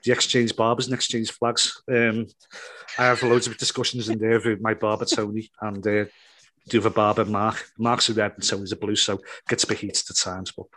the 0.04 0.12
Exchange 0.12 0.56
Barbers 0.56 0.86
and 0.86 0.94
Exchange 0.94 1.32
Flags. 1.32 1.82
Um, 1.90 2.28
I 3.00 3.06
have 3.06 3.24
loads 3.24 3.48
of 3.48 3.58
discussions 3.58 4.10
in 4.10 4.20
there 4.20 4.40
with 4.40 4.62
my 4.62 4.76
barber, 4.76 5.06
Tony, 5.06 5.50
and 5.62 5.86
uh, 5.88 6.06
the 6.68 6.78
other 6.78 6.90
barber, 6.90 7.26
Mark. 7.26 7.72
Mark's 7.78 8.10
a 8.10 8.14
red 8.14 8.34
and 8.36 8.46
so 8.46 8.56
Tony's 8.56 8.72
a 8.72 8.76
blue, 8.76 8.96
so 8.96 9.20
gets 9.48 9.64
a 9.64 9.68
bit 9.68 9.80
heated 9.80 10.04
at 10.10 10.16
times. 10.16 10.52
But 10.52 10.68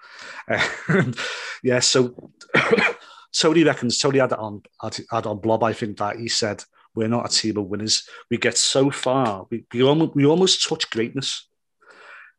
uh, 0.48 1.12
yeah, 1.62 1.80
so 1.80 2.32
Tony 3.34 3.64
reckons, 3.64 3.98
Tony 3.98 4.18
had 4.18 4.32
on, 4.32 4.62
had, 4.80 5.26
on 5.26 5.40
Blob, 5.40 5.62
I 5.62 5.72
think 5.72 5.98
that 5.98 6.16
he 6.16 6.28
said, 6.28 6.64
we're 6.94 7.08
not 7.08 7.26
a 7.26 7.36
team 7.36 7.56
of 7.56 7.66
winners. 7.66 8.08
We 8.30 8.38
get 8.38 8.56
so 8.56 8.90
far, 8.90 9.46
we, 9.50 9.64
we, 9.72 9.82
almost, 9.82 10.14
we 10.14 10.26
almost 10.26 10.66
touch 10.66 10.88
greatness. 10.90 11.48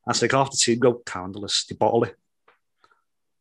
And 0.06 0.14
it's 0.14 0.22
like 0.22 0.32
half 0.32 0.52
the 0.52 0.58
team 0.58 0.80
go 0.80 1.02
candleless, 1.06 1.68
they 1.68 1.76
bottle 1.76 2.04
it. 2.06 2.16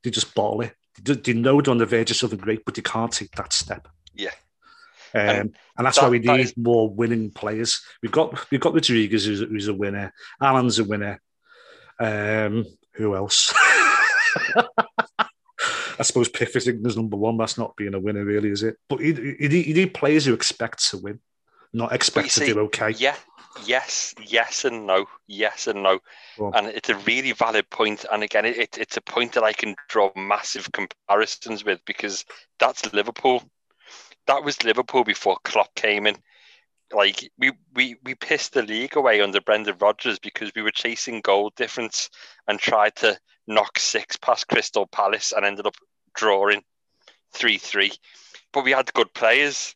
They 0.02 0.10
just 0.10 0.34
bottle 0.34 0.62
it. 0.62 0.74
They, 1.02 1.14
they 1.14 1.32
know 1.32 1.60
they're 1.60 1.72
on 1.72 1.78
the 1.78 1.86
verge 1.86 2.10
of 2.10 2.16
something 2.16 2.38
great, 2.38 2.64
but 2.64 2.74
they 2.74 2.82
can't 2.82 3.12
take 3.12 3.30
that 3.32 3.52
step. 3.52 3.88
Yeah. 4.14 4.32
Um, 5.14 5.20
And 5.20 5.56
and, 5.78 5.86
that's 5.86 5.96
that- 5.96 6.04
why 6.04 6.08
we 6.10 6.18
need 6.18 6.40
is- 6.40 6.56
more 6.56 6.88
winning 6.88 7.30
players. 7.30 7.82
We've 8.02 8.12
got 8.12 8.50
we've 8.50 8.60
got 8.60 8.70
the 8.70 8.80
Rodriguez 8.80 9.24
who's, 9.26 9.40
who's 9.40 9.68
a 9.68 9.74
winner. 9.74 10.12
Allan's 10.42 10.78
a 10.78 10.84
winner. 10.84 11.20
Um, 12.00 12.64
who 12.94 13.14
else? 13.14 13.52
I 15.96 16.02
suppose 16.02 16.28
Pickford 16.28 16.66
is 16.66 16.96
number 16.96 17.16
one. 17.16 17.36
That's 17.36 17.56
not 17.56 17.76
being 17.76 17.94
a 17.94 18.00
winner, 18.00 18.24
really, 18.24 18.50
is 18.50 18.62
it? 18.62 18.76
But 18.88 19.00
you, 19.00 19.36
you, 19.38 19.48
need, 19.48 19.66
you 19.66 19.74
need 19.74 19.94
players 19.94 20.24
who 20.24 20.34
expect 20.34 20.90
to 20.90 20.98
win, 20.98 21.20
not 21.72 21.92
expect 21.92 22.30
to 22.32 22.40
see, 22.40 22.52
do 22.52 22.58
okay. 22.60 22.90
Yeah, 22.90 23.14
yes, 23.64 24.14
yes, 24.26 24.64
and 24.64 24.86
no, 24.86 25.06
yes 25.28 25.68
and 25.68 25.82
no, 25.84 26.00
on. 26.40 26.52
and 26.56 26.66
it's 26.66 26.88
a 26.88 26.96
really 26.96 27.30
valid 27.32 27.70
point. 27.70 28.04
And 28.10 28.22
again, 28.24 28.44
it, 28.44 28.76
it's 28.76 28.96
a 28.96 29.00
point 29.00 29.32
that 29.34 29.44
I 29.44 29.52
can 29.52 29.76
draw 29.88 30.10
massive 30.16 30.68
comparisons 30.72 31.64
with 31.64 31.80
because 31.84 32.24
that's 32.58 32.92
Liverpool. 32.92 33.42
That 34.26 34.44
was 34.44 34.62
Liverpool 34.62 35.04
before 35.04 35.36
Klopp 35.44 35.74
came 35.74 36.06
in. 36.06 36.16
Like 36.92 37.30
we 37.38 37.52
we 37.74 37.96
we 38.04 38.14
pissed 38.14 38.52
the 38.52 38.62
league 38.62 38.96
away 38.96 39.20
under 39.20 39.40
Brendan 39.40 39.76
Rodgers 39.80 40.18
because 40.18 40.52
we 40.54 40.62
were 40.62 40.70
chasing 40.70 41.20
goal 41.20 41.50
difference 41.56 42.10
and 42.46 42.58
tried 42.58 42.94
to 42.96 43.18
knock 43.46 43.78
six 43.78 44.16
past 44.16 44.48
Crystal 44.48 44.86
Palace 44.86 45.32
and 45.32 45.44
ended 45.44 45.66
up 45.66 45.76
drawing 46.14 46.62
three 47.32 47.58
three. 47.58 47.92
But 48.52 48.64
we 48.64 48.70
had 48.70 48.92
good 48.94 49.12
players, 49.14 49.74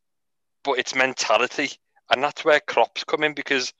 but 0.62 0.78
it's 0.78 0.94
mentality, 0.94 1.72
and 2.11 2.22
that's 2.22 2.44
where 2.44 2.61
Klopp's 2.61 3.04
come 3.04 3.24
in 3.24 3.34
because 3.34 3.72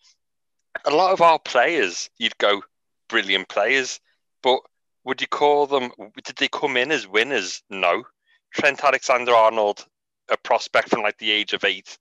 a 0.85 0.91
lot 0.91 1.13
of 1.13 1.21
our 1.21 1.39
players, 1.39 2.11
you'd 2.19 2.39
go 2.39 2.63
brilliant 3.09 3.49
players, 3.49 4.01
but 4.43 4.61
would 5.05 5.21
you 5.21 5.27
call 5.27 5.67
them? 5.67 5.91
Did 6.25 6.37
they 6.37 6.49
come 6.49 6.77
in 6.77 6.91
as 6.91 7.07
winners? 7.07 7.63
No. 7.71 8.05
Trent 8.53 8.83
Alexander-Arnold, 8.83 9.87
a 10.31 10.37
prospect 10.37 10.91
from 10.91 11.03
like 11.03 11.19
the 11.19 11.31
age 11.31 11.53
of 11.53 11.65
eight. 11.65 11.99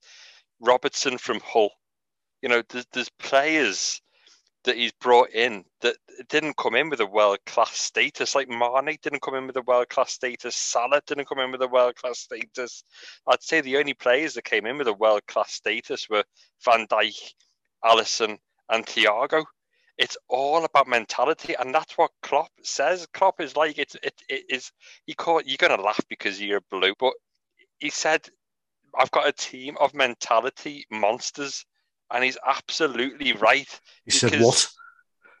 Robertson 0.60 1.18
from 1.18 1.40
Hull. 1.44 1.70
You 2.42 2.48
know, 2.48 2.62
there's, 2.68 2.86
there's 2.92 3.10
players 3.18 4.00
that 4.64 4.76
he's 4.76 4.92
brought 5.00 5.30
in 5.30 5.64
that 5.80 5.96
didn't 6.28 6.56
come 6.56 6.74
in 6.74 6.90
with 6.90 7.00
a 7.00 7.06
world 7.06 7.38
class 7.46 7.78
status. 7.78 8.34
Like 8.34 8.48
Mane 8.48 8.98
didn't 9.02 9.22
come 9.22 9.34
in 9.34 9.46
with 9.46 9.56
a 9.56 9.62
world 9.62 9.88
class 9.88 10.12
status. 10.12 10.56
Salah 10.56 11.00
didn't 11.06 11.28
come 11.28 11.38
in 11.38 11.52
with 11.52 11.62
a 11.62 11.68
world 11.68 11.94
class 11.96 12.18
status. 12.18 12.84
I'd 13.26 13.42
say 13.42 13.60
the 13.60 13.78
only 13.78 13.94
players 13.94 14.34
that 14.34 14.44
came 14.44 14.66
in 14.66 14.78
with 14.78 14.88
a 14.88 14.92
world 14.92 15.22
class 15.26 15.52
status 15.52 16.08
were 16.10 16.24
Van 16.64 16.86
Dijk, 16.86 17.32
Alisson, 17.84 18.38
and 18.68 18.84
Thiago. 18.84 19.44
It's 19.96 20.16
all 20.28 20.64
about 20.64 20.86
mentality, 20.86 21.54
and 21.58 21.74
that's 21.74 21.98
what 21.98 22.10
Klopp 22.22 22.50
says. 22.62 23.06
Klopp 23.12 23.40
is 23.40 23.56
like 23.56 23.78
it's 23.78 23.96
it, 24.02 24.14
it 24.28 24.44
is. 24.48 24.70
You 25.06 25.14
call 25.16 25.40
you're 25.44 25.56
gonna 25.56 25.82
laugh 25.82 26.00
because 26.08 26.40
you're 26.40 26.60
blue, 26.70 26.94
but 27.00 27.14
he 27.78 27.90
said, 27.90 28.28
"I've 28.98 29.10
got 29.10 29.28
a 29.28 29.32
team 29.32 29.76
of 29.80 29.94
mentality 29.94 30.86
monsters," 30.90 31.64
and 32.10 32.22
he's 32.24 32.38
absolutely 32.46 33.32
right. 33.34 33.80
He 34.04 34.10
said, 34.10 34.40
"What?" 34.40 34.68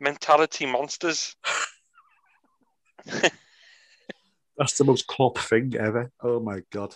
Mentality 0.00 0.66
monsters. 0.66 1.34
That's 4.56 4.76
the 4.76 4.84
most 4.84 5.06
Klopp 5.06 5.38
thing 5.38 5.74
ever. 5.78 6.10
Oh 6.20 6.40
my 6.40 6.60
god! 6.72 6.94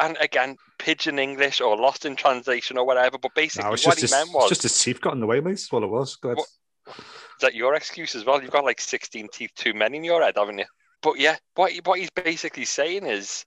And 0.00 0.16
again, 0.20 0.56
pigeon 0.78 1.18
English 1.18 1.60
or 1.60 1.76
lost 1.76 2.04
in 2.06 2.16
translation 2.16 2.78
or 2.78 2.86
whatever. 2.86 3.18
But 3.18 3.34
basically, 3.34 3.64
No, 3.64 3.70
what 3.70 3.96
he 3.96 4.02
his, 4.02 4.10
meant 4.10 4.32
was 4.32 4.48
just 4.48 4.62
his 4.62 4.78
teeth 4.78 5.00
got 5.00 5.12
in 5.14 5.20
the 5.20 5.26
way, 5.26 5.40
mate. 5.40 5.52
That's 5.52 5.70
what 5.72 5.82
it 5.82 5.90
was. 5.90 6.16
Go 6.16 6.30
ahead. 6.30 6.38
What- 6.38 6.48
Is 6.96 7.40
that 7.42 7.54
your 7.54 7.74
excuse 7.74 8.14
as 8.14 8.24
well? 8.24 8.40
You've 8.40 8.50
got 8.52 8.64
like 8.64 8.80
16 8.80 9.28
teeth 9.32 9.50
too 9.56 9.74
many 9.74 9.98
in 9.98 10.04
your 10.04 10.22
head, 10.22 10.34
haven't 10.36 10.58
you? 10.58 10.64
But 11.02 11.18
yeah, 11.18 11.36
what 11.54 11.72
he- 11.72 11.80
what 11.84 11.98
he's 11.98 12.10
basically 12.10 12.64
saying 12.64 13.04
is 13.06 13.44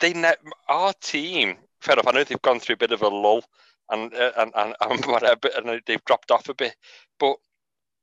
they 0.00 0.14
ne- 0.14 0.34
our 0.68 0.94
team. 0.94 1.58
Fair 1.80 1.94
enough. 1.94 2.08
I 2.08 2.12
know 2.12 2.24
they've 2.24 2.42
gone 2.42 2.60
through 2.60 2.74
a 2.74 2.78
bit 2.78 2.92
of 2.92 3.02
a 3.02 3.08
lull 3.08 3.44
and 3.90 4.14
uh, 4.14 4.32
and 4.36 4.52
and, 4.54 4.76
and 4.82 5.06
whatever, 5.06 5.50
and 5.56 5.82
they've 5.86 6.04
dropped 6.04 6.30
off 6.32 6.48
a 6.48 6.54
bit. 6.54 6.76
But 7.18 7.36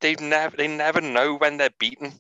they 0.02 0.16
never 0.16 0.58
they 0.58 0.68
never 0.68 1.02
know 1.02 1.36
when 1.36 1.58
they're 1.58 1.70
beaten. 1.80 2.14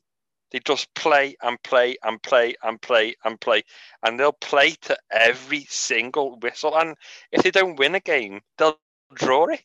They 0.51 0.59
just 0.59 0.93
play 0.95 1.35
and 1.41 1.61
play 1.63 1.97
and 2.03 2.21
play 2.23 2.55
and 2.63 2.81
play 2.81 3.15
and 3.25 3.39
play, 3.41 3.63
and 4.03 4.19
they'll 4.19 4.33
play 4.33 4.71
to 4.83 4.97
every 5.11 5.65
single 5.69 6.37
whistle. 6.39 6.77
And 6.77 6.95
if 7.31 7.43
they 7.43 7.51
don't 7.51 7.79
win 7.79 7.95
a 7.95 7.99
game, 8.01 8.41
they'll 8.57 8.79
draw 9.13 9.45
it. 9.47 9.61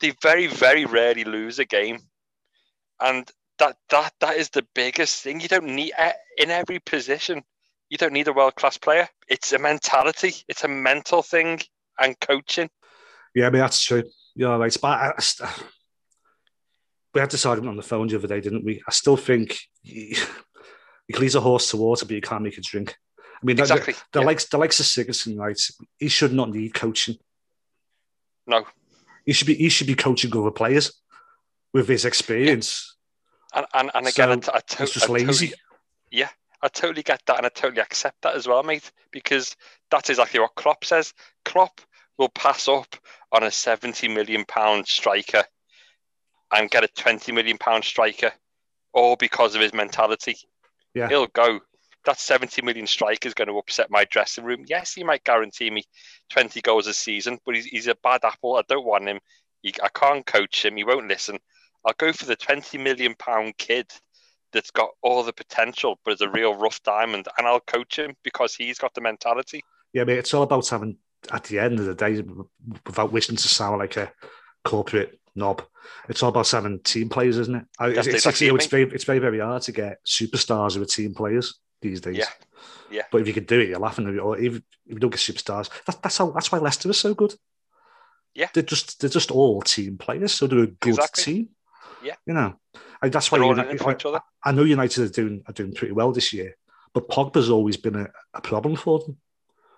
They 0.00 0.12
very 0.22 0.46
very 0.48 0.84
rarely 0.86 1.24
lose 1.24 1.58
a 1.58 1.64
game 1.64 2.00
and 3.00 3.30
that 3.58 3.76
that 3.90 4.12
that 4.20 4.36
is 4.36 4.50
the 4.50 4.66
biggest 4.74 5.22
thing. 5.22 5.40
You 5.40 5.48
don't 5.48 5.74
need 5.74 5.92
eh, 5.96 6.12
in 6.38 6.50
every 6.50 6.78
position. 6.80 7.42
You 7.88 7.98
don't 7.98 8.12
need 8.12 8.28
a 8.28 8.32
world 8.32 8.56
class 8.56 8.76
player. 8.78 9.08
It's 9.28 9.52
a 9.52 9.58
mentality. 9.58 10.34
It's 10.48 10.64
a 10.64 10.68
mental 10.68 11.22
thing 11.22 11.60
and 11.98 12.18
coaching. 12.20 12.68
Yeah, 13.34 13.46
I 13.46 13.50
mean 13.50 13.60
that's 13.60 13.82
true. 13.82 14.02
You're 14.34 14.58
right. 14.58 14.76
But 14.80 14.88
I, 14.88 15.12
I 15.42 15.50
we 17.14 17.20
had 17.20 17.30
this 17.30 17.46
argument 17.46 17.70
on 17.70 17.76
the 17.76 17.82
phone 17.82 18.08
the 18.08 18.16
other 18.16 18.28
day, 18.28 18.40
didn't 18.40 18.64
we? 18.64 18.82
I 18.86 18.90
still 18.92 19.16
think 19.16 19.58
you, 19.82 20.16
you 21.08 21.12
can 21.14 21.22
lead 21.22 21.34
a 21.34 21.40
horse 21.40 21.70
to 21.70 21.76
water, 21.76 22.04
but 22.04 22.14
you 22.14 22.20
can't 22.20 22.42
make 22.42 22.58
it 22.58 22.64
drink. 22.64 22.96
I 23.18 23.44
mean, 23.46 23.58
Exactly, 23.58 23.92
the, 23.94 24.00
the 24.12 24.20
yeah. 24.20 24.26
likes 24.26 24.44
the 24.48 24.58
likes 24.58 24.80
of 24.80 24.86
Sigurdsson, 24.86 25.38
right? 25.38 25.60
He 25.98 26.08
should 26.08 26.32
not 26.32 26.50
need 26.50 26.74
coaching. 26.74 27.16
No, 28.46 28.64
He 29.24 29.32
should 29.32 29.46
be 29.46 29.54
he 29.54 29.68
should 29.68 29.86
be 29.86 29.94
coaching 29.94 30.34
other 30.36 30.50
players 30.50 30.92
with 31.72 31.88
his 31.88 32.04
experience. 32.04 32.96
and 33.54 33.66
and, 33.74 33.90
and 33.94 34.06
again, 34.06 34.42
So, 34.42 34.52
I, 34.52 34.56
I, 34.56 34.60
to- 34.60 34.82
I 34.82 35.12
lazy. 35.12 35.46
Totally, 35.48 35.54
yeah, 36.10 36.28
I 36.66 36.68
totally 36.68 37.04
get 37.04 37.22
that, 37.26 37.36
and 37.36 37.46
I 37.46 37.48
totally 37.50 37.80
accept 37.80 38.22
that 38.22 38.34
as 38.34 38.48
well, 38.48 38.64
mate. 38.64 38.90
Because 39.12 39.54
that's 39.88 40.10
exactly 40.10 40.40
what 40.40 40.56
Klopp 40.56 40.84
says. 40.84 41.14
Klopp 41.44 41.80
will 42.18 42.28
pass 42.30 42.66
up 42.66 42.96
on 43.30 43.44
a 43.44 43.52
seventy 43.52 44.08
million 44.08 44.44
pound 44.44 44.88
striker 44.88 45.44
and 46.52 46.68
get 46.68 46.82
a 46.82 46.88
twenty 46.88 47.30
million 47.30 47.56
pound 47.56 47.84
striker, 47.84 48.32
all 48.92 49.14
because 49.14 49.54
of 49.54 49.60
his 49.60 49.72
mentality. 49.72 50.36
Yeah. 50.92 51.08
he'll 51.08 51.28
go. 51.28 51.60
That 52.04 52.18
seventy 52.18 52.62
million 52.62 52.88
striker 52.88 53.28
is 53.28 53.34
going 53.34 53.48
to 53.48 53.58
upset 53.58 53.88
my 53.88 54.04
dressing 54.04 54.44
room. 54.44 54.64
Yes, 54.66 54.92
he 54.94 55.04
might 55.04 55.22
guarantee 55.22 55.70
me 55.70 55.84
twenty 56.30 56.60
goals 56.60 56.88
a 56.88 56.94
season, 56.94 57.38
but 57.46 57.54
he's, 57.54 57.66
he's 57.66 57.86
a 57.86 57.94
bad 58.02 58.24
apple. 58.24 58.56
I 58.56 58.62
don't 58.68 58.86
want 58.86 59.06
him. 59.06 59.20
He, 59.62 59.72
I 59.82 59.88
can't 59.94 60.26
coach 60.26 60.64
him. 60.64 60.76
He 60.76 60.82
won't 60.82 61.08
listen. 61.08 61.38
I'll 61.84 61.94
go 61.96 62.12
for 62.12 62.26
the 62.26 62.34
twenty 62.34 62.78
million 62.78 63.14
pound 63.14 63.56
kid 63.56 63.86
that's 64.56 64.70
got 64.70 64.90
all 65.02 65.22
the 65.22 65.32
potential, 65.32 66.00
but 66.04 66.14
is 66.14 66.20
a 66.22 66.30
real 66.30 66.54
rough 66.54 66.82
diamond, 66.82 67.28
and 67.36 67.46
I'll 67.46 67.60
coach 67.60 67.98
him 67.98 68.16
because 68.24 68.54
he's 68.54 68.78
got 68.78 68.94
the 68.94 69.02
mentality. 69.02 69.62
Yeah, 69.92 70.04
mate, 70.04 70.18
it's 70.18 70.32
all 70.32 70.42
about 70.42 70.66
having 70.68 70.96
at 71.30 71.44
the 71.44 71.58
end 71.58 71.78
of 71.78 71.84
the 71.84 71.94
day, 71.94 72.22
without 72.86 73.12
wishing 73.12 73.36
to 73.36 73.48
sound 73.48 73.78
like 73.78 73.96
a 73.96 74.10
corporate 74.64 75.20
knob, 75.34 75.62
it's 76.08 76.22
all 76.22 76.30
about 76.30 76.50
having 76.50 76.80
team 76.80 77.08
players, 77.08 77.38
isn't 77.38 77.54
it? 77.54 77.64
It's, 77.80 77.96
That's 77.96 78.06
it's, 78.08 78.16
exactly 78.16 78.46
you 78.46 78.52
know, 78.52 78.56
it's 78.56 78.66
very 78.66 78.84
it's 78.84 79.04
very 79.04 79.18
very 79.18 79.40
hard 79.40 79.62
to 79.62 79.72
get 79.72 79.98
superstars 80.04 80.74
who 80.74 80.82
are 80.82 80.86
team 80.86 81.14
players 81.14 81.60
these 81.82 82.00
days. 82.00 82.16
Yeah, 82.16 82.28
yeah. 82.90 83.02
But 83.12 83.20
if 83.20 83.28
you 83.28 83.34
can 83.34 83.44
do 83.44 83.60
it, 83.60 83.68
you're 83.68 83.78
laughing 83.78 84.08
at 84.08 84.14
it. 84.14 84.18
Or 84.20 84.38
even 84.38 84.62
if 84.86 84.94
you 84.94 84.98
don't 84.98 85.10
get 85.10 85.20
superstars, 85.20 85.70
that, 85.84 86.02
that's 86.02 86.16
how 86.16 86.30
that's 86.30 86.50
why 86.50 86.58
Leicester 86.58 86.90
is 86.90 86.98
so 86.98 87.14
good. 87.14 87.34
Yeah. 88.34 88.48
they're 88.52 88.62
just 88.62 89.00
they're 89.00 89.10
just 89.10 89.30
all 89.30 89.62
team 89.62 89.98
players, 89.98 90.32
so 90.32 90.46
they're 90.46 90.60
a 90.60 90.66
good 90.66 90.94
Exactly. 90.94 91.24
team. 91.24 91.48
Yeah. 92.02 92.14
you 92.26 92.34
know, 92.34 92.54
and 93.02 93.12
that's 93.12 93.30
why 93.30 93.38
They're 93.38 93.44
all 93.44 93.52
in 93.52 93.58
United, 93.58 93.74
it 93.76 93.82
for 93.82 93.92
each 93.92 94.06
other. 94.06 94.20
I, 94.44 94.48
I 94.50 94.52
know 94.52 94.62
United 94.64 95.04
are 95.04 95.08
doing 95.12 95.42
are 95.46 95.52
doing 95.52 95.72
pretty 95.74 95.92
well 95.92 96.12
this 96.12 96.32
year, 96.32 96.56
but 96.94 97.08
Pogba's 97.08 97.50
always 97.50 97.76
been 97.76 97.96
a, 97.96 98.08
a 98.34 98.40
problem 98.40 98.76
for 98.76 99.00
them 99.00 99.16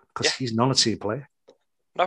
because 0.08 0.26
Yeah. 0.26 0.36
he's 0.38 0.54
not 0.54 0.70
a 0.70 0.74
team 0.74 0.98
player. 0.98 1.28
No. 1.96 2.06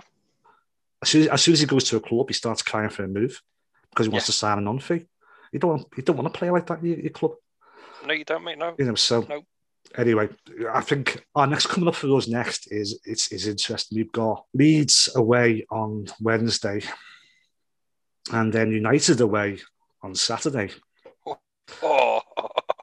As 1.02 1.10
soon 1.10 1.22
as, 1.24 1.28
as 1.30 1.42
soon 1.42 1.54
as 1.54 1.60
he 1.62 1.66
goes 1.66 1.84
to 1.86 1.98
a 1.98 2.00
club, 2.02 2.28
he 2.30 2.34
starts 2.34 2.62
crying 2.62 2.90
for 2.90 3.04
a 3.04 3.08
move 3.08 3.42
because 3.90 4.06
he 4.06 4.10
wants 4.12 4.26
Yeah. 4.26 4.32
to 4.32 4.32
sign 4.34 4.58
a 4.58 4.62
non 4.62 4.80
fee. 4.80 5.06
You 5.52 5.60
don't 5.60 5.72
want 5.72 5.88
you 5.98 6.04
don't 6.04 6.18
want 6.18 6.34
to 6.34 6.38
play 6.38 6.50
like 6.50 6.66
that 6.68 6.80
in 6.80 6.86
your, 6.86 7.00
your 7.00 7.10
club, 7.12 7.34
No, 8.06 8.14
you 8.14 8.24
don't, 8.26 8.44
mate. 8.44 8.58
No. 8.58 8.74
you 8.80 8.86
know. 8.86 8.96
So 8.96 9.22
No. 9.28 9.42
anyway, 9.98 10.30
I 10.74 10.82
think 10.82 11.26
our 11.36 11.46
next 11.48 11.68
coming 11.68 11.90
up 11.90 11.96
for 11.96 12.16
us 12.18 12.28
next 12.28 12.72
is 12.72 13.00
it's 13.04 13.32
is 13.34 13.48
interesting. 13.48 13.98
We've 13.98 14.12
got 14.12 14.46
Leeds 14.54 15.10
away 15.16 15.66
on 15.70 16.06
Wednesday, 16.22 16.82
and 18.32 18.54
then 18.54 18.72
United 18.72 19.20
away 19.22 19.60
on 20.04 20.16
Saturday. 20.16 20.70
Oh, 21.84 22.22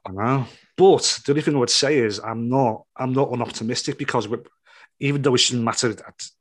I 0.07 0.11
know. 0.13 0.47
But 0.77 1.21
the 1.25 1.33
only 1.33 1.43
thing 1.43 1.57
I 1.57 1.59
would 1.59 1.71
say 1.71 1.99
is 1.99 2.21
I'm 2.21 2.49
not 2.49 2.85
I'm 2.97 3.13
not 3.13 3.31
unoptimistic 3.31 3.99
because 3.99 4.29
even 5.01 5.23
though 5.23 5.35
it 5.35 5.39
shouldn't 5.39 5.65
matter 5.65 5.95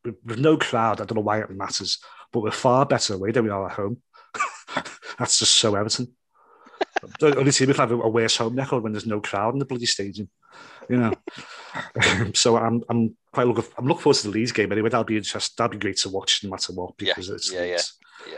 with 0.03 0.39
no 0.39 0.57
crowd, 0.57 1.01
I 1.01 1.05
don't 1.05 1.15
know 1.17 1.21
why 1.21 1.39
it 1.39 1.49
matters, 1.49 1.99
but 2.31 2.41
we're 2.41 2.51
far 2.51 2.85
better 2.85 3.15
away 3.15 3.31
than 3.31 3.45
we 3.45 3.49
are 3.49 3.67
at 3.67 3.75
home. 3.75 4.01
That's 5.19 5.39
just 5.39 5.55
so 5.55 5.75
Everton. 5.75 6.15
the 7.19 7.37
only 7.37 7.51
team 7.51 7.67
we 7.67 7.73
can 7.73 7.89
have 7.89 7.91
a 7.91 8.09
worse 8.09 8.37
home 8.37 8.55
record 8.55 8.83
when 8.83 8.93
there's 8.93 9.05
no 9.05 9.21
crowd 9.21 9.53
in 9.53 9.59
the 9.59 9.65
bloody 9.65 9.85
stadium, 9.85 10.29
you 10.89 10.97
know. 10.97 11.13
so 12.33 12.57
I'm 12.57 12.83
I'm 12.89 13.15
quite 13.31 13.47
looking 13.47 13.65
I'm 13.77 13.87
looking 13.87 14.03
forward 14.03 14.17
to 14.17 14.27
the 14.27 14.33
Leeds 14.33 14.51
game 14.51 14.71
anyway. 14.71 14.89
That'll 14.89 15.03
be 15.03 15.17
interesting. 15.17 15.55
That'll 15.57 15.71
be 15.71 15.79
great 15.79 15.97
to 15.97 16.09
watch 16.09 16.43
no 16.43 16.51
matter 16.51 16.73
what 16.73 16.93
Yeah, 16.99 17.13
because 17.13 17.29
it's 17.29 17.51
yeah, 17.51 17.63
yeah, 17.63 17.71
Leeds. 17.71 17.93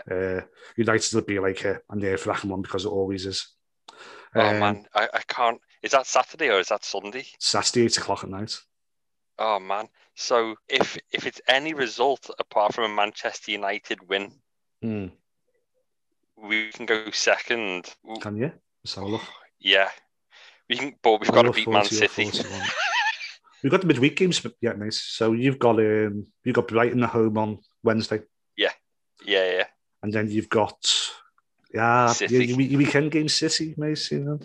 Uh, 0.09 0.41
United 0.77 1.13
will 1.13 1.21
be 1.21 1.39
like 1.39 1.63
a, 1.65 1.79
a 1.89 1.95
nerve 1.95 2.25
wracking 2.25 2.49
one 2.49 2.61
because 2.61 2.85
it 2.85 2.89
always 2.89 3.25
is. 3.25 3.47
Oh 4.35 4.41
Um, 4.41 4.59
man, 4.59 4.85
I, 4.93 5.07
I 5.13 5.21
can't. 5.27 5.59
Is 5.81 5.91
that 5.91 6.05
Saturday 6.07 6.49
or 6.49 6.59
is 6.59 6.67
that 6.69 6.83
Sunday? 6.83 7.25
Saturday, 7.39 7.85
eight 7.85 7.97
o'clock 7.97 8.23
at 8.23 8.29
night. 8.29 8.55
Oh 9.37 9.59
man. 9.59 9.87
So 10.15 10.55
if 10.67 10.97
if 11.11 11.25
it's 11.25 11.41
any 11.47 11.73
result 11.73 12.29
apart 12.39 12.73
from 12.73 12.91
a 12.91 12.93
Manchester 12.95 13.51
United 13.51 14.07
win, 14.09 14.33
Hmm. 14.81 15.07
we 16.37 16.69
can 16.71 16.85
go 16.85 17.09
second. 17.11 17.93
Can 18.21 18.37
you? 18.37 18.51
Let's 18.83 18.95
have 18.95 19.05
a 19.05 19.07
look. 19.07 19.21
Yeah, 19.59 19.89
we 20.69 20.77
can. 20.77 20.95
But 21.01 21.21
we've 21.21 21.31
got 21.31 21.43
to 21.43 21.51
beat 21.51 21.67
Man 21.67 21.85
City. 21.85 22.25
41. 22.31 22.61
We've 23.61 23.71
got 23.71 23.81
the 23.81 23.87
midweek 23.87 24.15
games 24.15 24.41
yet, 24.61 24.77
mate. 24.79 24.93
So 24.93 25.33
you've 25.33 25.59
got 25.59 25.79
um, 25.79 26.25
you've 26.45 26.55
got 26.55 26.69
Brighton 26.69 27.03
at 27.03 27.09
home 27.09 27.37
on 27.37 27.59
Wednesday, 27.83 28.21
Yeah. 28.55 28.71
yeah, 29.25 29.51
yeah. 29.51 29.65
and 30.01 30.13
then 30.13 30.31
you've 30.31 30.47
got 30.47 30.77
yeah, 31.73 32.08
City. 32.13 32.45
your, 32.45 32.62
your 32.62 32.77
weekend 32.79 33.12
game 33.12 33.29
City, 33.29 33.73
mate. 33.77 34.12
You 34.12 34.19
know, 34.19 34.39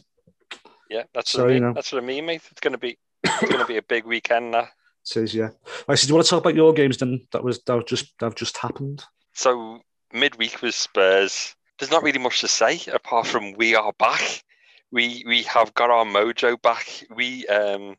Yeah, 0.90 1.04
that's 1.12 1.34
what 1.34 1.50
I 1.50 1.54
mean. 1.54 1.74
That's 1.74 1.92
what 1.92 2.02
I 2.02 2.06
mean, 2.06 2.26
mate. 2.26 2.42
It's 2.50 2.60
gonna 2.60 2.78
be 2.78 2.98
it's 3.22 3.50
gonna 3.50 3.66
be 3.66 3.78
a 3.78 3.82
big 3.82 4.04
weekend 4.04 4.50
now. 4.50 4.68
says 5.02 5.34
yeah. 5.34 5.50
Right, 5.88 5.98
so 5.98 6.06
do 6.06 6.10
you 6.10 6.14
want 6.14 6.26
to 6.26 6.30
talk 6.30 6.40
about 6.40 6.54
your 6.54 6.72
games 6.72 6.98
then? 6.98 7.26
That 7.32 7.44
was 7.44 7.62
that 7.64 7.74
was 7.74 7.84
just 7.86 8.12
that 8.20 8.34
just 8.36 8.56
happened. 8.58 9.04
So 9.32 9.80
midweek 10.12 10.62
was 10.62 10.76
Spurs. 10.76 11.54
There's 11.78 11.90
not 11.90 12.02
really 12.02 12.18
much 12.18 12.40
to 12.40 12.48
say 12.48 12.80
apart 12.92 13.26
from 13.26 13.54
we 13.54 13.74
are 13.74 13.92
back. 13.98 14.44
We 14.92 15.24
we 15.26 15.42
have 15.44 15.74
got 15.74 15.90
our 15.90 16.04
mojo 16.04 16.60
back. 16.60 16.86
We 17.14 17.46
um 17.46 17.96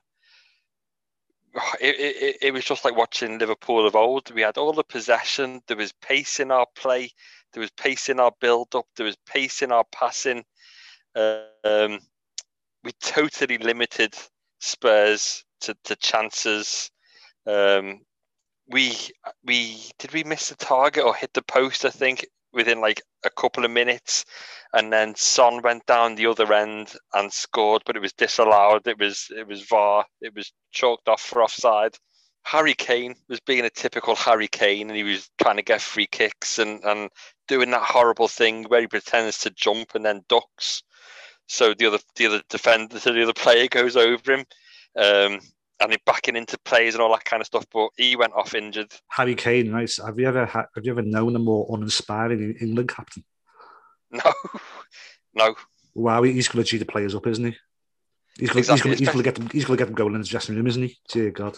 it, 1.79 1.95
it, 1.99 2.37
it 2.41 2.53
was 2.53 2.65
just 2.65 2.85
like 2.85 2.97
watching 2.97 3.39
Liverpool 3.39 3.87
of 3.87 3.95
old. 3.95 4.31
We 4.31 4.41
had 4.41 4.57
all 4.57 4.73
the 4.73 4.83
possession. 4.83 5.61
There 5.67 5.77
was 5.77 5.93
pace 5.93 6.39
in 6.39 6.51
our 6.51 6.67
play. 6.75 7.11
There 7.55 7.61
was 7.61 7.71
pace 7.71 8.09
in 8.09 8.19
our 8.19 8.33
build 8.41 8.75
up. 8.75 8.85
There 8.97 9.05
was 9.05 9.15
pace 9.25 9.61
in 9.61 9.71
our 9.71 9.85
passing. 9.93 10.43
Um, 11.15 11.99
we 12.83 12.91
totally 13.01 13.57
limited 13.57 14.13
Spurs 14.59 15.45
to, 15.61 15.73
to 15.85 15.95
chances. 15.95 16.91
Um, 17.47 18.01
we 18.67 18.93
we 19.45 19.89
did 19.99 20.11
we 20.11 20.25
miss 20.25 20.49
the 20.49 20.55
target 20.55 21.05
or 21.05 21.15
hit 21.15 21.33
the 21.33 21.43
post? 21.43 21.85
I 21.85 21.91
think 21.91 22.25
within 22.51 22.81
like 22.81 23.01
a 23.23 23.29
couple 23.29 23.63
of 23.63 23.71
minutes, 23.71 24.25
and 24.73 24.91
then 24.91 25.15
Son 25.15 25.61
went 25.61 25.85
down 25.85 26.15
the 26.15 26.27
other 26.27 26.51
end 26.51 26.93
and 27.13 27.31
scored, 27.31 27.83
but 27.85 27.95
it 27.95 28.01
was 28.01 28.11
disallowed. 28.13 28.85
It 28.85 28.99
was 28.99 29.27
it 29.29 29.47
was 29.47 29.61
VAR. 29.63 30.05
It 30.19 30.35
was 30.35 30.51
chalked 30.71 31.07
off 31.07 31.21
for 31.21 31.41
offside. 31.41 31.95
Harry 32.43 32.75
Kane 32.75 33.15
was 33.27 33.39
being 33.39 33.65
a 33.65 33.69
typical 33.71 34.15
Harry 34.15 34.47
Kane, 34.47 34.89
and 34.89 34.95
he 34.95 35.03
was 35.03 35.29
trying 35.41 35.57
to 35.57 35.63
get 35.63 35.81
free 35.81 36.07
kicks 36.07 36.59
and 36.59 36.83
and 36.83 37.09
doing 37.47 37.71
that 37.71 37.83
horrible 37.83 38.27
thing 38.27 38.63
where 38.65 38.81
he 38.81 38.87
pretends 38.87 39.39
to 39.39 39.49
jump 39.51 39.95
and 39.95 40.05
then 40.05 40.23
ducks. 40.27 40.83
So 41.47 41.73
the 41.73 41.85
other 41.85 41.99
the 42.15 42.27
other 42.27 42.41
defender, 42.49 42.99
so 42.99 43.13
the 43.13 43.23
other 43.23 43.33
player 43.33 43.67
goes 43.67 43.95
over 43.95 44.33
him. 44.33 44.45
Um, 44.97 45.39
and 45.81 45.91
he 45.91 45.97
backing 46.05 46.37
into 46.37 46.57
plays 46.59 46.93
and 46.95 47.01
all 47.01 47.11
that 47.11 47.25
kind 47.25 47.41
of 47.41 47.47
stuff, 47.47 47.65
but 47.73 47.89
he 47.97 48.15
went 48.15 48.31
off 48.33 48.55
injured. 48.55 48.93
Harry 49.09 49.35
Kane, 49.35 49.71
right? 49.73 49.91
Have 50.05 50.17
you 50.17 50.25
ever 50.25 50.45
had, 50.45 50.67
have 50.73 50.85
you 50.85 50.91
ever 50.91 51.01
known 51.01 51.35
a 51.35 51.39
more 51.39 51.67
uninspiring 51.69 52.55
England 52.61 52.89
captain? 52.89 53.23
No, 54.11 54.31
no, 55.33 55.55
Wow, 55.95 56.23
he's 56.23 56.49
going 56.49 56.63
to 56.63 56.69
G 56.69 56.77
the 56.77 56.85
players 56.85 57.15
up, 57.15 57.25
isn't 57.25 57.43
he? 57.43 57.55
He's 58.37 58.49
going, 58.49 58.59
Exactly, 58.59 58.73
he's, 58.75 58.81
going, 58.83 58.97
he's 58.97 59.07
going 59.07 59.17
to 59.17 59.23
get 59.23 59.35
them. 59.35 59.49
He's 59.49 59.65
going 59.65 59.77
to 59.77 59.81
get 59.81 59.85
them 59.87 59.95
going 59.95 60.13
in 60.13 60.21
the 60.21 60.27
dressing 60.27 60.55
room, 60.55 60.67
isn't 60.67 60.83
he? 60.83 60.97
Dear 61.09 61.31
God. 61.31 61.57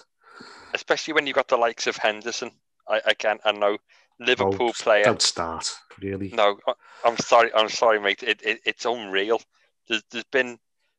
especially 0.73 1.13
when 1.13 1.25
you 1.25 1.31
have 1.31 1.37
got 1.37 1.47
the 1.47 1.57
likes 1.57 1.87
of 1.87 1.97
Henderson. 1.97 2.51
I, 2.87 3.01
I 3.07 3.13
can't. 3.15 3.41
I 3.43 3.51
know 3.51 3.77
Liverpool 4.19 4.69
Oh, 4.69 4.73
player. 4.73 5.03
Don't 5.03 5.21
start, 5.21 5.75
really. 6.01 6.31
No, 6.33 6.57
I'm 7.05 7.17
sorry. 7.17 7.51
I'm 7.53 7.69
sorry, 7.69 7.99
mate. 7.99 8.23
It, 8.23 8.41
it 8.43 8.59
it's 8.65 8.85
unreal. 8.85 9.41
There's 9.87 10.03
there's 10.11 10.25
been 10.25 10.57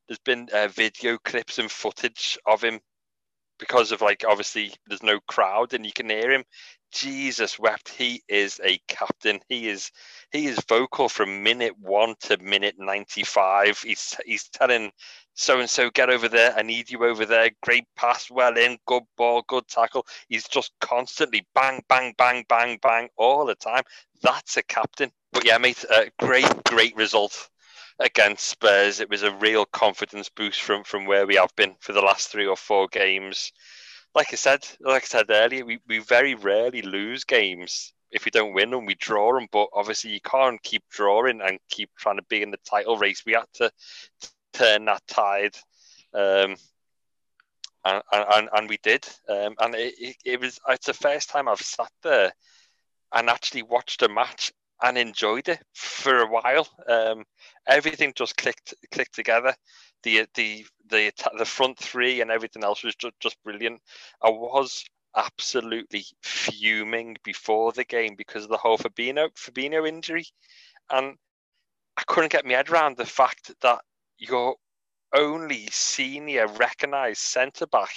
there's 0.09 0.21
been 0.21 0.49
uh, 0.53 0.69
video 0.69 1.19
clips 1.19 1.59
and 1.59 1.71
footage 1.71 2.39
of 2.47 2.63
him 2.63 2.81
because 3.59 3.93
of 3.93 4.01
like 4.01 4.25
obviously 4.27 4.73
there's 4.87 5.03
no 5.03 5.19
crowd 5.27 5.75
and 5.75 5.85
you 5.85 5.93
can 5.93 6.09
hear 6.09 6.31
him. 6.31 6.45
Jesus 6.93 7.59
wept. 7.59 7.89
He 7.91 8.23
is 8.29 8.61
a 8.65 8.81
captain. 8.89 9.41
He 9.49 9.69
is 9.69 9.91
he 10.33 10.47
is 10.47 10.65
vocal 10.69 11.09
from 11.09 11.43
minute 11.43 11.75
one 11.79 12.15
to 12.21 12.39
minute 12.39 12.77
ninety 12.79 13.25
five. 13.25 13.79
He's 13.81 14.17
he's 14.25 14.49
telling 14.49 14.93
so 15.39 15.61
and 15.61 15.71
so 15.71 15.89
get 15.91 16.11
over 16.11 16.29
there. 16.29 16.53
I 16.57 16.63
need 16.63 16.91
you 16.91 17.05
over 17.05 17.25
there. 17.25 17.51
Great 17.63 17.85
pass, 17.97 18.29
well 18.29 18.57
in, 18.59 18.77
good 18.87 19.05
ball, 19.17 19.45
good 19.47 19.69
tackle. 19.69 20.05
He's 20.29 20.49
just 20.49 20.73
constantly 20.81 21.47
bang, 21.55 21.81
bang, 21.89 22.13
bang, 22.19 22.45
bang, 22.49 22.77
bang 22.83 23.09
all 23.17 23.47
the 23.47 23.55
time. 23.55 23.85
That's 24.21 24.57
a 24.57 24.65
captain. 24.65 25.13
But 25.33 25.47
yeah, 25.47 25.59
mate, 25.59 25.85
great, 26.19 26.65
great 26.65 26.97
result 26.97 27.51
against 28.01 28.49
Spurs. 28.49 28.99
It 28.99 29.09
was 29.09 29.23
a 29.23 29.35
real 29.37 29.65
confidence 29.65 30.29
boost 30.29 30.61
from 30.61 30.83
from 30.83 31.07
where 31.07 31.25
we 31.25 31.37
have 31.37 31.55
been 31.55 31.77
for 31.79 31.93
the 31.93 32.03
last 32.03 32.31
three 32.31 32.47
or 32.47 32.57
four 32.57 32.89
games. 32.89 33.53
Like 34.17 34.33
I 34.33 34.37
said, 34.37 34.67
like 34.81 35.05
I 35.05 35.07
said 35.07 35.27
earlier, 35.31 35.65
we, 35.65 35.79
we 35.87 35.99
very 36.01 36.35
rarely 36.35 36.83
lose 36.83 37.23
games 37.23 37.93
if 38.11 38.25
we 38.25 38.33
don't 38.33 38.55
win 38.55 38.71
them. 38.71 38.87
We 38.87 38.97
draw 38.97 39.35
them, 39.35 39.47
but 39.53 39.69
obviously 39.73 40.11
you 40.11 40.21
can't 40.21 40.61
keep 40.65 40.83
drawing 40.91 41.41
and 41.43 41.61
keep 41.71 41.91
trying 41.97 42.17
to 42.17 42.25
be 42.29 42.43
in 42.43 42.51
the 42.51 42.59
title 42.69 42.99
race. 42.99 43.23
We 43.25 43.35
had 43.35 43.47
to 43.55 43.71
turn 44.59 44.85
that 44.87 45.07
tide. 45.07 45.57
Um, 46.15 46.57
and 47.85 48.03
and, 48.13 48.49
and 48.53 48.69
we 48.69 48.79
did. 48.83 49.07
Um, 49.29 49.55
and 49.61 49.75
it, 49.75 50.17
it, 50.25 50.41
was 50.41 50.59
it's 50.69 50.87
the 50.87 50.95
first 50.95 51.31
time 51.31 51.49
I've 51.49 51.61
sat 51.61 51.91
there 52.03 52.33
and 53.13 53.31
actually 53.31 53.63
watched 53.63 54.03
a 54.03 54.09
match 54.09 54.53
and 54.83 54.97
enjoyed 54.97 55.49
it 55.49 55.63
for 55.75 56.19
a 56.19 56.27
while. 56.27 56.69
Um, 56.89 57.25
everything 57.67 58.13
just 58.17 58.37
clicked 58.37 58.75
clicked 58.93 59.15
together. 59.15 59.55
The 60.03 60.27
the 60.35 60.67
the 60.89 61.13
the 61.37 61.45
front 61.45 61.79
three 61.79 62.21
and 62.21 62.31
everything 62.31 62.65
else 62.65 62.85
was 62.85 62.95
just, 62.95 63.15
just 63.21 63.43
brilliant. 63.43 63.81
I 64.23 64.31
was 64.31 64.85
absolutely 65.17 66.05
fuming 66.23 67.17
before 67.25 67.73
the 67.73 67.85
game 67.85 68.15
because 68.17 68.45
of 68.45 68.51
the 68.51 68.57
whole 68.57 68.79
Fabinho 68.79 69.31
Fabinho 69.37 69.89
injury, 69.89 70.27
and 70.91 71.17
I 71.97 72.03
couldn't 72.07 72.33
get 72.33 72.45
my 72.45 72.55
head 72.55 72.71
around 72.71 72.97
the 72.97 73.07
fact 73.07 73.53
that 73.63 73.81
your 74.19 74.57
only 75.15 75.69
senior 75.71 76.47
recognised 76.47 77.21
centre 77.21 77.67
back 77.67 77.95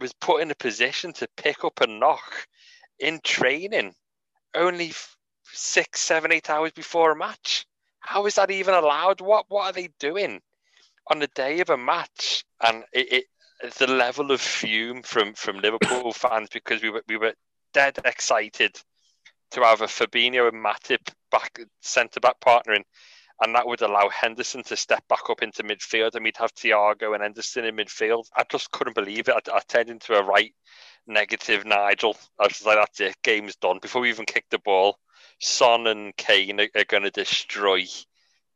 was 0.00 0.12
put 0.12 0.42
in 0.42 0.50
a 0.50 0.54
position 0.54 1.12
to 1.12 1.28
pick 1.36 1.64
up 1.64 1.80
a 1.80 1.86
knock 1.86 2.46
in 2.98 3.20
training 3.24 3.94
only 4.54 4.92
six, 5.44 6.00
seven, 6.00 6.32
eight 6.32 6.50
hours 6.50 6.72
before 6.72 7.12
a 7.12 7.16
match. 7.16 7.66
How 8.00 8.26
is 8.26 8.34
that 8.34 8.50
even 8.50 8.74
allowed? 8.74 9.20
What 9.20 9.46
what 9.48 9.66
are 9.66 9.72
they 9.72 9.90
doing 9.98 10.40
on 11.08 11.18
the 11.18 11.28
day 11.28 11.60
of 11.60 11.70
a 11.70 11.76
match? 11.76 12.44
And 12.60 12.84
it, 12.92 13.12
it 13.12 13.24
the 13.78 13.86
level 13.86 14.32
of 14.32 14.40
fume 14.40 15.02
from 15.02 15.34
from 15.34 15.60
Liverpool 15.60 16.12
fans 16.14 16.48
because 16.52 16.82
we 16.82 16.90
were 16.90 17.02
we 17.08 17.16
were 17.16 17.34
dead 17.72 17.98
excited 18.04 18.76
to 19.52 19.62
have 19.62 19.82
a 19.82 19.86
Fabinho 19.86 20.48
and 20.48 20.64
Matip 20.64 21.12
back 21.30 21.60
centre 21.80 22.20
back 22.20 22.40
partnering, 22.40 22.84
and 23.40 23.54
that 23.54 23.66
would 23.66 23.82
allow 23.82 24.08
Henderson 24.08 24.62
to 24.64 24.76
step 24.76 25.06
back 25.08 25.30
up 25.30 25.42
into 25.42 25.62
midfield, 25.62 26.14
and 26.14 26.24
we'd 26.24 26.36
have 26.36 26.54
Thiago 26.54 27.14
and 27.14 27.22
Henderson 27.22 27.64
in 27.64 27.76
midfield. 27.76 28.26
I 28.36 28.44
just 28.50 28.70
couldn't 28.70 28.94
believe 28.94 29.28
it. 29.28 29.48
I, 29.48 29.56
I 29.56 29.60
turned 29.66 29.90
into 29.90 30.14
a 30.14 30.22
right 30.22 30.54
negative 31.06 31.64
Nigel. 31.64 32.16
I 32.38 32.44
was 32.44 32.64
like, 32.64 32.78
that's 32.78 33.00
it, 33.00 33.16
game's 33.22 33.56
done. 33.56 33.78
Before 33.80 34.02
we 34.02 34.10
even 34.10 34.26
kicked 34.26 34.50
the 34.50 34.58
ball, 34.58 34.98
Son 35.40 35.86
and 35.86 36.16
Kane 36.16 36.60
are, 36.60 36.68
are 36.76 36.84
going 36.84 37.02
to 37.02 37.10
destroy, 37.10 37.84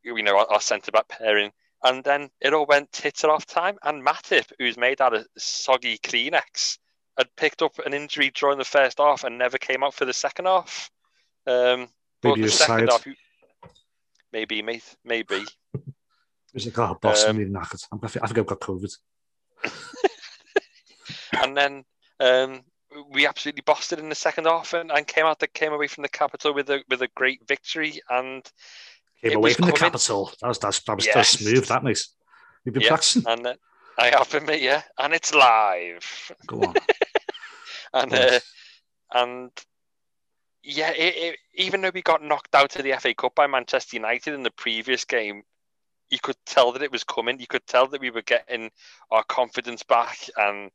you 0.02 0.22
know, 0.22 0.38
our, 0.38 0.52
our 0.52 0.60
centre 0.60 0.92
back 0.92 1.08
pairing. 1.08 1.52
And 1.82 2.02
then 2.02 2.30
it 2.40 2.54
all 2.54 2.66
went 2.66 2.92
tits 2.92 3.24
off 3.24 3.46
time. 3.46 3.76
And 3.82 4.04
Matip, 4.04 4.50
who's 4.58 4.76
made 4.76 5.00
out 5.00 5.14
of 5.14 5.26
soggy 5.36 5.98
Kleenex, 5.98 6.78
had 7.18 7.34
picked 7.36 7.62
up 7.62 7.78
an 7.84 7.94
injury 7.94 8.30
during 8.34 8.58
the 8.58 8.64
first 8.64 8.98
half 8.98 9.24
and 9.24 9.38
never 9.38 9.58
came 9.58 9.82
out 9.82 9.94
for 9.94 10.04
the 10.04 10.12
second 10.12 10.46
half. 10.46 10.90
Um, 11.46 11.88
maybe 12.22 12.42
the 12.42 12.50
second 12.50 12.88
half, 12.88 13.06
maybe, 14.32 14.62
mate, 14.62 14.96
maybe. 15.04 15.44
He's 16.52 16.66
like, 16.66 16.78
oh, 16.78 16.98
boss, 17.00 17.24
um, 17.24 17.30
I'm 17.30 17.36
really 17.38 17.50
knackered. 17.50 17.84
I 17.92 18.06
think 18.08 18.38
I've 18.38 18.46
got 18.46 18.60
COVID. 18.60 18.92
and 21.42 21.56
then 21.56 21.84
um, 22.20 22.62
we 23.10 23.26
absolutely 23.26 23.62
bossed 23.62 23.92
it 23.92 23.98
in 23.98 24.08
the 24.08 24.14
second 24.14 24.46
half 24.46 24.72
and, 24.72 24.90
and 24.90 25.06
came 25.06 25.26
out 25.26 25.38
that 25.40 25.54
came 25.54 25.72
away 25.72 25.86
from 25.86 26.02
the 26.02 26.08
capital 26.08 26.54
with 26.54 26.70
a 26.70 26.82
with 26.88 27.02
a 27.02 27.08
great 27.14 27.46
victory 27.46 28.00
and 28.08 28.42
came 29.22 29.36
away 29.36 29.52
from 29.52 29.64
coming. 29.64 29.74
the 29.74 29.78
capital. 29.80 30.32
That 30.40 30.48
was 30.48 30.58
that's 30.58 30.80
that 30.82 30.96
was, 30.96 31.06
yes. 31.06 31.30
smooth. 31.30 31.66
That 31.66 31.84
nice. 31.84 32.14
You've 32.64 32.74
been 32.74 32.82
yeah. 32.82 32.88
practicing. 32.88 33.24
And 33.26 33.46
uh, 33.46 33.54
I 33.98 34.06
have 34.06 34.30
been. 34.30 34.46
Yeah, 34.60 34.82
and 34.98 35.14
it's 35.14 35.34
live. 35.34 36.32
Go 36.46 36.62
on. 36.62 36.74
and 37.94 38.14
uh, 38.14 38.40
and 39.12 39.50
yeah, 40.66 40.90
it, 40.90 41.14
it, 41.16 41.38
even 41.54 41.80
though 41.80 41.92
we 41.94 42.02
got 42.02 42.22
knocked 42.22 42.54
out 42.54 42.74
of 42.76 42.82
the 42.82 42.92
FA 42.98 43.14
Cup 43.14 43.34
by 43.36 43.46
Manchester 43.46 43.96
United 43.96 44.34
in 44.34 44.42
the 44.42 44.50
previous 44.50 45.04
game, 45.04 45.42
you 46.10 46.18
could 46.20 46.36
tell 46.44 46.72
that 46.72 46.82
it 46.82 46.90
was 46.90 47.04
coming. 47.04 47.38
You 47.38 47.46
could 47.46 47.66
tell 47.66 47.86
that 47.88 48.00
we 48.00 48.10
were 48.10 48.22
getting 48.22 48.70
our 49.10 49.22
confidence 49.24 49.84
back 49.84 50.18
and 50.36 50.70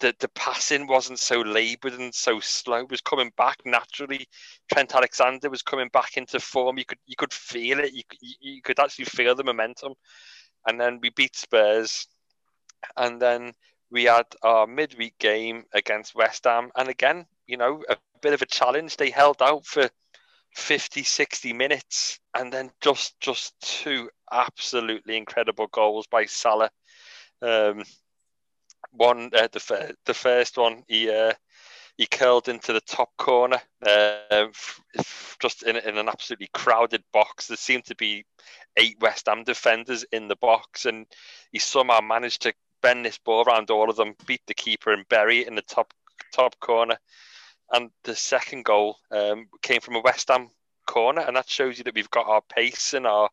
the, 0.00 0.14
the 0.20 0.28
passing 0.28 0.86
wasn't 0.86 1.18
so 1.18 1.40
laboured 1.40 1.94
and 1.94 2.14
so 2.14 2.40
slow. 2.40 2.78
It 2.78 2.90
was 2.90 3.00
coming 3.00 3.30
back 3.36 3.58
naturally. 3.64 4.26
Trent 4.72 4.94
Alexander 4.94 5.50
was 5.50 5.62
coming 5.62 5.88
back 5.92 6.16
into 6.16 6.40
form. 6.40 6.78
You 6.78 6.84
could 6.84 6.98
you 7.06 7.16
could 7.16 7.32
feel 7.32 7.80
it. 7.80 7.92
You, 7.92 8.02
you 8.40 8.62
could 8.62 8.78
actually 8.78 9.06
feel 9.06 9.34
the 9.34 9.44
momentum. 9.44 9.94
And 10.66 10.80
then 10.80 11.00
we 11.02 11.10
beat 11.10 11.36
Spurs. 11.36 12.06
And 12.96 13.20
then 13.20 13.52
we 13.90 14.04
had 14.04 14.26
our 14.42 14.66
midweek 14.66 15.18
game 15.18 15.64
against 15.74 16.14
West 16.14 16.44
Ham. 16.44 16.70
And 16.76 16.88
again, 16.88 17.26
you 17.46 17.56
know, 17.56 17.82
a 17.88 17.96
bit 18.18 18.34
of 18.34 18.42
a 18.42 18.46
challenge. 18.46 18.96
They 18.96 19.10
held 19.10 19.42
out 19.42 19.66
for 19.66 19.88
50, 20.54 21.02
60 21.02 21.52
minutes. 21.52 22.20
And 22.34 22.52
then 22.52 22.70
just 22.80 23.18
just 23.20 23.54
two 23.60 24.10
absolutely 24.30 25.16
incredible 25.16 25.68
goals 25.68 26.06
by 26.06 26.26
Salah. 26.26 26.70
Um, 27.42 27.82
one, 28.92 29.30
uh, 29.34 29.48
the 29.52 29.96
the 30.04 30.14
first 30.14 30.56
one, 30.56 30.84
he 30.88 31.10
uh, 31.10 31.32
he 31.96 32.06
curled 32.06 32.48
into 32.48 32.72
the 32.72 32.80
top 32.80 33.10
corner, 33.16 33.60
uh, 33.84 34.46
just 35.40 35.64
in, 35.64 35.76
in 35.76 35.98
an 35.98 36.08
absolutely 36.08 36.48
crowded 36.54 37.02
box. 37.12 37.48
There 37.48 37.56
seemed 37.56 37.86
to 37.86 37.96
be 37.96 38.24
eight 38.76 38.96
West 39.00 39.26
Ham 39.26 39.42
defenders 39.42 40.04
in 40.12 40.28
the 40.28 40.36
box, 40.36 40.86
and 40.86 41.06
he 41.50 41.58
somehow 41.58 42.00
managed 42.00 42.42
to 42.42 42.54
bend 42.82 43.04
this 43.04 43.18
ball 43.18 43.44
around 43.44 43.70
all 43.70 43.90
of 43.90 43.96
them, 43.96 44.14
beat 44.26 44.42
the 44.46 44.54
keeper, 44.54 44.92
and 44.92 45.08
bury 45.08 45.40
it 45.40 45.48
in 45.48 45.56
the 45.56 45.62
top 45.62 45.92
top 46.32 46.58
corner. 46.60 46.96
And 47.72 47.90
the 48.04 48.16
second 48.16 48.64
goal 48.64 48.96
um, 49.10 49.48
came 49.62 49.80
from 49.80 49.96
a 49.96 50.00
West 50.00 50.28
Ham 50.28 50.50
corner, 50.86 51.22
and 51.22 51.36
that 51.36 51.48
shows 51.48 51.78
you 51.78 51.84
that 51.84 51.94
we've 51.94 52.10
got 52.10 52.26
our 52.26 52.42
pace 52.48 52.94
and 52.94 53.06
our 53.06 53.28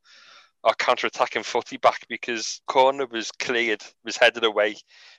our 0.66 0.74
counter-attacking 0.74 1.44
footy 1.44 1.78
back 1.78 2.08
because 2.10 2.60
corner 2.66 3.06
was 3.06 3.32
cleared, 3.32 3.84
was 4.04 4.18
headed 4.18 4.44
away 4.44 4.76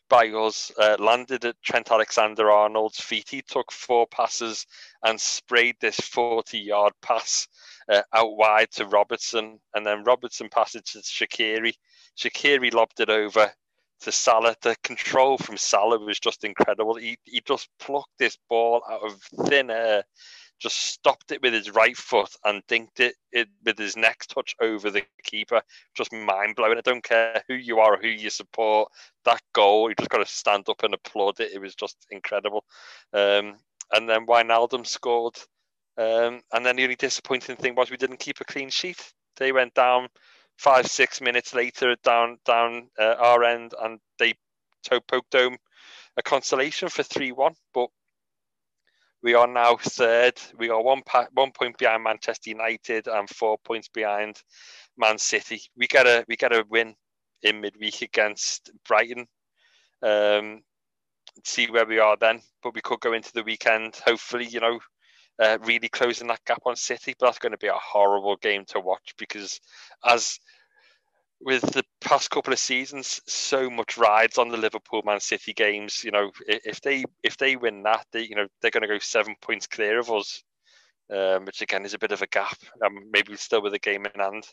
by 0.09 0.27
us, 0.31 0.73
uh, 0.77 0.97
landed 0.99 1.45
at 1.45 1.63
Trent 1.63 1.93
Alexander-Arnold's 1.93 3.01
feet. 3.01 3.29
He 3.31 3.43
took 3.43 3.71
four 3.71 4.09
passes 4.09 4.67
and 5.05 5.21
sprayed 5.21 5.77
this 5.81 6.01
40-yard 6.01 6.95
pass 7.01 7.47
uh, 7.89 8.03
out 8.13 8.37
wide 8.37 8.73
to 8.73 8.87
Robertson, 8.87 9.61
and 9.73 9.87
then 9.87 10.03
Robertson 10.03 10.49
passed 10.49 10.75
it 10.75 10.87
to 10.87 10.99
Shaqiri. 10.99 11.75
Shaqiri 12.19 12.75
lobbed 12.75 12.99
it 12.99 13.09
over 13.09 13.53
to 14.01 14.13
Salah. 14.13 14.57
The 14.63 14.77
control 14.83 15.39
from 15.39 15.57
Salah 15.57 15.99
was 15.99 16.21
just 16.21 16.45
incredible. 16.45 16.95
He, 16.95 17.19
he 17.25 17.43
just 17.47 17.69
plucked 17.79 18.19
this 18.19 18.39
ball 18.49 18.83
out 18.89 19.03
of 19.03 19.21
thin 19.47 19.71
air 19.71 20.05
just 20.59 20.79
stopped 20.79 21.33
it 21.33 21.43
with 21.43 21.53
his 21.53 21.71
right 21.71 21.97
foot 21.97 22.31
and 22.45 22.67
dinked 22.67 23.01
it, 23.01 23.15
it 23.33 23.49
with 23.65 23.79
his 23.79 23.97
next 23.97 24.29
touch 24.29 24.55
over 24.61 24.91
the 24.91 25.03
keeper. 25.23 25.61
Just 25.95 26.13
mind 26.13 26.57
blowing. 26.57 26.79
I 26.79 26.83
don't 26.83 27.05
care 27.05 27.43
who 27.49 27.55
you 27.55 27.79
are 27.79 27.95
or 27.95 27.99
who 28.01 28.09
you 28.09 28.31
support. 28.31 28.91
That 29.25 29.41
goal, 29.55 29.89
you 29.89 29.95
just 29.97 30.11
got 30.11 30.19
to 30.19 30.27
stand 30.27 30.69
up 30.69 30.83
and 30.83 30.95
applaud 30.95 31.41
it. 31.41 31.53
It 31.53 31.61
was 31.61 31.75
just 31.75 32.07
incredible. 32.11 32.65
Um, 33.13 33.57
and 33.93 34.09
then 34.09 34.27
Wijnaldum 34.27 34.87
scored. 34.87 35.37
Um, 35.99 36.41
and 36.53 36.65
then 36.65 36.77
the 36.77 36.85
only 36.85 36.97
disappointing 36.97 37.57
thing 37.57 37.75
was 37.75 37.91
we 37.91 37.97
didn't 37.97 38.21
keep 38.21 38.41
a 38.41 38.45
clean 38.45 38.71
sheet. 38.71 39.13
They 39.37 39.53
went 39.53 39.75
down 39.75 40.09
five, 40.59 40.87
six 40.87 41.21
minutes 41.21 41.55
later 41.55 41.97
down 42.03 42.39
down 42.45 42.89
uh, 42.99 43.17
our 43.19 43.45
end, 43.45 43.75
and 43.81 44.01
they 44.19 44.35
poked 45.09 45.35
home 45.35 45.57
a 46.17 46.23
consolation 46.23 46.89
for 46.89 47.03
three 47.03 47.33
one. 47.33 47.55
But 47.75 47.89
we 49.23 49.35
are 49.35 49.47
now 49.47 49.77
third. 49.77 50.35
We 50.59 50.71
are 50.71 50.83
one 50.83 51.03
pa- 51.05 51.29
one 51.33 51.53
point 51.53 51.79
behind 51.79 52.05
Manchester 52.05 52.51
United 52.51 53.09
and 53.09 53.29
four 53.29 53.59
points 53.59 53.89
behind 53.89 54.41
Man 54.97 55.19
City. 55.19 55.63
We 55.77 55.87
get 55.87 56.07
a 56.07 56.25
we 56.29 56.37
get 56.37 56.55
a 56.55 56.65
win 56.69 56.95
in 57.43 57.61
midweek 57.61 58.03
against 58.03 58.71
Brighton. 58.87 59.27
Um, 60.03 60.63
see 61.45 61.67
where 61.71 61.87
we 61.87 61.99
are 61.99 62.17
then, 62.17 62.41
but 62.63 62.75
we 62.75 62.81
could 62.81 63.01
go 63.01 63.13
into 63.13 63.33
the 63.33 63.43
weekend. 63.43 63.97
Hopefully, 64.05 64.47
you 64.47 64.61
know, 64.61 64.81
uh, 65.43 65.59
really 65.65 65.89
closing 65.89 66.29
that 66.29 66.45
gap 66.47 66.63
on 66.67 66.77
City. 66.77 67.15
But 67.19 67.27
that's 67.27 67.39
going 67.39 67.53
to 67.53 67.59
be 67.59 67.67
a 67.67 67.75
horrible 67.75 68.37
game 68.37 68.65
to 68.69 68.81
watch 68.81 69.15
because 69.19 69.61
as 70.05 70.39
with 71.41 71.63
the 71.73 71.85
past 72.01 72.31
couple 72.31 72.53
of 72.53 72.59
seasons, 72.59 73.21
so 73.27 73.69
much 73.69 73.99
rides 73.99 74.39
on 74.39 74.49
the 74.49 74.57
Liverpool 74.57 75.03
Man 75.05 75.21
City 75.21 75.53
games. 75.53 76.03
You 76.03 76.11
know, 76.11 76.31
if 76.47 76.81
they 76.81 77.05
if 77.23 77.37
they 77.37 77.57
win 77.57 77.83
that, 77.83 78.07
they 78.13 78.23
you 78.23 78.35
know 78.35 78.47
they're 78.61 78.71
going 78.71 78.83
to 78.83 78.89
go 78.89 78.99
seven 78.99 79.35
points 79.41 79.67
clear 79.67 79.99
of 79.99 80.11
us, 80.11 80.43
um, 81.15 81.45
which 81.45 81.61
again 81.61 81.85
is 81.85 81.95
a 81.95 81.99
bit 81.99 82.13
of 82.13 82.23
a 82.23 82.27
gap. 82.27 82.57
Um, 82.85 83.11
maybe 83.13 83.37
still 83.37 83.63
with 83.63 83.75
a 83.75 83.79
game 83.79 84.07
in 84.07 84.21
hand, 84.21 84.45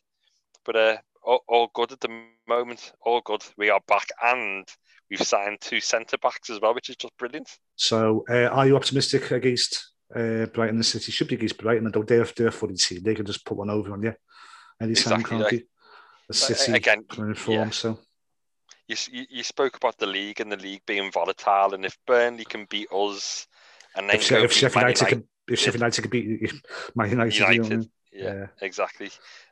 but 0.66 0.76
uh, 0.76 0.98
all, 1.24 1.44
all, 1.48 1.72
good 1.74 1.94
at 1.94 2.02
the 2.02 2.24
moment. 2.48 2.92
All 3.02 3.22
good. 3.22 3.44
We 3.58 3.70
are 3.70 3.82
back, 3.88 4.10
and 4.22 4.68
we've 5.10 5.22
signed 5.22 5.60
two 5.62 5.80
centre 5.80 6.18
backs 6.18 6.50
as 6.50 6.60
well, 6.60 6.76
which 6.76 6.90
is 6.90 6.98
just 6.98 7.18
brilliant. 7.18 7.50
So, 7.76 8.26
uh, 8.30 8.48
are 8.48 8.68
you 8.68 8.76
optimistic 8.76 9.32
against 9.32 9.93
uh, 10.16 10.46
Brighton? 10.48 10.78
The 10.78 10.84
City 10.84 11.12
should 11.12 11.28
be 11.28 11.36
against 11.36 11.58
Brighton. 11.58 11.90
Don't 11.92 12.08
dare, 12.08 12.26
dare 12.26 12.52
footy 12.52 12.76
team. 12.76 13.02
They 13.04 13.16
can 13.16 13.26
just 13.26 13.46
put 13.46 13.58
one 13.58 13.70
over 13.70 13.94
on 13.94 14.04
you 14.04 14.14
anytime, 14.82 15.20
exactly, 15.20 15.38
can't 15.38 15.50
they? 15.50 15.64
the 16.28 16.34
City 16.34 16.74
again 16.74 17.04
form. 17.36 17.58
Yeah. 17.58 17.70
So 17.70 18.00
you, 18.88 19.26
you 19.30 19.44
spoke 19.44 19.78
about 19.78 19.98
the 19.98 20.08
league 20.08 20.40
and 20.40 20.52
the 20.52 20.58
league 20.58 20.82
being 20.86 21.12
volatile, 21.12 21.74
and 21.74 21.86
if 21.86 21.98
Burnley 22.06 22.46
can 22.46 22.66
beat 22.70 22.92
us, 22.92 23.48
and 23.96 24.10
then 24.10 24.18
if, 24.18 24.32
if 24.32 24.52
Sheffield 24.52 24.84
United, 24.84 25.08
can, 25.08 25.28
if 25.48 25.60
Sheffield 25.60 25.76
United 25.82 26.02
can 26.02 26.12
beat 26.12 26.54
Man 26.96 27.10
United, 27.10 27.36
United 27.36 27.90
yeah, 28.12 28.34
yeah. 28.34 28.46
exactly. 28.62 29.10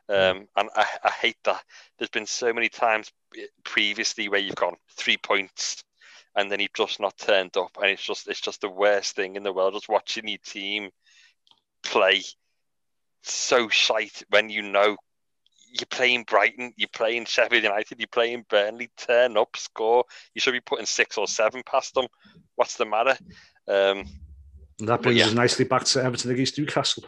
Um, 0.08 0.48
and 0.56 0.68
I, 0.76 0.86
I 1.04 1.10
hate 1.10 1.38
that. 1.44 1.62
There's 1.98 2.10
been 2.10 2.26
so 2.26 2.52
many 2.52 2.68
times 2.68 3.10
previously 3.64 4.28
where 4.28 4.40
you've 4.40 4.54
gone 4.54 4.76
three 4.96 5.16
points 5.16 5.82
and 6.36 6.50
then 6.50 6.60
you've 6.60 6.72
just 6.72 7.00
not 7.00 7.16
turned 7.16 7.56
up, 7.56 7.76
and 7.80 7.90
it's 7.90 8.02
just 8.02 8.28
it's 8.28 8.40
just 8.40 8.60
the 8.60 8.68
worst 8.68 9.16
thing 9.16 9.36
in 9.36 9.42
the 9.42 9.52
world. 9.52 9.74
Just 9.74 9.88
watching 9.88 10.28
your 10.28 10.38
team 10.44 10.90
play 11.82 12.22
so 13.22 13.68
shite 13.68 14.22
when 14.30 14.50
you 14.50 14.62
know 14.62 14.96
you're 15.72 15.86
playing 15.90 16.24
Brighton, 16.24 16.72
you're 16.76 16.88
playing 16.92 17.24
Sheffield 17.24 17.62
United, 17.62 17.98
you're 17.98 18.06
playing 18.08 18.44
Burnley, 18.48 18.90
turn 18.96 19.36
up, 19.36 19.56
score. 19.56 20.04
You 20.34 20.40
should 20.40 20.52
be 20.52 20.60
putting 20.60 20.86
six 20.86 21.16
or 21.16 21.26
seven 21.26 21.62
past 21.64 21.94
them. 21.94 22.06
What's 22.56 22.76
the 22.76 22.84
matter? 22.84 23.16
Um, 23.66 24.04
that 24.80 25.00
brings 25.00 25.18
yeah. 25.18 25.26
us 25.26 25.32
nicely 25.32 25.64
back 25.64 25.84
to 25.84 26.02
Everton 26.02 26.30
against 26.30 26.58
Newcastle. 26.58 27.04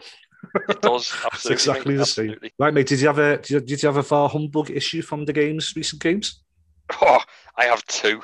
It 0.69 0.81
does. 0.81 1.13
Absolutely, 1.31 1.53
exactly 1.53 1.91
mate, 1.91 1.97
the 1.97 2.01
absolutely. 2.01 2.49
same. 2.49 2.55
Right, 2.59 2.73
mate. 2.73 2.87
Did 2.87 3.01
you 3.01 3.07
have 3.07 3.19
a 3.19 3.37
did 3.37 3.49
you, 3.49 3.59
did 3.59 3.83
you 3.83 3.87
have 3.87 3.97
a 3.97 4.03
far 4.03 4.29
humbug 4.29 4.69
issue 4.69 5.01
from 5.01 5.25
the 5.25 5.33
games, 5.33 5.73
recent 5.75 6.01
games? 6.01 6.43
Oh, 7.01 7.19
I 7.55 7.65
have 7.65 7.83
two. 7.85 8.21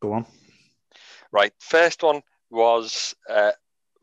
Go 0.00 0.12
on. 0.12 0.26
Right. 1.32 1.52
First 1.60 2.02
one 2.02 2.22
was 2.50 3.14
uh, 3.28 3.52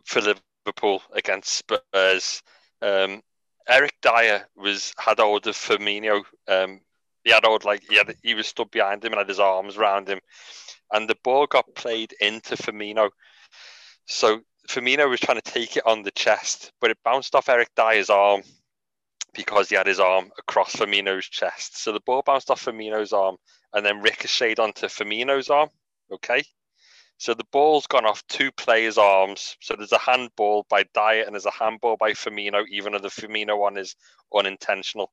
for 0.05 0.21
Liverpool 0.21 1.03
against 1.13 1.49
Spurs. 1.53 2.41
Um, 2.81 3.21
Eric 3.67 3.93
Dier 4.01 4.47
was 4.55 4.93
had 4.97 5.19
hold 5.19 5.45
of 5.47 5.55
Firmino. 5.55 6.23
Um, 6.47 6.81
he 7.23 7.31
had 7.31 7.45
hold 7.45 7.65
like 7.65 7.83
he 7.87 7.97
had 7.97 8.15
he 8.23 8.33
was 8.33 8.47
stood 8.47 8.71
behind 8.71 9.05
him 9.05 9.13
and 9.13 9.19
had 9.19 9.29
his 9.29 9.39
arms 9.39 9.77
around 9.77 10.07
him, 10.09 10.19
and 10.91 11.07
the 11.07 11.17
ball 11.23 11.45
got 11.45 11.75
played 11.75 12.13
into 12.19 12.55
Firmino. 12.55 13.11
So 14.07 14.41
Firmino 14.67 15.07
was 15.07 15.19
trying 15.19 15.39
to 15.39 15.51
take 15.51 15.77
it 15.77 15.85
on 15.85 16.01
the 16.01 16.11
chest, 16.11 16.71
but 16.81 16.89
it 16.89 16.97
bounced 17.03 17.35
off 17.35 17.49
Eric 17.49 17.69
Dier's 17.75 18.09
arm 18.09 18.41
because 19.33 19.69
he 19.69 19.75
had 19.75 19.85
his 19.87 19.99
arm 19.99 20.31
across 20.39 20.75
Firmino's 20.75 21.27
chest. 21.27 21.77
So 21.77 21.91
the 21.91 21.99
ball 21.99 22.23
bounced 22.25 22.49
off 22.49 22.65
Firmino's 22.65 23.13
arm 23.13 23.37
and 23.73 23.85
then 23.85 24.01
ricocheted 24.01 24.59
onto 24.59 24.87
Firmino's 24.87 25.49
arm. 25.49 25.69
Okay. 26.11 26.43
So 27.19 27.33
the 27.33 27.43
ball's 27.51 27.85
gone 27.85 28.05
off 28.05 28.25
two 28.27 28.49
players' 28.53 28.97
arms. 28.97 29.57
So 29.59 29.75
there's 29.75 29.91
a 29.91 29.97
handball 29.97 30.65
by 30.69 30.83
Dier 30.93 31.25
and 31.25 31.33
there's 31.33 31.45
a 31.45 31.51
handball 31.51 31.97
by 31.97 32.13
Firmino, 32.13 32.63
even 32.71 32.93
though 32.93 32.99
the 32.99 33.09
Firmino 33.09 33.59
one 33.59 33.77
is 33.77 33.97
unintentional. 34.33 35.11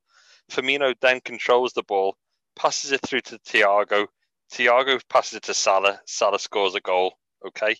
Firmino 0.49 0.95
then 1.01 1.19
controls 1.19 1.73
the 1.73 1.83
ball, 1.83 2.15
passes 2.55 2.93
it 2.93 3.01
through 3.01 3.21
to 3.21 3.37
Thiago. 3.39 4.07
Thiago 4.53 5.01
passes 5.09 5.33
it 5.33 5.43
to 5.43 5.53
Salah. 5.53 5.99
Salah 6.05 6.39
scores 6.39 6.75
a 6.75 6.79
goal. 6.79 7.13
Okay. 7.45 7.75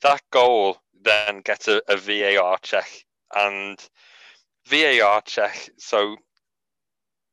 That 0.00 0.22
goal 0.32 0.78
then 1.02 1.42
gets 1.42 1.68
a, 1.68 1.82
a 1.88 1.98
VAR 1.98 2.56
check. 2.62 2.88
And 3.34 3.78
VAR 4.66 5.20
check, 5.26 5.68
so 5.76 6.16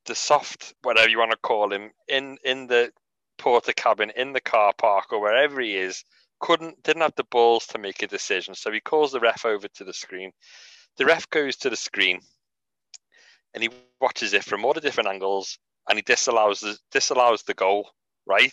the 0.04 0.14
soft, 0.14 0.74
whatever 0.82 1.08
you 1.08 1.18
want 1.18 1.30
to 1.30 1.38
call 1.38 1.72
him, 1.72 1.92
in, 2.08 2.36
in 2.44 2.66
the 2.66 2.92
porter 3.38 3.72
cabin 3.72 4.10
in 4.16 4.32
the 4.32 4.40
car 4.40 4.72
park 4.76 5.12
or 5.12 5.20
wherever 5.20 5.60
he 5.60 5.76
is 5.76 6.04
couldn't 6.40 6.82
didn't 6.82 7.02
have 7.02 7.14
the 7.16 7.24
balls 7.24 7.66
to 7.66 7.78
make 7.78 8.02
a 8.02 8.06
decision. 8.06 8.54
So 8.54 8.70
he 8.70 8.80
calls 8.80 9.12
the 9.12 9.20
ref 9.20 9.44
over 9.44 9.68
to 9.68 9.84
the 9.84 9.92
screen. 9.92 10.32
The 10.96 11.06
ref 11.06 11.28
goes 11.30 11.56
to 11.58 11.70
the 11.70 11.76
screen 11.76 12.20
and 13.54 13.62
he 13.62 13.70
watches 14.00 14.32
it 14.34 14.44
from 14.44 14.64
all 14.64 14.74
the 14.74 14.80
different 14.80 15.08
angles 15.08 15.58
and 15.88 15.98
he 15.98 16.02
disallows 16.02 16.60
the, 16.60 16.78
disallows 16.90 17.42
the 17.42 17.54
goal 17.54 17.90
right? 18.26 18.52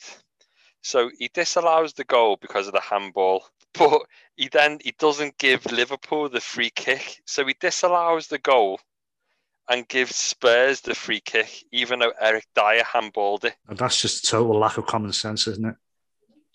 So 0.81 1.09
he 1.17 1.29
disallows 1.33 1.93
the 1.93 2.03
goal 2.03 2.37
because 2.39 2.67
of 2.67 2.73
the 2.73 2.81
handball 2.81 3.43
but 3.73 4.03
he 4.35 4.49
then 4.49 4.79
he 4.83 4.93
doesn't 4.99 5.37
give 5.39 5.65
liverpool 5.71 6.29
the 6.29 6.39
free 6.39 6.69
kick. 6.69 7.21
So 7.25 7.45
he 7.45 7.55
disallows 7.59 8.27
the 8.27 8.37
goal 8.37 8.79
and 9.69 9.87
give 9.87 10.11
Spurs 10.11 10.81
the 10.81 10.95
free 10.95 11.21
kick, 11.21 11.63
even 11.71 11.99
though 11.99 12.13
Eric 12.19 12.45
Dier 12.55 12.83
handballed 12.83 13.45
it. 13.45 13.55
And 13.67 13.77
that's 13.77 14.01
just 14.01 14.29
total 14.29 14.57
lack 14.57 14.77
of 14.77 14.85
common 14.85 15.13
sense, 15.13 15.47
isn't 15.47 15.65
it? 15.65 15.75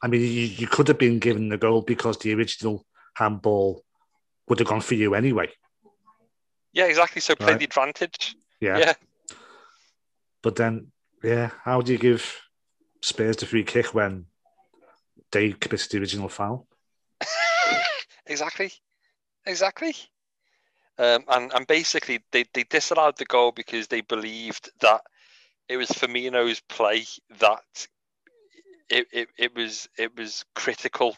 I 0.03 0.09
mean, 0.09 0.21
you, 0.21 0.27
you 0.27 0.67
could 0.67 0.89
have 0.89 0.99
been 0.99 1.19
given 1.19 1.49
the 1.49 1.57
goal 1.57 1.83
because 1.83 2.19
the 2.19 2.35
original 2.35 2.85
handball 3.15 3.83
would 4.49 4.59
have 4.59 4.69
gone 4.69 4.81
for 4.81 4.95
you 4.95 5.15
anyway. 5.15 5.49
Yeah, 6.73 6.85
exactly. 6.85 7.21
So 7.21 7.35
play 7.35 7.49
right. 7.53 7.59
the 7.59 7.65
advantage. 7.65 8.37
Yeah. 8.61 8.79
yeah. 8.79 8.93
But 10.43 10.57
then, 10.57 10.93
yeah, 11.23 11.51
how 11.65 11.81
do 11.81 11.93
you 11.93 11.99
give 11.99 12.41
Spurs 13.03 13.37
the 13.37 13.47
free 13.47 13.65
kick 13.65 13.95
when 13.95 14.27
they 15.33 15.53
committed 15.53 15.91
the 15.91 15.99
original 15.99 16.29
foul? 16.29 16.67
exactly. 18.27 18.73
Exactly. 19.47 19.95
Um, 20.99 21.25
and, 21.29 21.53
and 21.55 21.67
basically, 21.67 22.21
they, 22.33 22.45
they 22.55 22.65
disallowed 22.65 23.17
the 23.19 23.25
goal 23.25 23.53
because 23.53 23.87
they 23.87 24.01
believed 24.01 24.71
that 24.81 25.03
it 25.69 25.77
was 25.77 25.89
Firmino's 25.91 26.61
play 26.69 27.05
that 27.39 27.87
it, 28.91 29.07
it, 29.13 29.29
it 29.39 29.55
was 29.55 29.89
it 29.99 30.17
was 30.17 30.45
critical 30.55 31.17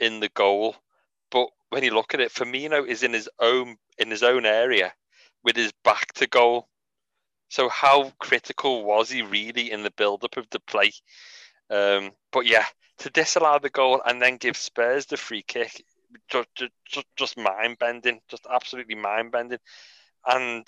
in 0.00 0.20
the 0.20 0.28
goal. 0.30 0.76
But 1.30 1.48
when 1.70 1.84
you 1.84 1.92
look 1.92 2.14
at 2.14 2.20
it, 2.20 2.32
Firmino 2.32 2.86
is 2.86 3.02
in 3.02 3.12
his 3.12 3.28
own 3.40 3.76
in 3.98 4.10
his 4.10 4.22
own 4.22 4.44
area 4.44 4.92
with 5.42 5.56
his 5.56 5.72
back 5.84 6.12
to 6.14 6.26
goal. 6.26 6.68
So 7.48 7.68
how 7.68 8.12
critical 8.18 8.84
was 8.84 9.10
he 9.10 9.22
really 9.22 9.70
in 9.70 9.82
the 9.82 9.92
build-up 9.92 10.36
of 10.36 10.48
the 10.50 10.60
play? 10.60 10.90
Um, 11.70 12.10
but 12.32 12.46
yeah, 12.46 12.64
to 12.98 13.10
disallow 13.10 13.58
the 13.60 13.70
goal 13.70 14.02
and 14.04 14.20
then 14.20 14.38
give 14.38 14.56
Spurs 14.56 15.06
the 15.06 15.16
free 15.16 15.42
kick 15.42 15.84
just 16.28 16.48
just, 16.86 17.06
just 17.16 17.36
mind 17.36 17.78
bending, 17.78 18.20
just 18.28 18.46
absolutely 18.50 18.94
mind 18.94 19.32
bending, 19.32 19.58
and 20.26 20.66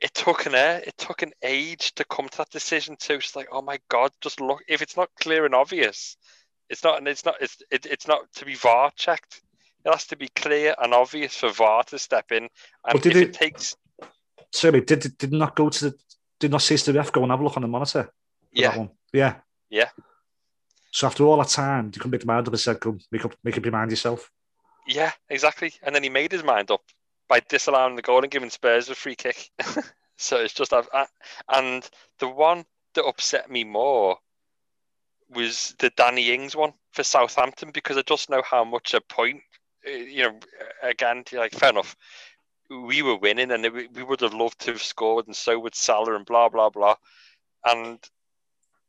it 0.00 0.14
took 0.14 0.46
an 0.46 0.54
air, 0.54 0.82
it 0.86 0.96
took 0.98 1.22
an 1.22 1.32
age 1.42 1.94
to 1.94 2.04
come 2.04 2.28
to 2.28 2.38
that 2.38 2.50
decision 2.50 2.96
too. 2.98 3.14
It's 3.14 3.36
like, 3.36 3.48
oh 3.50 3.62
my 3.62 3.78
god, 3.88 4.10
just 4.20 4.40
look. 4.40 4.60
If 4.68 4.82
it's 4.82 4.96
not 4.96 5.10
clear 5.18 5.46
and 5.46 5.54
obvious, 5.54 6.16
it's 6.68 6.84
not, 6.84 6.98
and 6.98 7.08
it's 7.08 7.24
not, 7.24 7.36
it's 7.40 7.56
it, 7.70 7.86
it's 7.86 8.06
not 8.06 8.20
to 8.34 8.44
be 8.44 8.54
VAR 8.54 8.90
checked. 8.96 9.40
It 9.84 9.92
has 9.92 10.06
to 10.08 10.16
be 10.16 10.28
clear 10.28 10.74
and 10.82 10.92
obvious 10.92 11.36
for 11.36 11.50
VAR 11.50 11.84
to 11.84 11.98
step 11.98 12.32
in. 12.32 12.48
And 12.86 12.98
if 12.98 13.06
it, 13.06 13.16
it, 13.16 13.32
takes, 13.32 13.76
sorry, 14.52 14.80
did 14.82 15.16
did 15.16 15.32
not 15.32 15.56
go 15.56 15.70
to 15.70 15.90
the, 15.90 15.98
did 16.40 16.50
not 16.50 16.62
say 16.62 16.76
to 16.76 16.92
the 16.92 16.98
ref 16.98 17.12
go 17.12 17.22
and 17.22 17.30
have 17.30 17.40
a 17.40 17.44
look 17.44 17.56
on 17.56 17.62
the 17.62 17.68
monitor? 17.68 18.10
Yeah, 18.52 18.86
yeah, 19.12 19.36
yeah. 19.70 19.88
So 20.92 21.06
after 21.06 21.24
all 21.24 21.38
that 21.38 21.48
time, 21.48 21.90
you 21.94 22.00
can 22.00 22.10
make 22.10 22.20
the 22.20 22.26
mind 22.26 22.46
up 22.46 22.54
and 22.54 22.60
said, 22.60 22.80
"Come, 22.80 23.00
make 23.10 23.24
up, 23.24 23.34
make 23.44 23.58
up 23.58 23.64
your 23.64 23.72
mind 23.72 23.90
yourself." 23.90 24.30
Yeah, 24.86 25.12
exactly. 25.28 25.74
And 25.82 25.94
then 25.94 26.02
he 26.02 26.08
made 26.08 26.32
his 26.32 26.44
mind 26.44 26.70
up 26.70 26.82
by 27.28 27.40
disallowing 27.40 27.96
the 27.96 28.02
goal 28.02 28.22
and 28.22 28.30
giving 28.30 28.50
Spurs 28.50 28.88
a 28.88 28.94
free 28.94 29.16
kick. 29.16 29.50
so 30.16 30.40
it's 30.40 30.54
just, 30.54 30.72
and 31.48 31.90
the 32.18 32.28
one 32.28 32.64
that 32.94 33.04
upset 33.04 33.50
me 33.50 33.64
more 33.64 34.18
was 35.28 35.74
the 35.78 35.90
Danny 35.90 36.32
Ings 36.32 36.54
one 36.54 36.72
for 36.92 37.02
Southampton 37.02 37.70
because 37.72 37.96
I 37.96 38.02
just 38.02 38.30
know 38.30 38.42
how 38.42 38.64
much 38.64 38.94
a 38.94 39.00
point, 39.00 39.40
uh, 39.86 39.90
you 39.90 40.22
know, 40.22 40.38
again, 40.82 41.24
like 41.32 41.52
fair 41.52 41.70
enough, 41.70 41.96
we 42.70 43.02
were 43.02 43.16
winning 43.16 43.50
and 43.50 43.64
we 43.72 44.02
would 44.02 44.20
have 44.20 44.34
loved 44.34 44.60
to 44.60 44.72
have 44.72 44.82
scored 44.82 45.26
and 45.26 45.36
so 45.36 45.58
would 45.58 45.74
Salah 45.74 46.14
and 46.14 46.26
blah 46.26 46.48
blah 46.48 46.70
blah, 46.70 46.96
and 47.64 47.98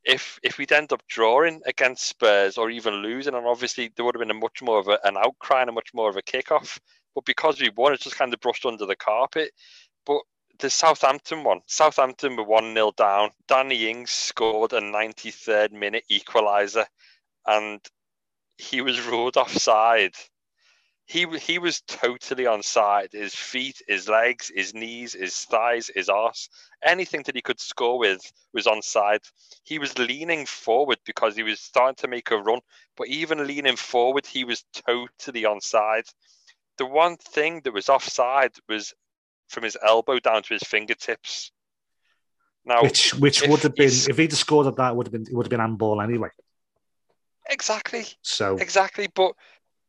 if 0.08 0.40
if 0.42 0.58
we'd 0.58 0.72
end 0.72 0.94
up 0.94 1.06
drawing 1.08 1.62
against 1.66 2.08
Spurs 2.08 2.58
or 2.58 2.70
even 2.70 2.96
losing, 2.96 3.36
and 3.36 3.46
obviously 3.46 3.92
there 3.96 4.06
would 4.06 4.16
have 4.16 4.22
been 4.22 4.32
a 4.32 4.40
much 4.40 4.62
more 4.62 4.80
of 4.80 4.88
a, 4.88 4.98
an 5.04 5.18
outcry 5.18 5.62
and 5.62 5.70
a 5.70 5.74
much 5.74 5.94
more 5.94 6.10
of 6.10 6.16
a 6.16 6.22
kickoff. 6.22 6.80
But 7.14 7.26
because 7.26 7.60
we 7.60 7.70
won, 7.76 7.94
it's 7.94 8.04
just 8.04 8.18
kind 8.18 8.34
of 8.34 8.40
brushed 8.40 8.66
under 8.66 8.86
the 8.86 8.96
carpet. 8.96 9.52
But 10.06 10.22
the 10.60 10.70
Southampton 10.70 11.44
one, 11.44 11.60
Southampton 11.68 12.38
were 12.38 12.44
1 12.44 12.74
0 12.74 12.94
down. 12.98 13.32
Danny 13.48 13.90
Ings 13.90 14.12
scored 14.12 14.74
a 14.74 14.80
93rd 14.80 15.74
minute 15.74 16.06
equaliser, 16.10 16.86
and 17.46 17.80
he 18.58 18.82
was 18.82 19.06
ruled 19.06 19.38
offside 19.38 20.16
he 21.08 21.26
he 21.40 21.58
was 21.58 21.82
totally 21.88 22.46
on 22.46 22.62
side. 22.62 23.10
His 23.14 23.34
feet, 23.34 23.82
his 23.88 24.10
legs, 24.10 24.52
his 24.54 24.74
knees, 24.74 25.14
his 25.14 25.36
thighs, 25.46 25.90
his 25.96 26.10
arse, 26.10 26.50
anything 26.84 27.24
that 27.24 27.36
he 27.36 27.42
could 27.42 27.62
score 27.62 27.98
with 27.98 28.22
was 28.54 28.68
on 28.68 28.82
side. 28.82 29.22
He 29.64 29.80
was 29.80 29.98
leaning 29.98 30.46
forward 30.46 30.98
because 31.06 31.36
he 31.36 31.44
was 31.44 31.62
starting 31.62 31.96
to 31.96 32.10
make 32.10 32.30
a 32.30 32.38
run, 32.38 32.60
but 32.98 33.08
even 33.08 33.48
leaning 33.48 33.78
forward, 33.78 34.26
he 34.26 34.44
was 34.44 34.66
totally 34.86 35.46
on 35.46 35.62
side. 35.62 36.04
The 36.78 36.86
one 36.86 37.16
thing 37.16 37.62
that 37.64 37.74
was 37.74 37.88
offside 37.88 38.56
was 38.68 38.94
from 39.48 39.64
his 39.64 39.78
elbow 39.82 40.20
down 40.20 40.44
to 40.44 40.54
his 40.54 40.64
fingertips. 40.64 41.52
Now, 42.66 42.84
which 42.84 43.14
which 43.14 43.48
would 43.48 43.62
have 43.62 43.76
been 43.76 43.88
if 43.88 44.18
he'd 44.18 44.34
scored 44.34 44.68
at 44.68 44.76
that 44.76 44.94
would 44.94 45.08
have 45.08 45.14
been 45.14 45.22
it 45.22 45.34
would 45.34 45.46
have 45.46 45.50
been 45.52 45.62
handball 45.62 46.02
anyway. 46.02 46.30
Exactly. 47.50 48.06
So 48.24 48.58
exactly, 48.58 49.08
but 49.16 49.32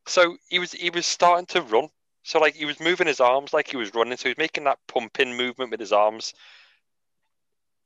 so 0.09 0.37
he 0.49 0.59
was 0.59 0.73
he 0.73 0.91
was 0.91 1.07
starting 1.07 1.47
to 1.47 1.63
run. 1.63 1.89
So 2.23 2.39
like 2.39 2.55
he 2.55 2.65
was 2.65 2.81
moving 2.81 3.07
his 3.07 3.21
arms 3.21 3.53
like 3.53 3.69
he 3.69 3.77
was 3.77 3.95
running. 3.95 4.17
So 4.17 4.25
he 4.25 4.31
was 4.31 4.39
making 4.39 4.65
that 4.65 4.79
pumping 4.87 5.37
movement 5.37 5.71
with 5.71 5.81
his 5.81 5.93
arms. 5.93 6.35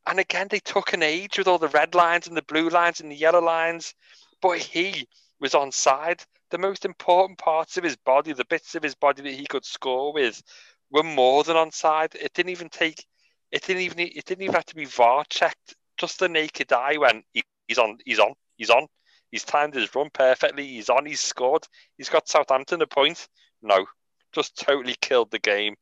And 0.06 0.18
again, 0.18 0.48
they 0.50 0.58
took 0.58 0.92
an 0.92 1.02
age 1.02 1.38
with 1.38 1.46
all 1.46 1.58
the 1.58 1.68
red 1.68 1.94
lines 1.94 2.26
and 2.26 2.36
the 2.36 2.42
blue 2.42 2.68
lines 2.68 3.00
and 3.00 3.10
the 3.10 3.16
yellow 3.16 3.40
lines, 3.40 3.94
but 4.40 4.58
he 4.58 5.06
was 5.40 5.54
on 5.54 5.70
side. 5.70 6.24
The 6.50 6.58
most 6.58 6.84
important 6.84 7.38
parts 7.38 7.76
of 7.76 7.84
his 7.84 7.96
body, 7.96 8.32
the 8.32 8.44
bits 8.44 8.74
of 8.74 8.82
his 8.82 8.94
body 8.94 9.22
that 9.22 9.32
he 9.32 9.46
could 9.46 9.64
score 9.64 10.12
with, 10.12 10.42
were 10.90 11.04
more 11.04 11.44
than 11.44 11.56
on 11.56 11.70
side. 11.70 12.14
It 12.20 12.34
didn't 12.34 12.50
even 12.50 12.68
take. 12.68 13.06
It 13.52 13.62
didn't 13.62 13.82
even. 13.82 14.00
It 14.00 14.24
didn't 14.24 14.42
even 14.42 14.54
have 14.54 14.66
to 14.66 14.74
be 14.74 14.84
VAR 14.84 15.24
checked. 15.28 15.76
Just 15.96 16.18
the 16.18 16.28
naked 16.28 16.72
eye 16.72 16.96
went. 16.98 17.24
He, 17.32 17.42
he's 17.68 17.78
on. 17.78 17.98
He's 18.04 18.18
on. 18.18 18.34
He's 18.56 18.70
on. 18.70 18.86
He's 19.32 19.44
timed 19.44 19.74
his 19.74 19.92
run 19.94 20.10
perfectly. 20.12 20.66
He's 20.66 20.90
on. 20.90 21.06
He's 21.06 21.20
scored. 21.20 21.66
He's 21.96 22.10
got 22.10 22.28
Southampton 22.28 22.82
a 22.82 22.86
point. 22.86 23.26
No, 23.62 23.86
just 24.32 24.56
totally 24.56 24.94
killed 25.00 25.30
the 25.30 25.38
game. 25.40 25.74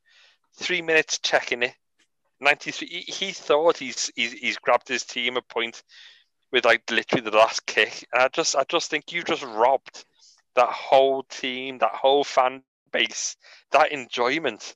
Three 0.55 0.81
minutes 0.81 1.19
checking 1.19 1.65
it. 1.65 1.75
93. 2.41 2.89
He, 2.89 3.01
he 3.01 3.33
thought 3.33 3.77
he's, 3.77 4.11
he's 4.17 4.33
he's 4.33 4.57
grabbed 4.57 4.89
his 4.89 5.05
team 5.05 5.37
a 5.37 5.43
point 5.43 5.83
with 6.53 6.65
like 6.65 6.91
literally 6.91 7.29
the 7.29 7.37
last 7.37 7.67
kick. 7.67 8.07
And 8.13 8.23
I 8.23 8.29
just 8.29 8.57
I 8.57 8.65
just 8.69 8.89
think 8.89 9.13
you 9.13 9.23
just 9.23 9.43
robbed 9.43 10.05
that 10.55 10.71
whole 10.71 11.25
team, 11.25 11.79
that 11.79 11.93
whole 11.93 12.25
fan 12.25 12.63
base, 12.93 13.37
that 13.73 13.93
enjoyment 13.93 14.75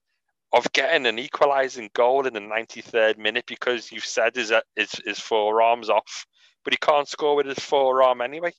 of 0.53 0.70
getting 0.72 1.07
an 1.07 1.18
equalising 1.18 1.91
goal 1.95 2.27
in 2.27 2.33
the 2.35 2.41
93rd 2.41 3.18
minute 3.18 3.45
because 3.47 3.91
you've 3.91 4.05
said 4.05 4.37
his, 4.37 4.53
his, 4.77 4.93
his 5.05 5.18
forearms 5.18 5.91
off, 5.91 6.27
but 6.62 6.72
he 6.72 6.77
can't 6.77 7.09
score 7.09 7.35
with 7.35 7.47
his 7.47 7.59
forearm 7.59 8.20
anyway. 8.20 8.53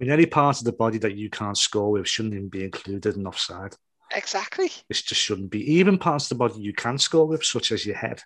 In 0.00 0.10
any 0.10 0.26
part 0.26 0.58
of 0.58 0.64
the 0.64 0.72
body 0.72 0.98
that 0.98 1.16
you 1.16 1.30
can't 1.30 1.56
score 1.56 1.92
with 1.92 2.08
shouldn't 2.08 2.34
even 2.34 2.48
be 2.48 2.64
included 2.64 3.16
in 3.16 3.26
offside. 3.26 3.74
Exactly. 4.14 4.70
It 4.88 4.94
just 4.94 5.20
shouldn't 5.20 5.50
be. 5.50 5.74
Even 5.74 5.98
parts 5.98 6.24
of 6.26 6.30
the 6.30 6.34
body 6.46 6.60
you 6.60 6.72
can 6.72 6.98
score 6.98 7.26
with, 7.26 7.44
such 7.44 7.72
as 7.72 7.86
your 7.86 7.96
head. 7.96 8.22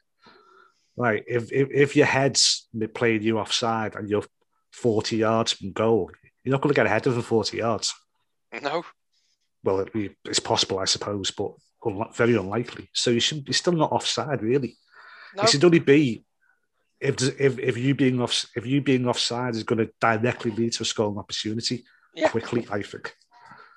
Like 0.96 1.24
if 1.28 1.52
if, 1.52 1.68
if 1.70 1.96
your 1.96 2.06
head's 2.06 2.68
played 2.94 3.22
you 3.22 3.38
offside 3.38 3.94
and 3.94 4.08
you're 4.10 4.24
40 4.72 5.16
yards 5.16 5.52
from 5.52 5.72
goal, 5.72 6.10
you're 6.42 6.52
not 6.52 6.60
going 6.60 6.74
to 6.74 6.78
get 6.78 6.86
ahead 6.86 7.06
of 7.06 7.14
them 7.14 7.22
40 7.22 7.56
yards. 7.56 7.94
No. 8.62 8.84
Well, 9.62 9.80
it, 9.80 10.16
it's 10.24 10.40
possible, 10.40 10.78
I 10.78 10.86
suppose, 10.86 11.30
but 11.30 11.52
very 12.14 12.36
unlikely. 12.36 12.88
So 12.92 13.10
you 13.10 13.20
should. 13.20 13.46
You're 13.46 13.54
still 13.54 13.74
not 13.74 13.92
offside, 13.92 14.42
really. 14.42 14.76
No. 15.36 15.42
It 15.42 15.50
should 15.50 15.64
only 15.64 15.78
be 15.78 16.24
if 17.00 17.22
if 17.40 17.58
if 17.58 17.76
you 17.76 17.94
being 17.94 18.20
off 18.20 18.46
if 18.56 18.66
you 18.66 18.80
being 18.80 19.06
offside 19.06 19.54
is 19.54 19.62
going 19.62 19.78
to 19.78 19.90
directly 20.00 20.50
lead 20.50 20.72
to 20.72 20.82
a 20.82 20.86
scoring 20.86 21.18
opportunity 21.18 21.84
yeah. 22.14 22.28
quickly. 22.28 22.66
I 22.70 22.82
think. 22.82 23.14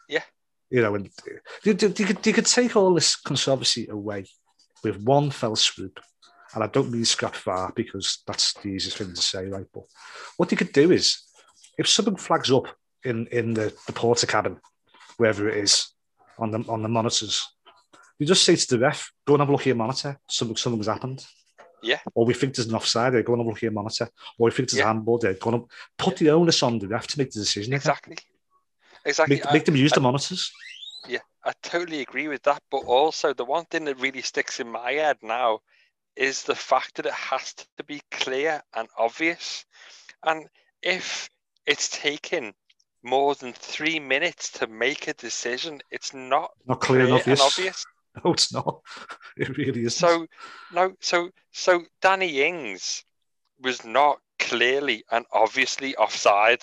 Yeah. 0.09 0.23
You 0.69 0.81
know, 0.81 0.95
and 0.95 1.05
you, 1.05 1.11
you, 1.63 1.71
you, 1.73 2.05
could, 2.05 2.25
you 2.25 2.33
could 2.33 2.45
take 2.45 2.75
all 2.75 2.93
this 2.93 3.15
controversy 3.15 3.87
away 3.87 4.25
with 4.83 5.03
one 5.03 5.29
fell 5.29 5.55
swoop. 5.55 5.99
And 6.53 6.63
I 6.63 6.67
don't 6.67 6.91
mean 6.91 7.05
scrap 7.05 7.35
VAR 7.35 7.71
because 7.75 8.23
that's 8.27 8.53
the 8.53 8.69
easiest 8.69 8.97
thing 8.97 9.13
to 9.13 9.21
say, 9.21 9.45
right? 9.47 9.65
But 9.73 9.83
what 10.37 10.51
you 10.51 10.57
could 10.57 10.73
do 10.73 10.91
is, 10.91 11.23
if 11.77 11.87
something 11.87 12.17
flags 12.17 12.51
up 12.51 12.67
in, 13.05 13.27
in 13.27 13.53
the, 13.53 13.73
the 13.87 13.93
porter 13.93 14.27
cabin, 14.27 14.57
wherever 15.17 15.47
it 15.47 15.57
is, 15.57 15.93
on 16.39 16.51
the 16.51 16.59
on 16.67 16.81
the 16.81 16.89
monitors, 16.89 17.47
you 18.19 18.25
just 18.25 18.43
say 18.43 18.55
to 18.55 18.67
the 18.67 18.79
ref, 18.79 19.11
"Go 19.25 19.35
and 19.35 19.41
have 19.41 19.49
a 19.49 19.51
look 19.51 19.61
at 19.61 19.67
your 19.67 19.75
monitor. 19.75 20.19
Something 20.29 20.57
something's 20.57 20.87
happened." 20.87 21.25
Yeah. 21.83 21.99
Or 22.13 22.25
we 22.25 22.33
think 22.33 22.55
there's 22.55 22.67
an 22.67 22.75
offside 22.75 23.13
there, 23.13 23.23
go 23.23 23.33
and 23.33 23.39
have 23.41 23.47
a 23.47 23.49
look 23.49 23.57
at 23.57 23.63
your 23.63 23.71
monitor. 23.71 24.09
Or 24.37 24.45
we 24.45 24.51
think 24.51 24.69
there's 24.69 24.79
yeah. 24.79 24.85
a 24.85 24.87
handball 24.87 25.17
they're 25.17 25.33
going 25.33 25.59
to 25.59 25.67
put 25.97 26.17
the 26.17 26.29
onus 26.29 26.61
on 26.63 26.79
the 26.79 26.87
ref 26.87 27.07
to 27.07 27.19
make 27.19 27.31
the 27.31 27.39
decision. 27.39 27.73
Exactly. 27.73 28.17
Exactly. 29.05 29.37
Make, 29.37 29.53
make 29.53 29.65
them 29.65 29.75
use 29.75 29.93
I, 29.93 29.95
the 29.95 30.01
monitors. 30.01 30.51
Yeah, 31.07 31.19
I 31.43 31.53
totally 31.63 32.01
agree 32.01 32.27
with 32.27 32.43
that. 32.43 32.61
But 32.69 32.83
also, 32.85 33.33
the 33.33 33.45
one 33.45 33.65
thing 33.65 33.85
that 33.85 33.99
really 33.99 34.21
sticks 34.21 34.59
in 34.59 34.69
my 34.69 34.91
head 34.91 35.17
now 35.23 35.61
is 36.15 36.43
the 36.43 36.55
fact 36.55 36.95
that 36.95 37.05
it 37.05 37.13
has 37.13 37.55
to 37.77 37.83
be 37.83 38.01
clear 38.11 38.61
and 38.75 38.87
obvious. 38.97 39.65
And 40.23 40.45
if 40.83 41.29
it's 41.65 41.89
taken 41.89 42.53
more 43.03 43.33
than 43.33 43.53
three 43.53 43.99
minutes 43.99 44.51
to 44.51 44.67
make 44.67 45.07
a 45.07 45.13
decision, 45.13 45.81
it's 45.89 46.13
not, 46.13 46.51
not 46.67 46.79
clear, 46.81 47.05
clear 47.05 47.13
and 47.15 47.19
obvious. 47.21 47.39
And 47.39 47.47
obvious. 47.47 47.85
No, 48.23 48.33
it's 48.33 48.53
not. 48.53 48.81
It 49.37 49.57
really 49.57 49.85
is. 49.85 49.95
So 49.95 50.27
no, 50.73 50.93
so 50.99 51.29
so 51.51 51.85
Danny 52.01 52.41
Ings 52.41 53.05
was 53.59 53.85
not 53.85 54.19
clearly 54.39 55.03
and 55.11 55.25
obviously 55.31 55.95
offside. 55.95 56.61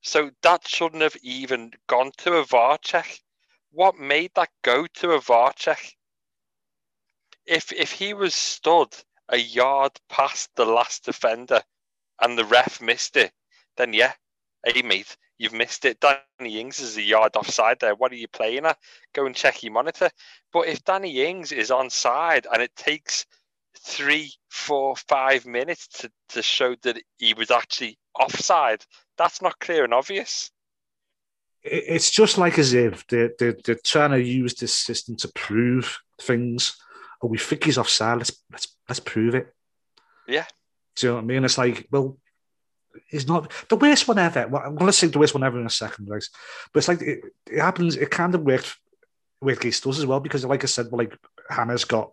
So 0.00 0.30
that 0.42 0.66
shouldn't 0.66 1.02
have 1.02 1.16
even 1.22 1.72
gone 1.86 2.12
to 2.18 2.36
a 2.36 2.44
VAR 2.44 2.78
check. 2.78 3.20
What 3.72 3.98
made 3.98 4.32
that 4.34 4.50
go 4.62 4.86
to 4.86 5.12
a 5.12 5.20
VAR 5.20 5.52
check? 5.52 5.96
If 7.46 7.72
if 7.72 7.92
he 7.92 8.14
was 8.14 8.34
stood 8.34 8.94
a 9.28 9.36
yard 9.36 9.92
past 10.08 10.50
the 10.54 10.66
last 10.66 11.04
defender 11.04 11.62
and 12.20 12.38
the 12.38 12.44
ref 12.44 12.80
missed 12.80 13.16
it, 13.16 13.32
then 13.76 13.92
yeah, 13.92 14.12
hey 14.64 14.82
mate, 14.82 15.16
you've 15.38 15.52
missed 15.52 15.84
it. 15.84 16.00
Danny 16.00 16.60
Ings 16.60 16.80
is 16.80 16.96
a 16.96 17.02
yard 17.02 17.36
offside 17.36 17.78
there. 17.80 17.94
What 17.94 18.12
are 18.12 18.16
you 18.16 18.28
playing 18.28 18.66
at? 18.66 18.78
Go 19.14 19.26
and 19.26 19.34
check 19.34 19.62
your 19.62 19.72
monitor. 19.72 20.10
But 20.52 20.68
if 20.68 20.84
Danny 20.84 21.22
Ings 21.22 21.52
is 21.52 21.70
on 21.70 21.90
side 21.90 22.46
and 22.52 22.62
it 22.62 22.74
takes 22.76 23.26
three, 23.78 24.32
four, 24.50 24.96
five 24.96 25.46
minutes 25.46 25.88
to, 25.88 26.10
to 26.30 26.42
show 26.42 26.76
that 26.82 27.00
he 27.18 27.34
was 27.34 27.50
actually 27.50 27.98
offside, 28.18 28.84
that's 29.18 29.42
not 29.42 29.58
clear 29.58 29.84
and 29.84 29.94
obvious. 29.94 30.50
It's 31.62 32.10
just 32.10 32.36
like 32.36 32.58
as 32.58 32.74
if 32.74 33.06
they're, 33.06 33.32
they're, 33.38 33.56
they're 33.64 33.78
trying 33.82 34.10
to 34.10 34.22
use 34.22 34.54
this 34.54 34.74
system 34.74 35.16
to 35.16 35.28
prove 35.34 35.98
things. 36.20 36.76
Oh, 37.22 37.28
we 37.28 37.38
think 37.38 37.64
he's 37.64 37.78
offside. 37.78 38.18
Let's 38.18 38.42
let's 38.52 38.76
let's 38.86 39.00
prove 39.00 39.34
it. 39.34 39.54
Yeah. 40.28 40.44
Do 40.96 41.06
you 41.06 41.10
know 41.10 41.16
what 41.16 41.22
I 41.22 41.26
mean? 41.26 41.44
It's 41.44 41.56
like, 41.56 41.88
well, 41.90 42.18
is 43.10 43.26
not 43.26 43.50
the 43.68 43.76
worst 43.76 44.08
one 44.08 44.18
ever. 44.18 44.46
Well, 44.48 44.62
I'm 44.64 44.76
going 44.76 44.86
to 44.86 44.92
say 44.92 45.06
the 45.06 45.18
worst 45.18 45.34
one 45.34 45.44
ever 45.44 45.58
in 45.58 45.66
a 45.66 45.70
second, 45.70 46.08
right? 46.08 46.24
But 46.72 46.78
it's 46.78 46.88
like 46.88 47.02
it, 47.02 47.20
it 47.50 47.60
happens. 47.60 47.96
It 47.96 48.10
kind 48.10 48.34
of 48.34 48.42
worked 48.42 48.76
with 49.40 49.58
against 49.58 49.86
us 49.86 49.98
as 49.98 50.06
well 50.06 50.20
because, 50.20 50.44
like 50.44 50.64
I 50.64 50.66
said, 50.66 50.86
well, 50.90 50.98
like 50.98 51.16
Hannah's 51.50 51.84
got 51.84 52.10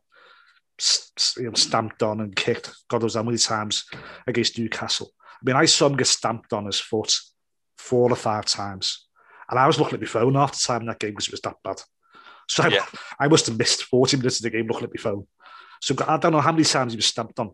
you 1.38 1.44
know, 1.44 1.54
stamped 1.54 2.02
on 2.02 2.22
and 2.22 2.36
kicked 2.36 2.74
God 2.90 3.02
knows 3.02 3.16
how 3.16 3.24
many 3.24 3.38
times 3.38 3.86
against 4.26 4.58
Newcastle. 4.58 5.12
I 5.22 5.38
mean, 5.44 5.56
I 5.56 5.66
saw 5.66 5.88
him 5.88 5.98
get 5.98 6.08
stamped 6.08 6.54
on 6.54 6.66
his 6.66 6.80
foot 6.80 7.16
four 7.78 8.12
or 8.12 8.16
five 8.16 8.46
times, 8.46 9.08
and 9.50 9.60
I 9.60 9.68
was 9.68 9.80
looking 9.80 9.96
at 9.96 10.02
my 10.02 10.08
phone 10.08 10.36
after 10.36 10.58
the 10.58 10.64
time 10.68 10.82
in 10.82 10.88
that 10.88 11.00
game 11.00 11.12
because 11.12 11.28
it 11.28 11.34
was 11.34 11.42
that 11.42 11.58
bad. 11.64 11.82
So 12.48 12.68
yeah. 12.68 12.86
I, 13.20 13.26
I 13.26 13.28
must 13.28 13.48
have 13.48 13.58
missed 13.58 13.84
40 13.84 14.18
minutes 14.18 14.40
of 14.40 14.44
the 14.44 14.50
game 14.50 14.68
looking 14.68 14.84
at 14.84 14.94
my 14.94 15.02
phone. 15.02 15.28
So 15.82 15.96
I 16.08 16.18
don't 16.18 16.32
know 16.32 16.42
how 16.42 16.52
many 16.52 16.64
times 16.64 16.94
he 16.94 16.98
was 16.98 17.06
stamped 17.06 17.40
on. 17.40 17.52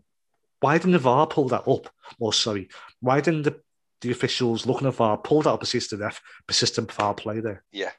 Why 0.60 0.78
didn't 0.78 0.92
the 0.92 0.98
VAR 0.98 1.26
pull 1.26 1.48
that 1.48 1.68
up? 1.68 1.88
Or 2.18 2.32
sorry, 2.32 2.68
why 3.00 3.20
didn't 3.20 3.42
the, 3.42 3.60
the 4.00 4.10
officials 4.10 4.66
looking 4.66 4.88
at 4.88 4.94
VAR 4.94 5.16
pull 5.18 5.42
that 5.42 5.50
up 5.50 5.60
and 5.60 5.68
see 5.68 5.78
the 5.78 5.96
ref 5.98 6.20
persistent 6.46 6.92
foul 6.92 7.14
play 7.14 7.40
there? 7.40 7.64
Yeah. 7.72 7.92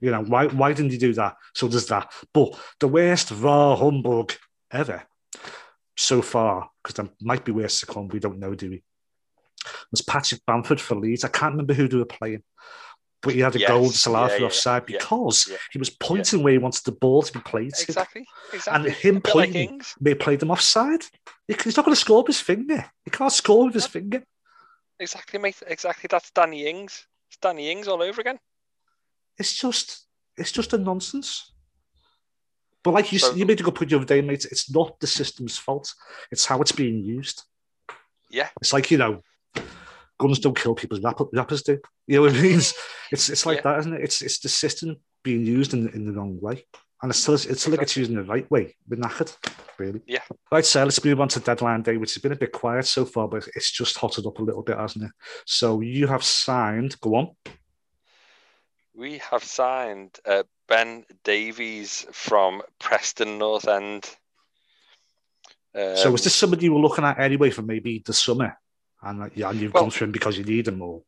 You 0.00 0.12
know, 0.12 0.22
why 0.22 0.46
why 0.46 0.72
didn't 0.72 0.92
he 0.92 0.98
do 0.98 1.12
that? 1.14 1.36
So 1.54 1.68
does 1.68 1.88
that. 1.88 2.12
But 2.32 2.58
the 2.78 2.88
worst 2.88 3.30
VAR 3.30 3.76
humbug 3.76 4.32
ever 4.70 5.04
so 5.96 6.22
far, 6.22 6.70
because 6.82 6.94
there 6.94 7.08
might 7.20 7.44
be 7.44 7.52
worse 7.52 7.80
to 7.80 7.86
come, 7.86 8.08
we 8.08 8.20
don't 8.20 8.38
know, 8.38 8.54
do 8.54 8.70
we? 8.70 8.82
Was 9.90 10.02
Patrick 10.02 10.40
Bamford 10.46 10.80
for 10.80 10.94
Leeds. 10.94 11.24
I 11.24 11.28
can't 11.28 11.52
remember 11.52 11.74
who 11.74 11.88
they 11.88 11.96
were 11.96 12.04
playing 12.04 12.44
but 13.22 13.34
he 13.34 13.40
had 13.40 13.56
a 13.56 13.58
yes. 13.58 13.68
goal 13.68 13.90
to 13.90 14.10
allow 14.10 14.28
yeah, 14.28 14.36
yeah, 14.38 14.46
offside 14.46 14.86
because 14.86 15.48
yeah, 15.50 15.56
he 15.72 15.78
was 15.78 15.90
pointing 15.90 16.42
where 16.42 16.52
he 16.52 16.58
wanted 16.58 16.84
the 16.84 16.92
ball 16.92 17.22
to 17.22 17.32
be 17.32 17.40
played. 17.40 17.72
Exactly. 17.80 18.24
exactly. 18.52 18.90
And 18.90 18.96
him 18.96 19.20
pointing, 19.20 19.78
like 19.78 19.86
may 20.00 20.14
played 20.14 20.40
them 20.40 20.50
offside. 20.50 21.02
He's 21.48 21.76
not 21.76 21.84
going 21.84 21.94
to 21.94 22.00
score 22.00 22.18
with 22.18 22.28
his 22.28 22.40
finger. 22.40 22.84
He 23.04 23.10
can't 23.10 23.32
score 23.32 23.66
with 23.66 23.74
his 23.74 23.86
finger. 23.86 24.22
Exactly, 25.00 25.38
mate. 25.38 25.60
Exactly. 25.66 26.06
That's 26.08 26.30
Danny 26.30 26.66
Ings. 26.66 27.06
It's 27.28 27.38
Danny 27.38 27.70
Ings 27.70 27.88
all 27.88 28.02
over 28.02 28.20
again. 28.20 28.38
It's 29.36 29.54
just, 29.54 30.06
it's 30.36 30.52
just 30.52 30.72
a 30.72 30.78
nonsense. 30.78 31.52
But 32.84 32.94
like 32.94 33.12
you, 33.12 33.18
so, 33.18 33.34
you 33.34 33.46
made 33.46 33.60
a 33.60 33.62
good 33.62 33.74
point 33.74 33.90
the 33.90 33.96
other 33.96 34.04
day, 34.04 34.20
mate. 34.20 34.46
It's 34.50 34.70
not 34.70 34.98
the 35.00 35.06
system's 35.06 35.58
fault. 35.58 35.92
It's 36.30 36.46
how 36.46 36.60
it's 36.60 36.72
being 36.72 37.02
used. 37.02 37.42
Yeah. 38.30 38.48
It's 38.60 38.72
like 38.72 38.90
you 38.90 38.98
know, 38.98 39.22
guns 40.18 40.38
don't 40.38 40.58
kill 40.58 40.74
people, 40.74 40.98
rappers 41.32 41.62
do. 41.62 41.78
You 42.06 42.16
know 42.16 42.22
what 42.22 42.36
I 42.36 42.42
mean? 42.42 42.60
It's 43.10 43.30
it's 43.30 43.46
like 43.46 43.58
yeah. 43.58 43.62
that, 43.62 43.78
isn't 43.78 43.94
it? 43.94 44.02
It's 44.02 44.20
it's 44.20 44.38
the 44.38 44.50
system 44.50 44.96
being 45.22 45.46
used 45.46 45.72
in, 45.72 45.88
in 45.90 46.04
the 46.04 46.12
wrong 46.12 46.38
way. 46.40 46.64
And 47.00 47.10
it's 47.10 47.20
still 47.20 47.34
it's 47.34 47.60
still 47.60 47.72
like 47.72 47.82
it's 47.82 47.96
using 47.96 48.16
the 48.16 48.24
right 48.24 48.50
way. 48.50 48.76
We're 48.88 49.00
knackered, 49.00 49.34
really. 49.78 50.02
Yeah. 50.06 50.22
Right, 50.52 50.66
so 50.66 50.84
let's 50.84 51.02
move 51.04 51.20
on 51.20 51.28
to 51.28 51.40
deadline 51.40 51.82
day, 51.82 51.96
which 51.96 52.14
has 52.14 52.22
been 52.22 52.32
a 52.32 52.36
bit 52.36 52.52
quiet 52.52 52.86
so 52.86 53.04
far, 53.04 53.28
but 53.28 53.48
it's 53.54 53.70
just 53.70 53.96
hotted 53.96 54.26
up 54.26 54.38
a 54.40 54.42
little 54.42 54.62
bit, 54.62 54.76
hasn't 54.76 55.04
it? 55.04 55.10
So 55.46 55.80
you 55.80 56.06
have 56.06 56.24
signed, 56.24 57.00
go 57.00 57.14
on. 57.14 57.30
We 58.94 59.18
have 59.30 59.44
signed 59.44 60.18
uh, 60.26 60.42
Ben 60.66 61.04
Davies 61.22 62.04
from 62.12 62.62
Preston 62.80 63.38
North 63.38 63.68
End. 63.68 64.10
Um, 65.74 65.96
so 65.96 66.10
was 66.10 66.24
this 66.24 66.34
somebody 66.34 66.64
you 66.64 66.74
were 66.74 66.80
looking 66.80 67.04
at 67.04 67.20
anyway 67.20 67.50
for 67.50 67.62
maybe 67.62 68.02
the 68.04 68.12
summer? 68.12 68.58
And 69.02 69.30
yeah, 69.34 69.50
and 69.50 69.60
you've 69.60 69.74
well, 69.74 69.84
gone 69.84 69.90
for 69.90 70.04
him 70.04 70.12
because 70.12 70.38
you 70.38 70.44
need 70.44 70.68
him 70.68 70.78
more. 70.78 71.02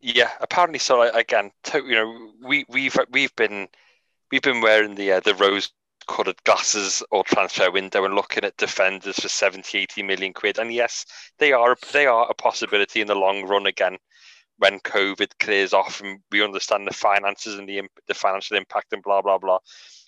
Yeah, 0.00 0.30
apparently 0.40 0.78
so. 0.78 1.02
Again, 1.02 1.50
you 1.74 1.92
know, 1.92 2.32
we 2.42 2.64
we've 2.68 2.96
we've 3.10 3.34
been 3.36 3.68
we've 4.30 4.42
been 4.42 4.60
wearing 4.60 4.94
the 4.94 5.12
uh, 5.12 5.20
the 5.20 5.34
rose 5.34 5.70
coloured 6.06 6.42
glasses 6.44 7.02
or 7.10 7.22
transfer 7.24 7.70
window 7.70 8.04
and 8.04 8.14
looking 8.14 8.42
at 8.42 8.56
defenders 8.56 9.16
for 9.20 9.28
70 9.28 9.78
80 9.78 10.02
million 10.02 10.32
quid 10.32 10.58
and 10.58 10.72
yes 10.72 11.04
they 11.38 11.52
are 11.52 11.76
they 11.92 12.06
are 12.06 12.26
a 12.28 12.34
possibility 12.34 13.00
in 13.00 13.06
the 13.06 13.14
long 13.14 13.46
run 13.46 13.66
again 13.66 13.96
when 14.58 14.80
covid 14.80 15.30
clears 15.38 15.72
off 15.72 16.00
and 16.00 16.18
we 16.32 16.42
understand 16.42 16.86
the 16.86 16.92
finances 16.92 17.58
and 17.58 17.68
the 17.68 17.82
the 18.08 18.14
financial 18.14 18.56
impact 18.56 18.92
and 18.92 19.02
blah 19.02 19.22
blah 19.22 19.38
blah 19.38 19.58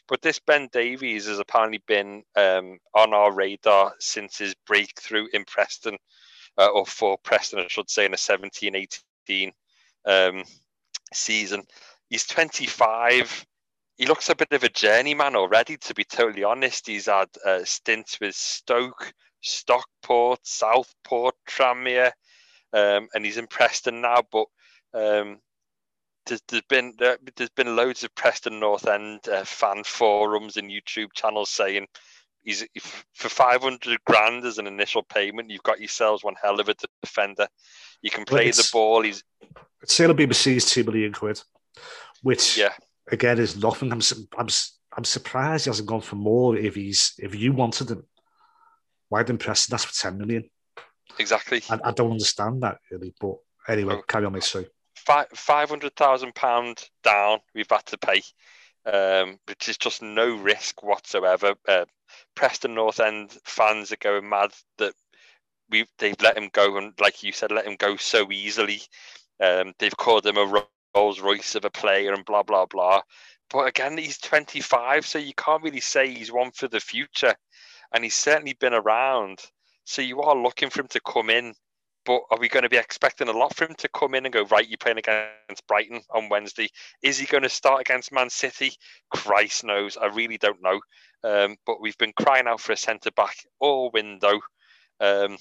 But 0.08 0.22
this 0.22 0.40
Ben 0.40 0.68
Davies 0.72 1.26
has 1.26 1.38
apparently 1.38 1.82
been 1.86 2.24
um, 2.36 2.78
on 2.94 3.14
our 3.14 3.32
radar 3.32 3.94
since 4.00 4.38
his 4.38 4.54
breakthrough 4.66 5.28
in 5.32 5.44
Preston, 5.44 5.96
uh, 6.58 6.68
or 6.68 6.86
for 6.86 7.18
Preston, 7.18 7.60
I 7.60 7.68
should 7.68 7.90
say, 7.90 8.04
in 8.04 8.14
a 8.14 8.18
17 8.18 8.74
18 8.74 9.52
um, 10.06 10.44
season. 11.12 11.62
He's 12.08 12.26
25. 12.26 13.46
He 13.96 14.06
looks 14.06 14.28
a 14.28 14.34
bit 14.34 14.52
of 14.52 14.64
a 14.64 14.68
journeyman 14.68 15.36
already, 15.36 15.76
to 15.78 15.94
be 15.94 16.04
totally 16.04 16.44
honest. 16.44 16.86
He's 16.86 17.06
had 17.06 17.28
uh, 17.44 17.64
stints 17.64 18.18
with 18.20 18.34
Stoke, 18.34 19.12
Stockport, 19.42 20.40
Southport, 20.42 21.34
Tranmere, 21.48 22.12
um, 22.72 23.08
and 23.14 23.24
he's 23.24 23.38
in 23.38 23.46
Preston 23.46 24.00
now. 24.00 24.22
But 24.30 24.46
um, 24.94 25.38
there's, 26.26 26.42
there's 26.48 26.62
been 26.68 26.94
there, 26.98 27.18
has 27.38 27.50
been 27.50 27.76
loads 27.76 28.04
of 28.04 28.14
Preston 28.14 28.60
North 28.60 28.86
End 28.86 29.28
uh, 29.28 29.44
fan 29.44 29.84
forums 29.84 30.56
and 30.56 30.70
YouTube 30.70 31.12
channels 31.14 31.50
saying 31.50 31.86
he's 32.42 32.66
for 33.14 33.28
500 33.28 34.04
grand 34.04 34.44
as 34.44 34.58
an 34.58 34.66
initial 34.66 35.02
payment. 35.02 35.50
You've 35.50 35.62
got 35.62 35.80
yourselves 35.80 36.24
one 36.24 36.34
hell 36.42 36.60
of 36.60 36.68
a 36.68 36.74
defender. 37.02 37.46
You 38.02 38.10
can 38.10 38.24
play 38.24 38.50
the 38.50 38.68
ball. 38.72 39.02
He's 39.02 39.22
sale 39.84 40.10
of 40.10 40.16
BBC's 40.16 40.70
two 40.70 40.84
million 40.84 41.12
quid, 41.12 41.40
which 42.22 42.58
yeah. 42.58 42.72
again 43.10 43.38
is 43.38 43.56
nothing. 43.56 43.92
I'm 43.92 44.00
I'm 44.38 44.48
I'm 44.96 45.04
surprised 45.04 45.64
he 45.64 45.70
hasn't 45.70 45.88
gone 45.88 46.00
for 46.00 46.16
more. 46.16 46.56
If 46.56 46.74
he's 46.74 47.14
if 47.18 47.34
you 47.34 47.52
wanted 47.52 47.90
him, 47.90 48.04
why 49.08 49.22
didn't 49.22 49.40
Preston 49.40 49.74
ask 49.74 49.88
for 49.88 50.10
10 50.10 50.18
million? 50.18 50.48
Exactly. 51.18 51.62
I, 51.70 51.78
I 51.84 51.92
don't 51.92 52.12
understand 52.12 52.62
that 52.62 52.78
really, 52.90 53.14
but 53.20 53.36
anyway, 53.68 53.94
oh. 53.98 54.02
carry 54.02 54.24
on, 54.24 54.32
mate. 54.32 54.44
Sorry 54.44 54.66
five 55.04 55.68
hundred 55.68 55.94
thousand 55.96 56.34
pound 56.34 56.88
down. 57.02 57.40
We've 57.54 57.66
had 57.70 57.84
to 57.86 57.98
pay, 57.98 58.22
um, 58.86 59.38
which 59.46 59.68
is 59.68 59.76
just 59.76 60.02
no 60.02 60.36
risk 60.36 60.82
whatsoever. 60.82 61.54
Uh, 61.66 61.84
Preston 62.34 62.74
North 62.74 63.00
End 63.00 63.30
fans 63.44 63.92
are 63.92 63.96
going 63.96 64.28
mad 64.28 64.52
that 64.78 64.94
we 65.70 65.86
they've 65.98 66.20
let 66.20 66.36
him 66.36 66.50
go 66.52 66.76
and, 66.76 66.92
like 67.00 67.22
you 67.22 67.32
said, 67.32 67.50
let 67.50 67.66
him 67.66 67.76
go 67.78 67.96
so 67.96 68.30
easily. 68.30 68.82
Um, 69.40 69.72
they've 69.78 69.96
called 69.96 70.26
him 70.26 70.36
a 70.36 70.64
Rolls 70.94 71.20
Royce 71.20 71.54
of 71.54 71.64
a 71.64 71.70
player 71.70 72.12
and 72.12 72.24
blah 72.24 72.42
blah 72.42 72.66
blah. 72.66 73.02
But 73.50 73.68
again, 73.68 73.98
he's 73.98 74.18
25, 74.18 75.06
so 75.06 75.18
you 75.18 75.34
can't 75.34 75.62
really 75.62 75.80
say 75.80 76.10
he's 76.10 76.32
one 76.32 76.52
for 76.52 76.68
the 76.68 76.80
future, 76.80 77.34
and 77.92 78.02
he's 78.02 78.14
certainly 78.14 78.54
been 78.54 78.74
around. 78.74 79.40
So 79.84 80.00
you 80.00 80.22
are 80.22 80.36
looking 80.36 80.70
for 80.70 80.80
him 80.80 80.88
to 80.88 81.00
come 81.00 81.28
in 81.28 81.54
but 82.04 82.22
are 82.30 82.38
we 82.38 82.48
going 82.48 82.62
to 82.62 82.68
be 82.68 82.76
expecting 82.76 83.28
a 83.28 83.32
lot 83.32 83.54
for 83.54 83.64
him 83.64 83.74
to 83.78 83.88
come 83.88 84.14
in 84.14 84.24
and 84.24 84.32
go, 84.32 84.44
right, 84.46 84.68
you're 84.68 84.78
playing 84.78 84.98
against 84.98 85.66
Brighton 85.68 86.00
on 86.10 86.28
Wednesday? 86.28 86.68
Is 87.02 87.18
he 87.18 87.26
going 87.26 87.42
to 87.42 87.48
start 87.48 87.80
against 87.80 88.12
Man 88.12 88.30
City? 88.30 88.72
Christ 89.10 89.64
knows. 89.64 89.96
I 89.96 90.06
really 90.06 90.38
don't 90.38 90.62
know. 90.62 90.80
Um, 91.24 91.56
but 91.66 91.80
we've 91.80 91.98
been 91.98 92.12
crying 92.18 92.46
out 92.46 92.60
for 92.60 92.72
a 92.72 92.76
centre 92.76 93.12
back 93.12 93.36
all 93.60 93.90
window. 93.92 94.40
Um, 95.00 95.36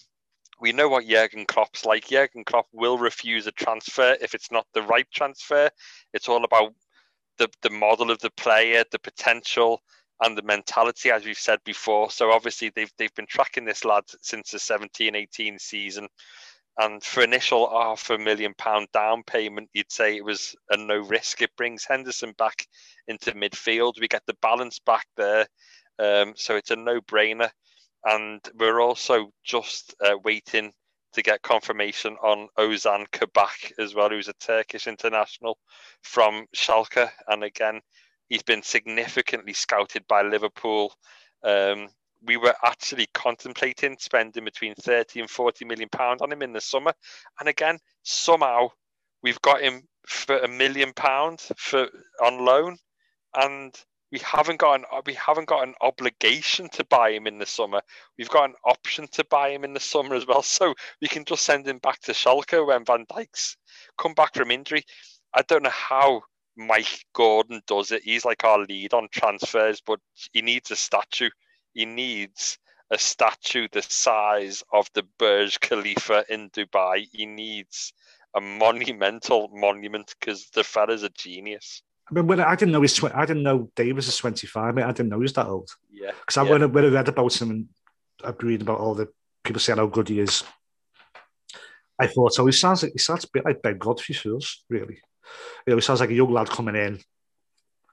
we 0.60 0.72
know 0.72 0.88
what 0.88 1.08
Jurgen 1.08 1.46
Klopp's 1.46 1.86
like. 1.86 2.08
Jurgen 2.08 2.44
Klopp 2.44 2.68
will 2.72 3.00
refuse 3.00 3.48
a 3.48 3.52
transfer 3.52 4.16
if 4.22 4.36
it's 4.36 4.52
not 4.52 4.68
the 4.74 4.84
right 4.84 5.08
transfer. 5.12 5.70
It's 6.14 6.30
all 6.30 6.46
about 6.46 6.74
the, 7.38 7.50
the 7.64 7.72
model 7.72 8.12
of 8.12 8.20
the 8.20 8.30
player, 8.32 8.84
the 8.92 9.00
potential, 9.00 9.82
and 10.22 10.38
the 10.38 10.44
mentality, 10.44 11.10
as 11.10 11.26
we've 11.26 11.38
said 11.38 11.60
before. 11.66 12.12
So 12.12 12.32
obviously 12.32 12.70
they've 12.70 12.92
they've 12.98 13.14
been 13.16 13.26
tracking 13.28 13.66
this 13.66 13.84
lad 13.84 14.04
since 14.22 14.52
the 14.52 14.60
17-18 14.60 15.60
season. 15.60 16.08
And 16.78 17.04
for 17.04 17.24
initial 17.24 17.70
half 17.70 18.10
a 18.10 18.18
million 18.18 18.54
pound 18.58 18.88
down 18.94 19.24
payment, 19.24 19.70
you'd 19.74 19.92
say 19.92 20.16
it 20.16 20.26
was 20.26 20.56
a 20.70 20.78
no 20.78 20.98
risk. 21.00 21.42
It 21.42 21.56
brings 21.58 21.86
Henderson 21.86 22.34
back 22.38 22.66
into 23.08 23.34
midfield. 23.34 24.00
We 24.00 24.08
get 24.08 24.24
the 24.26 24.38
balance 24.42 24.80
back 24.80 25.06
there. 25.18 25.46
Um, 26.00 26.34
so 26.36 26.56
it's 26.56 26.72
a 26.72 26.76
no 26.76 27.02
brainer. 27.02 27.50
And 28.06 28.40
we're 28.58 28.80
also 28.80 29.32
just 29.44 29.94
uh, 30.04 30.18
waiting 30.24 30.72
to 31.14 31.22
get 31.22 31.42
confirmation 31.42 32.16
on 32.24 32.48
Ozan 32.58 33.06
Kabak 33.12 33.74
as 33.78 33.94
well, 33.94 34.10
who's 34.10 34.30
a 34.30 34.34
Turkish 34.34 34.88
international 34.88 35.58
from 36.02 36.46
Schalke. 36.56 37.10
And 37.28 37.44
again, 37.44 37.82
he's 38.30 38.44
been 38.44 38.64
significantly 38.64 39.54
scouted 39.54 40.08
by 40.08 40.22
Liverpool. 40.22 40.94
Um, 41.44 41.90
we 42.26 42.38
were 42.38 42.56
actually 42.64 43.08
contemplating 43.14 43.98
spending 44.00 44.46
between 44.46 44.76
30 44.76 45.22
and 45.22 45.30
40 45.30 45.66
million 45.66 45.90
pounds 45.90 46.22
on 46.22 46.32
him 46.32 46.42
in 46.42 46.54
the 46.54 46.62
summer. 46.62 46.94
And 47.40 47.50
again, 47.50 47.80
somehow 48.04 48.70
we've 49.24 49.42
got 49.42 49.62
him 49.62 49.84
for 50.08 50.38
a 50.38 50.48
million 50.48 50.94
pounds 50.94 51.52
for 51.58 51.88
on 52.24 52.46
loan. 52.46 52.78
And 53.36 53.74
we 54.12 54.20
haven't 54.20 54.58
got 54.58 54.80
an 54.80 54.86
we 55.06 55.14
haven't 55.14 55.48
got 55.48 55.66
an 55.66 55.74
obligation 55.82 56.70
to 56.70 56.84
buy 56.86 57.12
him 57.12 57.28
in 57.28 57.38
the 57.38 57.46
summer. 57.46 57.82
We've 58.18 58.30
got 58.30 58.50
an 58.50 58.56
option 58.66 59.08
to 59.14 59.26
buy 59.30 59.50
him 59.50 59.64
in 59.64 59.74
the 59.74 59.80
summer 59.80 60.16
as 60.16 60.28
well. 60.28 60.44
So 60.52 60.74
we 61.02 61.08
can 61.08 61.26
just 61.26 61.44
send 61.44 61.68
him 61.68 61.80
back 61.80 62.02
to 62.02 62.12
Schalke 62.12 62.66
when 62.66 62.86
Van 62.86 63.06
Dijk's 63.06 63.56
come 63.98 64.14
back 64.14 64.36
from 64.36 64.52
injury. 64.52 64.84
I 65.34 65.44
don't 65.44 65.64
know 65.64 65.70
how 65.70 66.24
Mike 66.58 67.06
Gordon 67.14 67.62
does 67.68 67.92
it. 67.92 68.04
He's 68.04 68.26
like 68.26 68.44
our 68.44 68.60
lead 68.60 68.94
on 68.94 69.08
transfers, 69.12 69.82
but 69.86 70.00
he 70.34 70.42
needs 70.42 70.72
a 70.72 70.76
statue 70.76 71.30
he 71.74 71.86
needs 71.86 72.58
a 72.92 72.98
statue 72.98 73.68
the 73.72 73.82
size 73.82 74.64
of 74.74 74.90
the 74.94 75.04
Burj 75.18 75.60
Khalifa 75.60 76.26
in 76.30 76.50
Dubai. 76.50 77.08
He 77.12 77.26
needs 77.26 77.94
a 78.36 78.42
monumental 78.42 79.50
monument 79.54 80.14
because 80.20 80.50
the 80.54 80.64
fella's 80.64 81.04
a 81.04 81.10
genius. 81.10 81.82
I 82.10 82.14
mean, 82.14 82.28
when 82.28 82.40
I 82.42 82.56
didn't 82.56 82.74
know 82.74 82.82
he's 82.82 82.94
tw- 82.94 83.16
I 83.16 83.26
didn't 83.26 83.44
know 83.44 83.72
Davies 83.76 84.08
is 84.08 84.18
twenty 84.18 84.48
five. 84.48 84.78
I 84.78 84.92
didn't 84.92 85.10
know 85.10 85.18
he 85.18 85.24
was 85.24 85.34
that 85.34 85.48
old. 85.48 85.70
Yeah, 85.90 86.12
because 86.20 86.38
I 86.38 86.44
yeah. 86.44 86.52
when, 86.52 86.64
I, 86.64 86.66
when 86.66 86.86
I 86.86 86.88
read 86.90 87.08
about 87.08 87.42
him 87.42 87.50
and 87.52 87.70
I 88.24 88.34
read 88.42 88.62
about 88.62 88.80
all 88.80 88.94
the 88.94 89.08
people 89.44 89.60
saying 89.60 89.80
how 89.80 89.88
good 89.88 90.10
he 90.10 90.20
is, 90.20 90.44
I 91.98 92.08
thought, 92.08 92.40
oh, 92.40 92.46
he 92.46 92.52
sounds 92.52 92.84
like 92.84 92.92
he 92.94 93.00
sounds 93.00 93.24
a 93.24 93.30
bit 93.32 93.46
like 93.46 93.62
Ben 93.62 93.78
Godfrey 93.78 94.16
feels 94.16 94.64
really. 94.70 95.00
You 95.66 95.72
know, 95.72 95.76
he 95.76 95.82
sounds 95.82 96.02
like 96.02 96.10
a 96.10 96.14
young 96.14 96.34
lad 96.34 96.50
coming 96.50 96.76
in, 96.76 97.00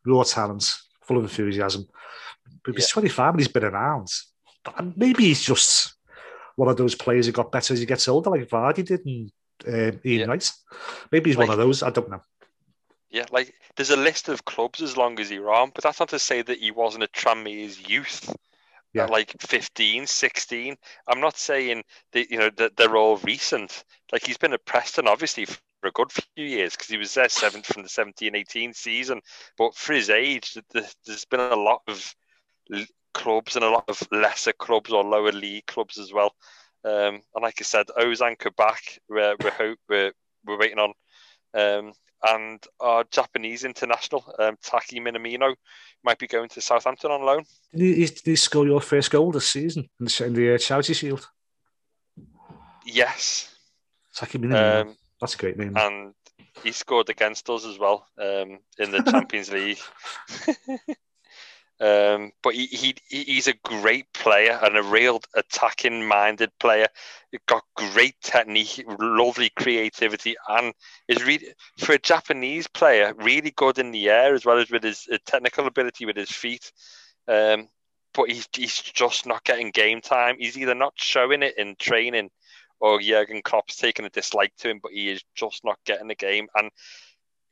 raw 0.04 0.24
talent, 0.24 0.74
full 1.02 1.18
of 1.18 1.24
enthusiasm. 1.24 1.86
But 2.72 2.76
he's 2.76 2.90
yeah. 2.90 3.00
25 3.00 3.34
and 3.34 3.40
he's 3.40 3.48
been 3.48 3.64
around. 3.64 4.08
Maybe 4.96 5.24
he's 5.24 5.42
just 5.42 5.94
one 6.56 6.68
of 6.68 6.76
those 6.76 6.94
players 6.94 7.26
who 7.26 7.32
got 7.32 7.52
better 7.52 7.72
as 7.72 7.80
he 7.80 7.86
gets 7.86 8.08
older, 8.08 8.30
like 8.30 8.48
Vardy 8.48 8.84
did 8.84 9.06
and 9.06 9.30
uh, 9.66 9.96
Ian 10.04 10.20
yeah. 10.20 10.24
Wright. 10.26 10.52
Maybe 11.10 11.30
he's 11.30 11.36
like, 11.38 11.48
one 11.48 11.58
of 11.58 11.64
those. 11.64 11.82
I 11.82 11.90
don't 11.90 12.10
know. 12.10 12.20
Yeah, 13.10 13.24
like 13.30 13.54
there's 13.76 13.90
a 13.90 13.96
list 13.96 14.28
of 14.28 14.44
clubs 14.44 14.82
as 14.82 14.96
long 14.96 15.18
as 15.18 15.30
you're 15.30 15.52
on, 15.52 15.70
but 15.74 15.82
that's 15.82 16.00
not 16.00 16.10
to 16.10 16.18
say 16.18 16.42
that 16.42 16.58
he 16.58 16.70
wasn't 16.70 17.04
a 17.04 17.08
Tranmere's 17.08 17.88
youth. 17.88 18.34
Yeah. 18.94 19.04
like 19.04 19.34
15, 19.40 20.06
16. 20.06 20.76
I'm 21.06 21.20
not 21.20 21.36
saying 21.36 21.84
that 22.12 22.30
you 22.30 22.38
know 22.38 22.50
that 22.56 22.76
they're 22.76 22.96
all 22.96 23.18
recent. 23.18 23.84
Like 24.12 24.26
he's 24.26 24.38
been 24.38 24.54
at 24.54 24.64
Preston 24.64 25.06
obviously 25.06 25.44
for 25.44 25.58
a 25.84 25.92
good 25.92 26.10
few 26.10 26.44
years 26.44 26.72
because 26.72 26.88
he 26.88 26.96
was 26.96 27.14
there 27.14 27.28
seventh 27.28 27.66
from 27.66 27.82
the 27.82 27.88
17, 27.88 28.34
18 28.34 28.72
season. 28.72 29.20
But 29.56 29.74
for 29.74 29.92
his 29.92 30.10
age, 30.10 30.56
there's 30.72 31.24
been 31.26 31.40
a 31.40 31.54
lot 31.54 31.82
of 31.86 32.14
clubs 33.14 33.56
and 33.56 33.64
a 33.64 33.70
lot 33.70 33.84
of 33.88 34.00
lesser 34.12 34.52
clubs 34.52 34.92
or 34.92 35.04
lower 35.04 35.32
league 35.32 35.66
clubs 35.66 35.98
as 35.98 36.12
well. 36.12 36.32
Um, 36.84 37.20
and 37.34 37.42
like 37.42 37.56
I 37.60 37.64
said, 37.64 37.86
Ozan 37.98 38.38
Kabak, 38.38 39.00
we're 39.08 39.36
we're, 39.42 39.50
hope, 39.50 39.78
we're, 39.88 40.12
we're 40.46 40.58
waiting 40.58 40.78
on, 40.78 40.92
um, 41.54 41.92
and 42.22 42.62
our 42.80 43.04
Japanese 43.10 43.64
international 43.64 44.24
um, 44.38 44.56
Taki 44.62 45.00
Minamino 45.00 45.54
might 46.04 46.18
be 46.18 46.26
going 46.26 46.48
to 46.50 46.60
Southampton 46.60 47.10
on 47.10 47.22
loan. 47.22 47.44
Did 47.74 47.96
he, 47.96 48.06
did 48.06 48.20
he 48.24 48.36
score 48.36 48.66
your 48.66 48.80
first 48.80 49.10
goal 49.10 49.32
this 49.32 49.48
season 49.48 49.88
in 50.00 50.06
the, 50.06 50.24
in 50.24 50.32
the 50.34 50.54
uh, 50.54 50.58
Charity 50.58 50.94
Shield? 50.94 51.28
Yes. 52.86 53.54
Taki 54.14 54.38
Minamino. 54.38 54.82
Um, 54.82 54.96
That's 55.20 55.34
a 55.34 55.38
great 55.38 55.58
name. 55.58 55.76
And 55.76 56.14
he 56.62 56.72
scored 56.72 57.08
against 57.08 57.48
us 57.50 57.64
as 57.64 57.78
well 57.78 58.06
um, 58.18 58.58
in 58.78 58.90
the 58.90 59.02
Champions 59.10 59.50
League. 59.52 59.78
Um, 61.80 62.32
but 62.42 62.54
he, 62.54 62.66
he 62.66 62.96
he's 63.08 63.46
a 63.46 63.54
great 63.64 64.12
player 64.12 64.58
and 64.62 64.76
a 64.76 64.82
real 64.82 65.20
attacking 65.34 66.04
minded 66.06 66.50
player. 66.58 66.88
He 67.30 67.38
got 67.46 67.62
great 67.76 68.16
technique, 68.20 68.84
lovely 68.98 69.50
creativity, 69.50 70.34
and 70.48 70.74
is 71.06 71.24
really 71.24 71.48
for 71.78 71.92
a 71.92 71.98
Japanese 71.98 72.66
player 72.66 73.14
really 73.18 73.52
good 73.52 73.78
in 73.78 73.92
the 73.92 74.08
air 74.08 74.34
as 74.34 74.44
well 74.44 74.58
as 74.58 74.70
with 74.70 74.82
his 74.82 75.06
technical 75.24 75.68
ability 75.68 76.04
with 76.04 76.16
his 76.16 76.30
feet. 76.30 76.72
Um, 77.28 77.68
but 78.12 78.28
he's 78.28 78.48
he's 78.52 78.80
just 78.80 79.26
not 79.26 79.44
getting 79.44 79.70
game 79.70 80.00
time. 80.00 80.36
He's 80.38 80.58
either 80.58 80.74
not 80.74 80.94
showing 80.96 81.44
it 81.44 81.56
in 81.58 81.76
training, 81.78 82.30
or 82.80 83.00
Jurgen 83.00 83.42
Klopp's 83.42 83.76
taking 83.76 84.04
a 84.04 84.10
dislike 84.10 84.52
to 84.58 84.70
him. 84.70 84.80
But 84.82 84.92
he 84.92 85.10
is 85.10 85.22
just 85.36 85.64
not 85.64 85.78
getting 85.86 86.08
the 86.08 86.16
game, 86.16 86.48
and 86.56 86.70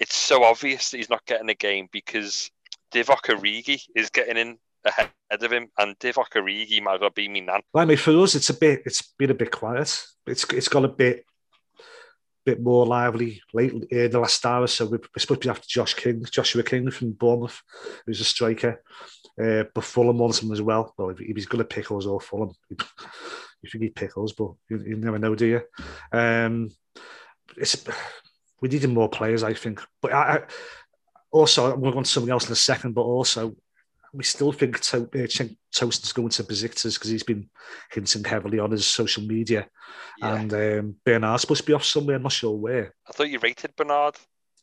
it's 0.00 0.16
so 0.16 0.42
obvious 0.42 0.90
that 0.90 0.96
he's 0.96 1.10
not 1.10 1.24
getting 1.26 1.46
the 1.46 1.54
game 1.54 1.88
because 1.92 2.50
Divock 2.92 3.22
Origi 3.28 3.82
is 3.94 4.10
getting 4.10 4.36
in 4.36 4.58
ahead 4.84 5.10
of 5.30 5.52
him, 5.52 5.68
and 5.78 5.98
Divock 5.98 6.30
Origi 6.34 6.82
might 6.82 7.00
well 7.00 7.10
be 7.10 7.28
me 7.28 7.40
nan. 7.40 7.60
Well, 7.72 7.82
I 7.82 7.86
mean, 7.86 7.96
for 7.96 8.16
us, 8.22 8.34
it's 8.34 8.50
a 8.50 8.54
bit, 8.54 8.82
it's 8.86 9.02
been 9.18 9.30
a 9.30 9.34
bit 9.34 9.50
quiet. 9.50 10.04
It's 10.26 10.44
it's 10.52 10.68
got 10.68 10.84
a 10.84 10.88
bit. 10.88 11.24
bit 12.44 12.62
more 12.62 12.86
lively 12.86 13.42
late 13.52 13.72
in 13.90 14.10
the 14.10 14.20
last 14.20 14.46
hour. 14.46 14.68
So 14.68 14.86
we're 14.86 15.00
supposed 15.18 15.42
to 15.42 15.48
be 15.48 15.50
after 15.50 15.66
Josh 15.68 15.94
King, 15.94 16.24
Joshua 16.30 16.62
King 16.62 16.92
from 16.92 17.10
Bournemouth, 17.10 17.60
who's 18.06 18.20
a 18.20 18.24
striker. 18.24 18.82
Uh, 19.40 19.64
but 19.74 19.84
Fulham 19.84 20.18
wants 20.18 20.42
him 20.42 20.52
as 20.52 20.62
well. 20.62 20.94
Well, 20.96 21.10
if, 21.10 21.20
if 21.20 21.36
he's 21.36 21.46
good 21.46 21.60
at 21.60 21.68
pickles 21.68 22.06
or 22.06 22.20
Fulham, 22.20 22.52
you 22.70 23.70
think 23.70 23.82
he 23.82 23.90
pickles, 23.90 24.32
but 24.32 24.52
you, 24.70 24.78
you 24.78 24.96
never 24.96 25.18
know, 25.18 25.34
do 25.34 25.46
you? 25.46 25.60
Um, 26.16 26.70
it's 27.56 27.84
we 28.60 28.68
needed 28.68 28.90
more 28.90 29.08
players, 29.08 29.42
I 29.42 29.52
think. 29.52 29.82
But 30.00 30.12
I, 30.12 30.36
I 30.36 30.42
also 31.36 31.72
I'm 31.72 31.80
going 31.80 31.84
to 31.84 31.92
go 31.92 31.98
on 31.98 32.04
to 32.04 32.10
something 32.10 32.32
else 32.32 32.46
in 32.46 32.52
a 32.52 32.56
second. 32.56 32.94
But 32.94 33.02
also, 33.02 33.54
we 34.12 34.24
still 34.24 34.52
think 34.52 34.80
to, 34.80 35.02
uh, 35.02 35.44
Toast 35.72 36.04
is 36.04 36.12
going 36.12 36.30
to 36.30 36.44
Besiktas 36.44 36.94
because 36.94 37.10
he's 37.10 37.22
been 37.22 37.48
hinting 37.90 38.24
heavily 38.24 38.58
on 38.58 38.70
his 38.70 38.86
social 38.86 39.22
media. 39.22 39.68
Yeah. 40.18 40.34
And 40.34 40.52
um, 40.54 40.96
Bernard's 41.04 41.42
supposed 41.42 41.62
to 41.62 41.66
be 41.66 41.72
off 41.74 41.84
somewhere. 41.84 42.16
I'm 42.16 42.22
not 42.22 42.32
sure 42.32 42.56
where. 42.56 42.94
I 43.08 43.12
thought 43.12 43.30
you 43.30 43.38
rated 43.38 43.76
Bernard. 43.76 44.16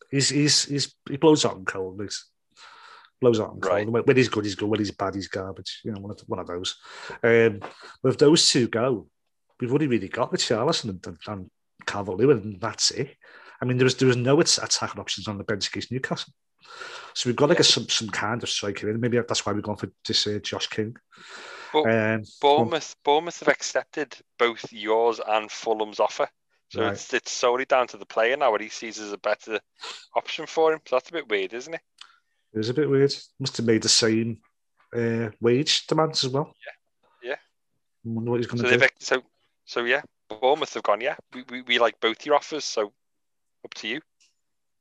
He's 0.09 0.30
he's, 0.30 0.65
he's 0.65 0.95
he 1.09 1.17
blows 1.17 1.45
out 1.45 1.57
and 1.57 1.67
cold. 1.67 2.01
He's, 2.01 2.26
blows 3.21 3.39
out 3.39 3.53
and 3.53 3.61
cold. 3.61 3.93
Right. 3.93 4.05
When 4.05 4.17
he's 4.17 4.30
good, 4.30 4.45
he's 4.45 4.55
good. 4.55 4.69
When 4.69 4.80
he's 4.80 4.91
bad, 4.91 5.15
he's 5.15 5.28
garbage. 5.28 5.82
You 5.84 5.91
know, 5.91 6.01
one 6.01 6.11
of, 6.11 6.19
one 6.28 6.39
of 6.39 6.47
those. 6.47 6.76
Um, 7.24 7.61
with 8.03 8.19
those 8.19 8.49
two 8.49 8.67
go, 8.67 9.07
we've 9.59 9.74
only 9.74 9.88
really 9.88 10.09
got 10.09 10.32
the 10.32 10.38
Charleston 10.38 10.89
and, 10.89 11.07
and, 11.07 11.17
and 11.28 11.49
and 11.88 12.61
that's 12.61 12.91
it. 12.91 13.15
I 13.64 13.66
mean, 13.66 13.78
there 13.78 13.86
was 13.86 13.95
there 13.95 14.09
was 14.09 14.18
no 14.18 14.41
attacking 14.41 14.99
options 14.99 15.30
on 15.30 15.38
the 15.38 15.45
bench 15.45 15.70
against 15.70 15.89
Newcastle. 15.89 16.34
So 17.14 17.30
we've 17.30 17.36
got 17.38 17.47
to 17.47 17.55
get 17.55 17.66
some, 17.66 17.88
some 17.88 18.09
kind 18.09 18.43
of 18.43 18.49
striker 18.49 18.89
in. 18.89 18.99
Maybe 18.99 19.18
that's 19.18 19.45
why 19.45 19.53
we're 19.53 19.61
going 19.61 19.78
for 19.78 19.89
to 20.03 20.14
say 20.14 20.38
Josh 20.41 20.68
King. 20.68 20.97
But 21.72 21.89
um, 21.89 22.24
Bournemouth, 22.41 22.93
Bournemouth 23.05 23.39
have 23.39 23.47
accepted 23.47 24.18
both 24.38 24.66
yours 24.74 25.22
and 25.26 25.49
Fulham's 25.49 26.01
offer. 26.01 26.28
So 26.72 26.82
right. 26.82 26.91
it's, 26.91 27.14
it's 27.14 27.32
solely 27.32 27.64
down 27.64 27.88
to 27.88 27.97
the 27.97 28.05
player 28.05 28.36
now 28.36 28.51
what 28.51 28.59
he 28.59 28.68
sees 28.68 28.99
as 28.99 29.14
a 29.14 29.18
better 29.18 29.61
option 30.14 30.45
for 30.45 30.74
him. 30.74 30.82
So 30.86 30.97
that's 30.97 31.09
a 31.09 31.14
bit 31.14 31.30
weird, 31.30 31.53
isn't 31.53 31.74
it? 31.74 31.82
It 32.53 32.57
was 32.57 32.70
a 32.70 32.74
bit 32.74 32.89
weird. 32.89 33.16
Must 33.39 33.55
have 33.55 33.66
made 33.66 33.84
the 33.84 33.89
same 33.89 34.39
uh, 34.93 35.30
wage 35.39 35.88
demands 35.88 36.26
as 36.26 36.32
well. 36.32 36.53
Yeah. 37.24 37.30
Yeah. 37.30 37.36
I 37.36 38.09
wonder 38.09 38.32
what 38.32 38.41
he's 38.41 38.47
going 38.47 38.61
to 38.61 38.70
so 38.70 38.78
do. 38.78 38.88
So, 38.99 39.24
so 39.66 39.84
yeah, 39.86 40.01
Bournemouth 40.28 40.74
have 40.74 40.84
gone, 40.84 40.99
yeah, 40.99 41.16
we, 41.34 41.43
we, 41.49 41.61
we 41.61 41.80
like 41.80 41.99
both 42.01 42.26
your 42.26 42.36
offers, 42.36 42.66
so 42.66 42.91
up 43.64 43.74
to 43.76 43.88
you. 43.88 44.01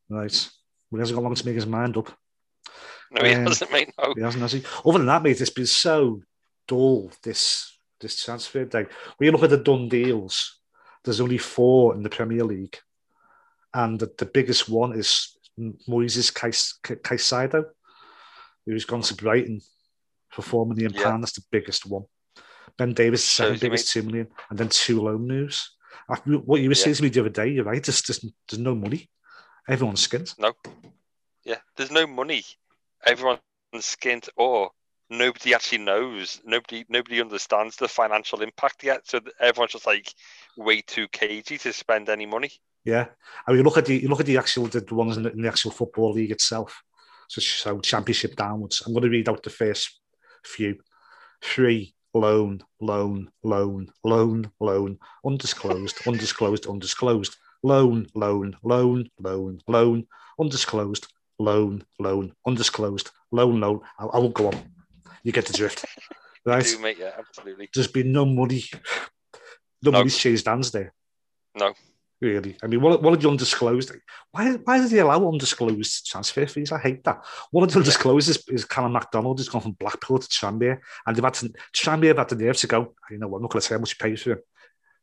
Right. 0.09 0.51
Well, 0.91 0.99
he 0.99 1.01
hasn't 1.01 1.17
got 1.17 1.25
long 1.25 1.35
to 1.35 1.47
make 1.47 1.55
his 1.55 1.67
mind 1.67 1.97
up. 1.97 2.13
No, 3.11 3.27
he 3.27 3.35
um, 3.35 3.47
hasn't, 3.47 3.73
mate. 3.73 3.93
No. 3.99 4.15
He 4.17 4.23
hasn't, 4.23 4.43
has 4.43 4.53
he? 4.53 4.63
Other 4.85 4.99
than 4.99 5.07
that, 5.07 5.23
mate, 5.23 5.41
it's 5.41 5.51
been 5.51 5.67
so 5.67 6.23
dull 6.67 7.11
this 7.23 7.79
this 8.01 8.25
transfer 8.25 8.65
day. 8.65 8.87
When 9.17 9.27
you 9.27 9.33
look 9.33 9.43
at 9.45 9.51
the 9.51 9.59
done 9.59 9.89
deals, 9.89 10.61
there's 11.05 11.21
only 11.21 11.39
four 11.39 11.95
in 11.95 12.03
the 12.03 12.11
Premier 12.11 12.45
League, 12.45 12.79
and 13.73 13.99
the, 13.99 14.11
the 14.19 14.27
biggest 14.27 14.69
one 14.69 14.99
is 14.99 15.37
Moises 15.89 16.33
Caicedo, 16.33 17.65
who's 18.67 18.85
gone 18.85 19.03
to 19.03 19.15
Brighton 19.15 19.61
for 20.31 20.43
four 20.43 20.67
million 20.67 20.93
pounds. 20.93 21.05
Yeah. 21.05 21.19
That's 21.19 21.33
the 21.33 21.45
biggest 21.51 21.87
one. 21.87 22.05
Ben 22.79 22.95
Davies, 22.95 23.23
second 23.23 23.61
biggest, 23.61 23.93
two 23.93 24.03
million, 24.03 24.29
and 24.49 24.59
then 24.59 24.69
two 24.69 25.03
loan 25.03 25.27
moves. 26.27 26.47
What 26.47 26.61
you 26.61 26.69
were 26.69 26.75
saying 26.75 26.97
to 26.97 27.03
me 27.03 27.09
the 27.09 27.21
other 27.21 27.29
day, 27.29 27.49
you're 27.49 27.65
right. 27.65 27.83
There's, 27.83 28.03
there's, 28.03 28.25
there's 28.49 28.61
no 28.61 28.75
money. 28.75 29.09
Everyone's 29.69 30.07
skint. 30.07 30.39
No. 30.39 30.53
Yeah, 31.45 31.59
there's 31.77 31.91
no 31.91 32.07
money. 32.07 32.45
Everyone's 33.05 33.41
skint, 33.75 34.29
or 34.37 34.71
nobody 35.11 35.55
actually 35.55 35.79
knows. 35.79 36.41
Nobody 36.45 36.85
nobody 36.89 37.21
understands 37.21 37.77
the 37.77 37.89
financial 37.89 38.43
impact 38.43 38.85
yet. 38.85 39.09
So 39.09 39.21
everyone's 39.41 39.73
just 39.73 39.87
like 39.87 40.13
way 40.57 40.81
too 40.81 41.09
cagey 41.09 41.59
to 41.59 41.73
spend 41.73 42.09
any 42.09 42.27
money. 42.27 42.51
Yeah, 42.85 43.07
I 43.47 43.51
mean, 43.51 43.59
you 43.59 43.65
look 43.65 43.79
at 43.79 43.87
the 43.87 43.97
you 43.97 44.09
look 44.09 44.21
at 44.21 44.27
the 44.27 44.39
actual 44.39 44.67
the 44.67 44.85
ones 44.95 45.17
in 45.17 45.23
the, 45.23 45.33
in 45.33 45.43
the 45.43 45.49
actual 45.49 45.71
football 45.71 46.13
league 46.13 46.33
itself. 46.33 46.83
So, 47.29 47.41
so 47.41 47.81
championship 47.81 48.37
downwards. 48.37 48.83
I'm 48.85 48.93
going 48.93 49.05
to 49.05 49.09
read 49.09 49.29
out 49.29 49.43
the 49.43 49.51
first 49.51 50.01
few. 50.45 50.79
Three 51.41 51.95
loan, 52.15 52.63
loan, 52.81 53.31
loan, 53.43 53.91
loan, 54.05 54.51
loan, 54.61 54.99
undisclosed, 55.25 56.07
undisclosed, 56.07 56.67
undisclosed, 56.67 57.37
loan, 57.63 58.07
loan, 58.15 58.57
loan, 58.63 59.09
loan, 59.19 59.61
loan, 59.67 60.07
undisclosed, 60.39 61.07
loan, 61.39 61.85
loan, 61.99 62.33
undisclosed, 62.47 63.11
loan, 63.31 63.61
loan. 63.61 63.81
I, 63.99 64.05
I 64.07 64.19
won't 64.19 64.35
go 64.35 64.49
on. 64.49 64.59
You 65.23 65.33
get 65.33 65.47
the 65.47 65.53
drift. 65.53 65.85
Right? 66.45 66.65
do, 66.65 66.77
mate, 66.81 66.97
yeah, 66.99 67.13
absolutely. 67.17 67.69
There's 67.73 67.87
been 67.87 68.11
no 68.11 68.25
money. 68.25 68.65
No, 69.81 69.93
no. 69.93 69.99
money's 69.99 70.19
changed 70.19 70.45
hands 70.45 70.73
there. 70.73 70.93
No. 71.57 71.73
Really. 72.23 72.57
I 72.63 72.69
mean, 72.69 72.81
what, 72.81 73.03
what 73.03 73.11
did 73.11 73.25
you 73.25 73.31
undisclosed? 73.31 73.91
Why, 74.31 74.53
why 74.53 74.79
did 74.79 74.91
they 74.91 75.01
allow 75.01 75.29
undisclosed 75.29 76.07
transfer 76.07 76.47
fees? 76.47 76.71
I 76.71 76.79
hate 76.79 77.03
that. 77.03 77.25
What 77.51 77.69
did 77.69 77.77
undisclosed 77.77 78.29
is, 78.29 78.45
is 78.49 78.65
Callum 78.65 78.93
MacDonald 78.93 79.41
has 79.41 79.49
gone 79.49 79.63
from 79.63 79.73
Blackpool 79.73 80.21
to 80.21 80.29
Tranmere, 80.29 80.79
and 81.05 81.17
they've 81.17 81.25
had 81.25 81.35
to, 81.35 81.53
Tranmere 81.75 82.07
have 82.09 82.19
had 82.19 82.29
the 82.29 82.37
nerve 82.37 82.57
to 82.59 82.69
go, 82.69 82.95
you 83.11 83.19
know 83.19 83.27
what, 83.27 83.39
I'm 83.39 83.43
not 83.43 83.51
going 83.51 83.61
to 83.61 83.67
say 83.67 83.75
how 83.75 83.81
much 83.81 83.97
you 83.99 84.05
pay 84.09 84.15
for 84.15 84.33
him. 84.33 84.39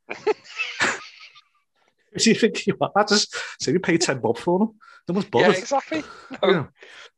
Do 2.18 2.30
you 2.30 2.36
think 2.36 2.66
you 2.66 2.78
are? 2.80 3.06
Just 3.06 3.36
say 3.60 3.74
you 3.74 3.82
pay 3.82 3.98
10 3.98 4.20
bob 4.22 4.38
for 4.38 4.60
them. 4.60 4.80
No 5.10 5.14
one's 5.16 5.26
bothered. 5.26 5.56
Yeah, 5.56 5.60
exactly. 5.60 6.04
No. 6.42 6.70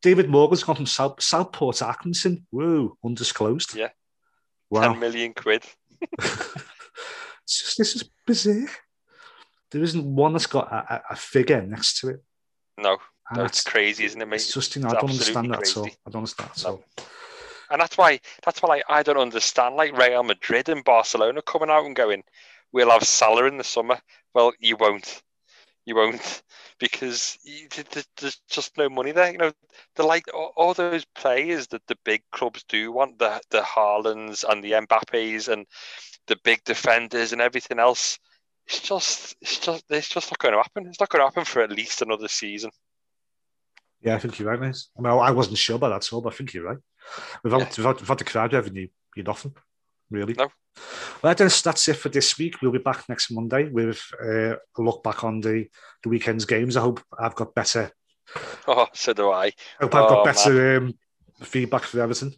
David 0.01 0.29
Morgan's 0.29 0.63
gone 0.63 0.77
from 0.77 0.87
South, 0.87 1.21
Southport 1.21 1.75
to 1.75 1.85
Accrington. 1.85 2.41
Woo, 2.51 2.97
undisclosed. 3.05 3.75
Yeah. 3.75 3.89
Wow. 4.71 4.93
10 4.93 4.99
million 4.99 5.33
quid. 5.35 5.63
just, 6.19 7.77
this 7.77 7.95
is 7.95 8.09
bizarre. 8.25 8.67
There 9.71 9.83
isn't 9.83 10.03
one 10.03 10.33
that's 10.33 10.47
got 10.47 10.71
a, 10.71 11.01
a 11.11 11.15
figure 11.15 11.61
next 11.61 11.99
to 11.99 12.09
it. 12.09 12.23
No. 12.77 12.97
that's 13.33 13.63
crazy, 13.63 14.05
isn't 14.05 14.21
it, 14.21 14.27
mate? 14.27 14.37
It's 14.37 14.53
just, 14.53 14.75
you 14.75 14.81
know, 14.81 14.89
it's 14.89 14.97
I 14.97 14.99
don't 15.01 15.09
understand 15.11 15.51
that 15.51 15.57
crazy. 15.59 15.71
at 15.71 15.77
all. 15.77 15.85
I 15.85 16.09
don't 16.09 16.19
understand 16.19 16.49
that 16.49 16.59
at 16.59 16.65
all. 16.65 16.83
And 17.71 17.81
that's 17.81 17.97
why 17.97 18.19
that's 18.43 18.61
why 18.61 18.81
I 18.89 18.99
I 18.99 19.03
don't 19.03 19.17
understand 19.17 19.75
like 19.75 19.97
Real 19.97 20.23
Madrid 20.23 20.67
and 20.67 20.83
Barcelona 20.83 21.41
coming 21.41 21.69
out 21.69 21.85
and 21.85 21.95
going, 21.95 22.23
We'll 22.73 22.91
have 22.91 23.03
Salah 23.03 23.45
in 23.45 23.57
the 23.57 23.63
summer. 23.63 23.99
Well, 24.33 24.51
you 24.59 24.75
won't 24.77 25.21
you 25.85 25.95
won't 25.95 26.43
because 26.79 27.37
you, 27.43 27.67
there's 28.17 28.41
just 28.49 28.77
no 28.77 28.89
money 28.89 29.11
there. 29.11 29.31
You 29.31 29.37
know, 29.37 29.51
the 29.95 30.03
like 30.03 30.25
all, 30.33 30.53
all, 30.55 30.73
those 30.73 31.05
players 31.15 31.67
that 31.67 31.85
the 31.87 31.97
big 32.03 32.23
clubs 32.31 32.63
do 32.67 32.91
want 32.91 33.19
the 33.19 33.41
the 33.49 33.61
Haalands 33.61 34.43
and 34.47 34.63
the 34.63 34.71
Mbappes 34.71 35.47
and 35.47 35.65
the 36.27 36.37
big 36.43 36.63
defenders 36.63 37.33
and 37.33 37.41
everything 37.41 37.79
else. 37.79 38.19
It's 38.71 38.79
just 38.79 39.35
it's 39.41 39.59
just 39.59 39.83
it's 39.89 40.07
just 40.07 40.31
not 40.31 40.39
going 40.39 40.53
to 40.53 40.61
happen. 40.61 40.87
It's 40.87 40.99
not 40.99 41.09
going 41.09 41.19
to 41.19 41.25
happen 41.25 41.43
for 41.43 41.61
at 41.61 41.71
least 41.71 42.01
another 42.01 42.29
season. 42.29 42.71
Yeah, 44.01 44.15
I 44.15 44.19
think 44.19 44.39
you're 44.39 44.49
right, 44.49 44.59
mate. 44.59 44.81
I 44.97 45.01
mean, 45.01 45.11
I 45.11 45.31
wasn't 45.31 45.57
sure 45.57 45.75
about 45.75 45.89
that 45.89 46.07
at 46.07 46.13
all, 46.13 46.21
but 46.21 46.33
I 46.33 46.37
think 46.37 46.53
you're 46.53 46.63
right. 46.63 46.77
Without 47.43 47.59
yeah. 47.59 47.67
without, 47.77 47.99
without 47.99 48.17
the 48.17 48.23
crowd 48.23 48.53
revenue, 48.53 48.87
you're 49.13 49.25
nothing 49.25 49.53
really. 50.09 50.35
No. 50.35 50.49
Well, 51.21 51.35
that's, 51.35 51.61
that's 51.61 51.89
it 51.89 51.97
for 51.97 52.07
this 52.07 52.37
week. 52.37 52.61
We'll 52.61 52.71
be 52.71 52.79
back 52.79 53.09
next 53.09 53.29
Monday 53.29 53.67
with 53.67 54.01
uh, 54.23 54.55
a 54.55 54.79
look 54.79 55.03
back 55.03 55.25
on 55.25 55.41
the, 55.41 55.67
the 56.01 56.09
weekend's 56.09 56.45
games. 56.45 56.77
I 56.77 56.81
hope 56.81 57.01
I've 57.19 57.35
got 57.35 57.53
better. 57.53 57.91
Oh, 58.67 58.87
so 58.93 59.11
do 59.11 59.29
I. 59.31 59.47
I 59.47 59.53
hope 59.81 59.95
oh, 59.95 60.03
I've 60.03 60.09
got 60.09 60.19
oh, 60.19 60.23
better 60.23 60.77
um, 60.77 60.93
feedback 61.41 61.83
for 61.83 62.01
Everton. 62.01 62.33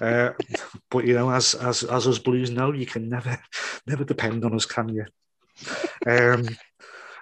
uh, 0.00 0.30
but 0.90 1.04
you 1.04 1.14
know, 1.14 1.30
as 1.30 1.54
as 1.54 1.82
as 1.82 2.06
us 2.06 2.18
Blues 2.18 2.50
know, 2.50 2.72
you 2.72 2.86
can 2.86 3.08
never 3.08 3.36
never 3.86 4.04
depend 4.04 4.44
on 4.44 4.54
us, 4.54 4.66
can 4.66 4.88
you? 4.88 5.06
Um, 6.06 6.48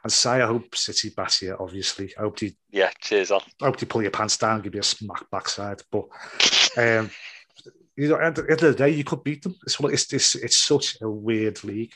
and 0.04 0.12
say 0.12 0.42
I 0.42 0.46
hope 0.46 0.76
City 0.76 1.10
bat 1.16 1.42
you, 1.42 1.56
obviously. 1.58 2.12
I 2.16 2.22
hope 2.22 2.40
you. 2.42 2.52
Yeah, 2.70 2.90
cheers 3.00 3.30
on. 3.30 3.40
I 3.60 3.66
hope 3.66 3.80
you 3.80 3.86
pull 3.86 4.02
your 4.02 4.10
pants 4.10 4.36
down, 4.36 4.62
give 4.62 4.74
you 4.74 4.80
a 4.80 4.84
smack 4.84 5.28
backside. 5.30 5.82
But 5.90 6.04
um, 6.76 7.10
you 7.96 8.08
know, 8.08 8.20
at 8.20 8.36
the 8.36 8.42
end 8.42 8.52
of 8.52 8.60
the 8.60 8.74
day, 8.74 8.90
you 8.90 9.04
could 9.04 9.24
beat 9.24 9.42
them. 9.42 9.56
It's 9.64 9.78
it's 9.80 10.12
it's, 10.12 10.34
it's 10.36 10.56
such 10.56 10.96
a 11.00 11.10
weird 11.10 11.64
league 11.64 11.92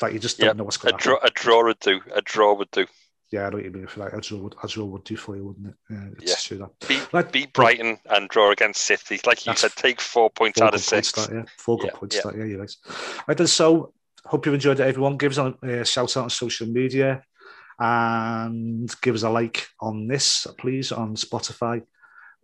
that 0.00 0.12
you 0.12 0.18
just 0.18 0.38
don't 0.38 0.48
yep. 0.48 0.56
know 0.56 0.64
what's 0.64 0.76
going 0.76 0.96
to 0.96 1.10
happen. 1.10 1.26
A 1.26 1.30
draw 1.30 1.64
would 1.64 1.80
do. 1.80 2.00
A 2.14 2.20
draw 2.20 2.54
would 2.54 2.70
do. 2.70 2.86
Yeah, 3.32 3.46
I 3.46 3.50
know 3.50 3.56
what 3.56 3.64
you 3.64 3.70
mean. 3.70 3.86
For 3.86 4.00
like 4.00 4.12
a 4.12 4.20
draw 4.20 4.38
would, 4.38 4.54
a 4.62 4.68
draw 4.68 4.84
would 4.84 5.04
do 5.04 5.16
for 5.16 5.36
you, 5.36 5.46
wouldn't 5.46 5.68
it? 5.68 5.74
Yeah, 5.88 6.08
it's 6.20 6.30
yeah. 6.30 6.56
true 6.56 6.58
that. 6.58 6.88
Beat, 6.88 7.14
like, 7.14 7.32
beat 7.32 7.52
Brighton 7.52 7.98
and 8.10 8.28
draw 8.28 8.50
against 8.52 8.82
City. 8.82 9.18
Like 9.26 9.46
you 9.46 9.56
said, 9.56 9.72
take 9.72 10.00
four 10.00 10.30
points 10.30 10.58
four 10.58 10.68
out 10.68 10.74
of 10.74 10.80
six. 10.80 11.10
That, 11.12 11.32
yeah, 11.32 11.42
four 11.58 11.78
good 11.78 11.90
yeah, 11.92 11.98
points. 11.98 12.16
Yeah. 12.16 12.22
That, 12.24 12.36
yeah, 12.36 12.44
you're 12.44 12.60
right. 12.60 12.76
Right 13.26 13.36
then, 13.38 13.46
so 13.46 13.92
hope 14.24 14.46
you've 14.46 14.54
enjoyed 14.54 14.80
it, 14.80 14.86
everyone. 14.86 15.16
Give 15.16 15.36
us 15.36 15.54
a 15.62 15.84
shout 15.84 16.16
out 16.16 16.24
on 16.24 16.30
social 16.30 16.66
media 16.66 17.22
and 17.78 18.92
give 19.02 19.14
us 19.14 19.22
a 19.22 19.30
like 19.30 19.68
on 19.80 20.06
this, 20.06 20.46
please, 20.58 20.92
on 20.92 21.16
Spotify. 21.16 21.82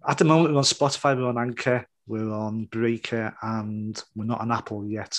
At 0.07 0.18
the 0.18 0.24
moment, 0.24 0.53
we're 0.53 0.59
on 0.59 0.64
Spotify, 0.64 1.16
we're 1.16 1.28
on 1.28 1.39
Anchor, 1.39 1.87
we're 2.07 2.33
on 2.33 2.64
Breaker, 2.64 3.35
and 3.43 4.03
we're 4.16 4.24
not 4.24 4.41
on 4.41 4.53
Apple 4.53 4.87
yet. 4.87 5.18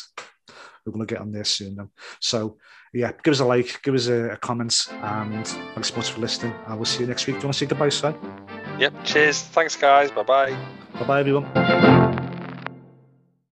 We're 0.85 0.93
going 0.93 1.05
to 1.05 1.13
get 1.13 1.21
on 1.21 1.31
there 1.31 1.43
soon, 1.43 1.75
though. 1.75 1.89
So, 2.19 2.57
yeah, 2.91 3.11
give 3.23 3.33
us 3.33 3.39
a 3.39 3.45
like, 3.45 3.81
give 3.83 3.93
us 3.93 4.07
a, 4.07 4.31
a 4.31 4.37
comment, 4.37 4.87
and 4.91 5.47
thanks 5.47 5.89
so 5.89 5.95
much 5.97 6.11
for 6.11 6.19
listening. 6.19 6.53
I 6.67 6.75
will 6.75 6.85
see 6.85 7.01
you 7.01 7.07
next 7.07 7.27
week. 7.27 7.35
Do 7.35 7.41
you 7.41 7.47
want 7.47 7.53
to 7.53 7.59
say 7.59 7.65
goodbye, 7.67 7.89
son? 7.89 8.15
Yep. 8.79 9.03
Cheers. 9.03 9.43
Thanks, 9.43 9.75
guys. 9.75 10.09
Bye 10.11 10.23
bye. 10.23 10.57
Bye 10.93 11.05
bye, 11.05 11.19
everyone. 11.19 12.10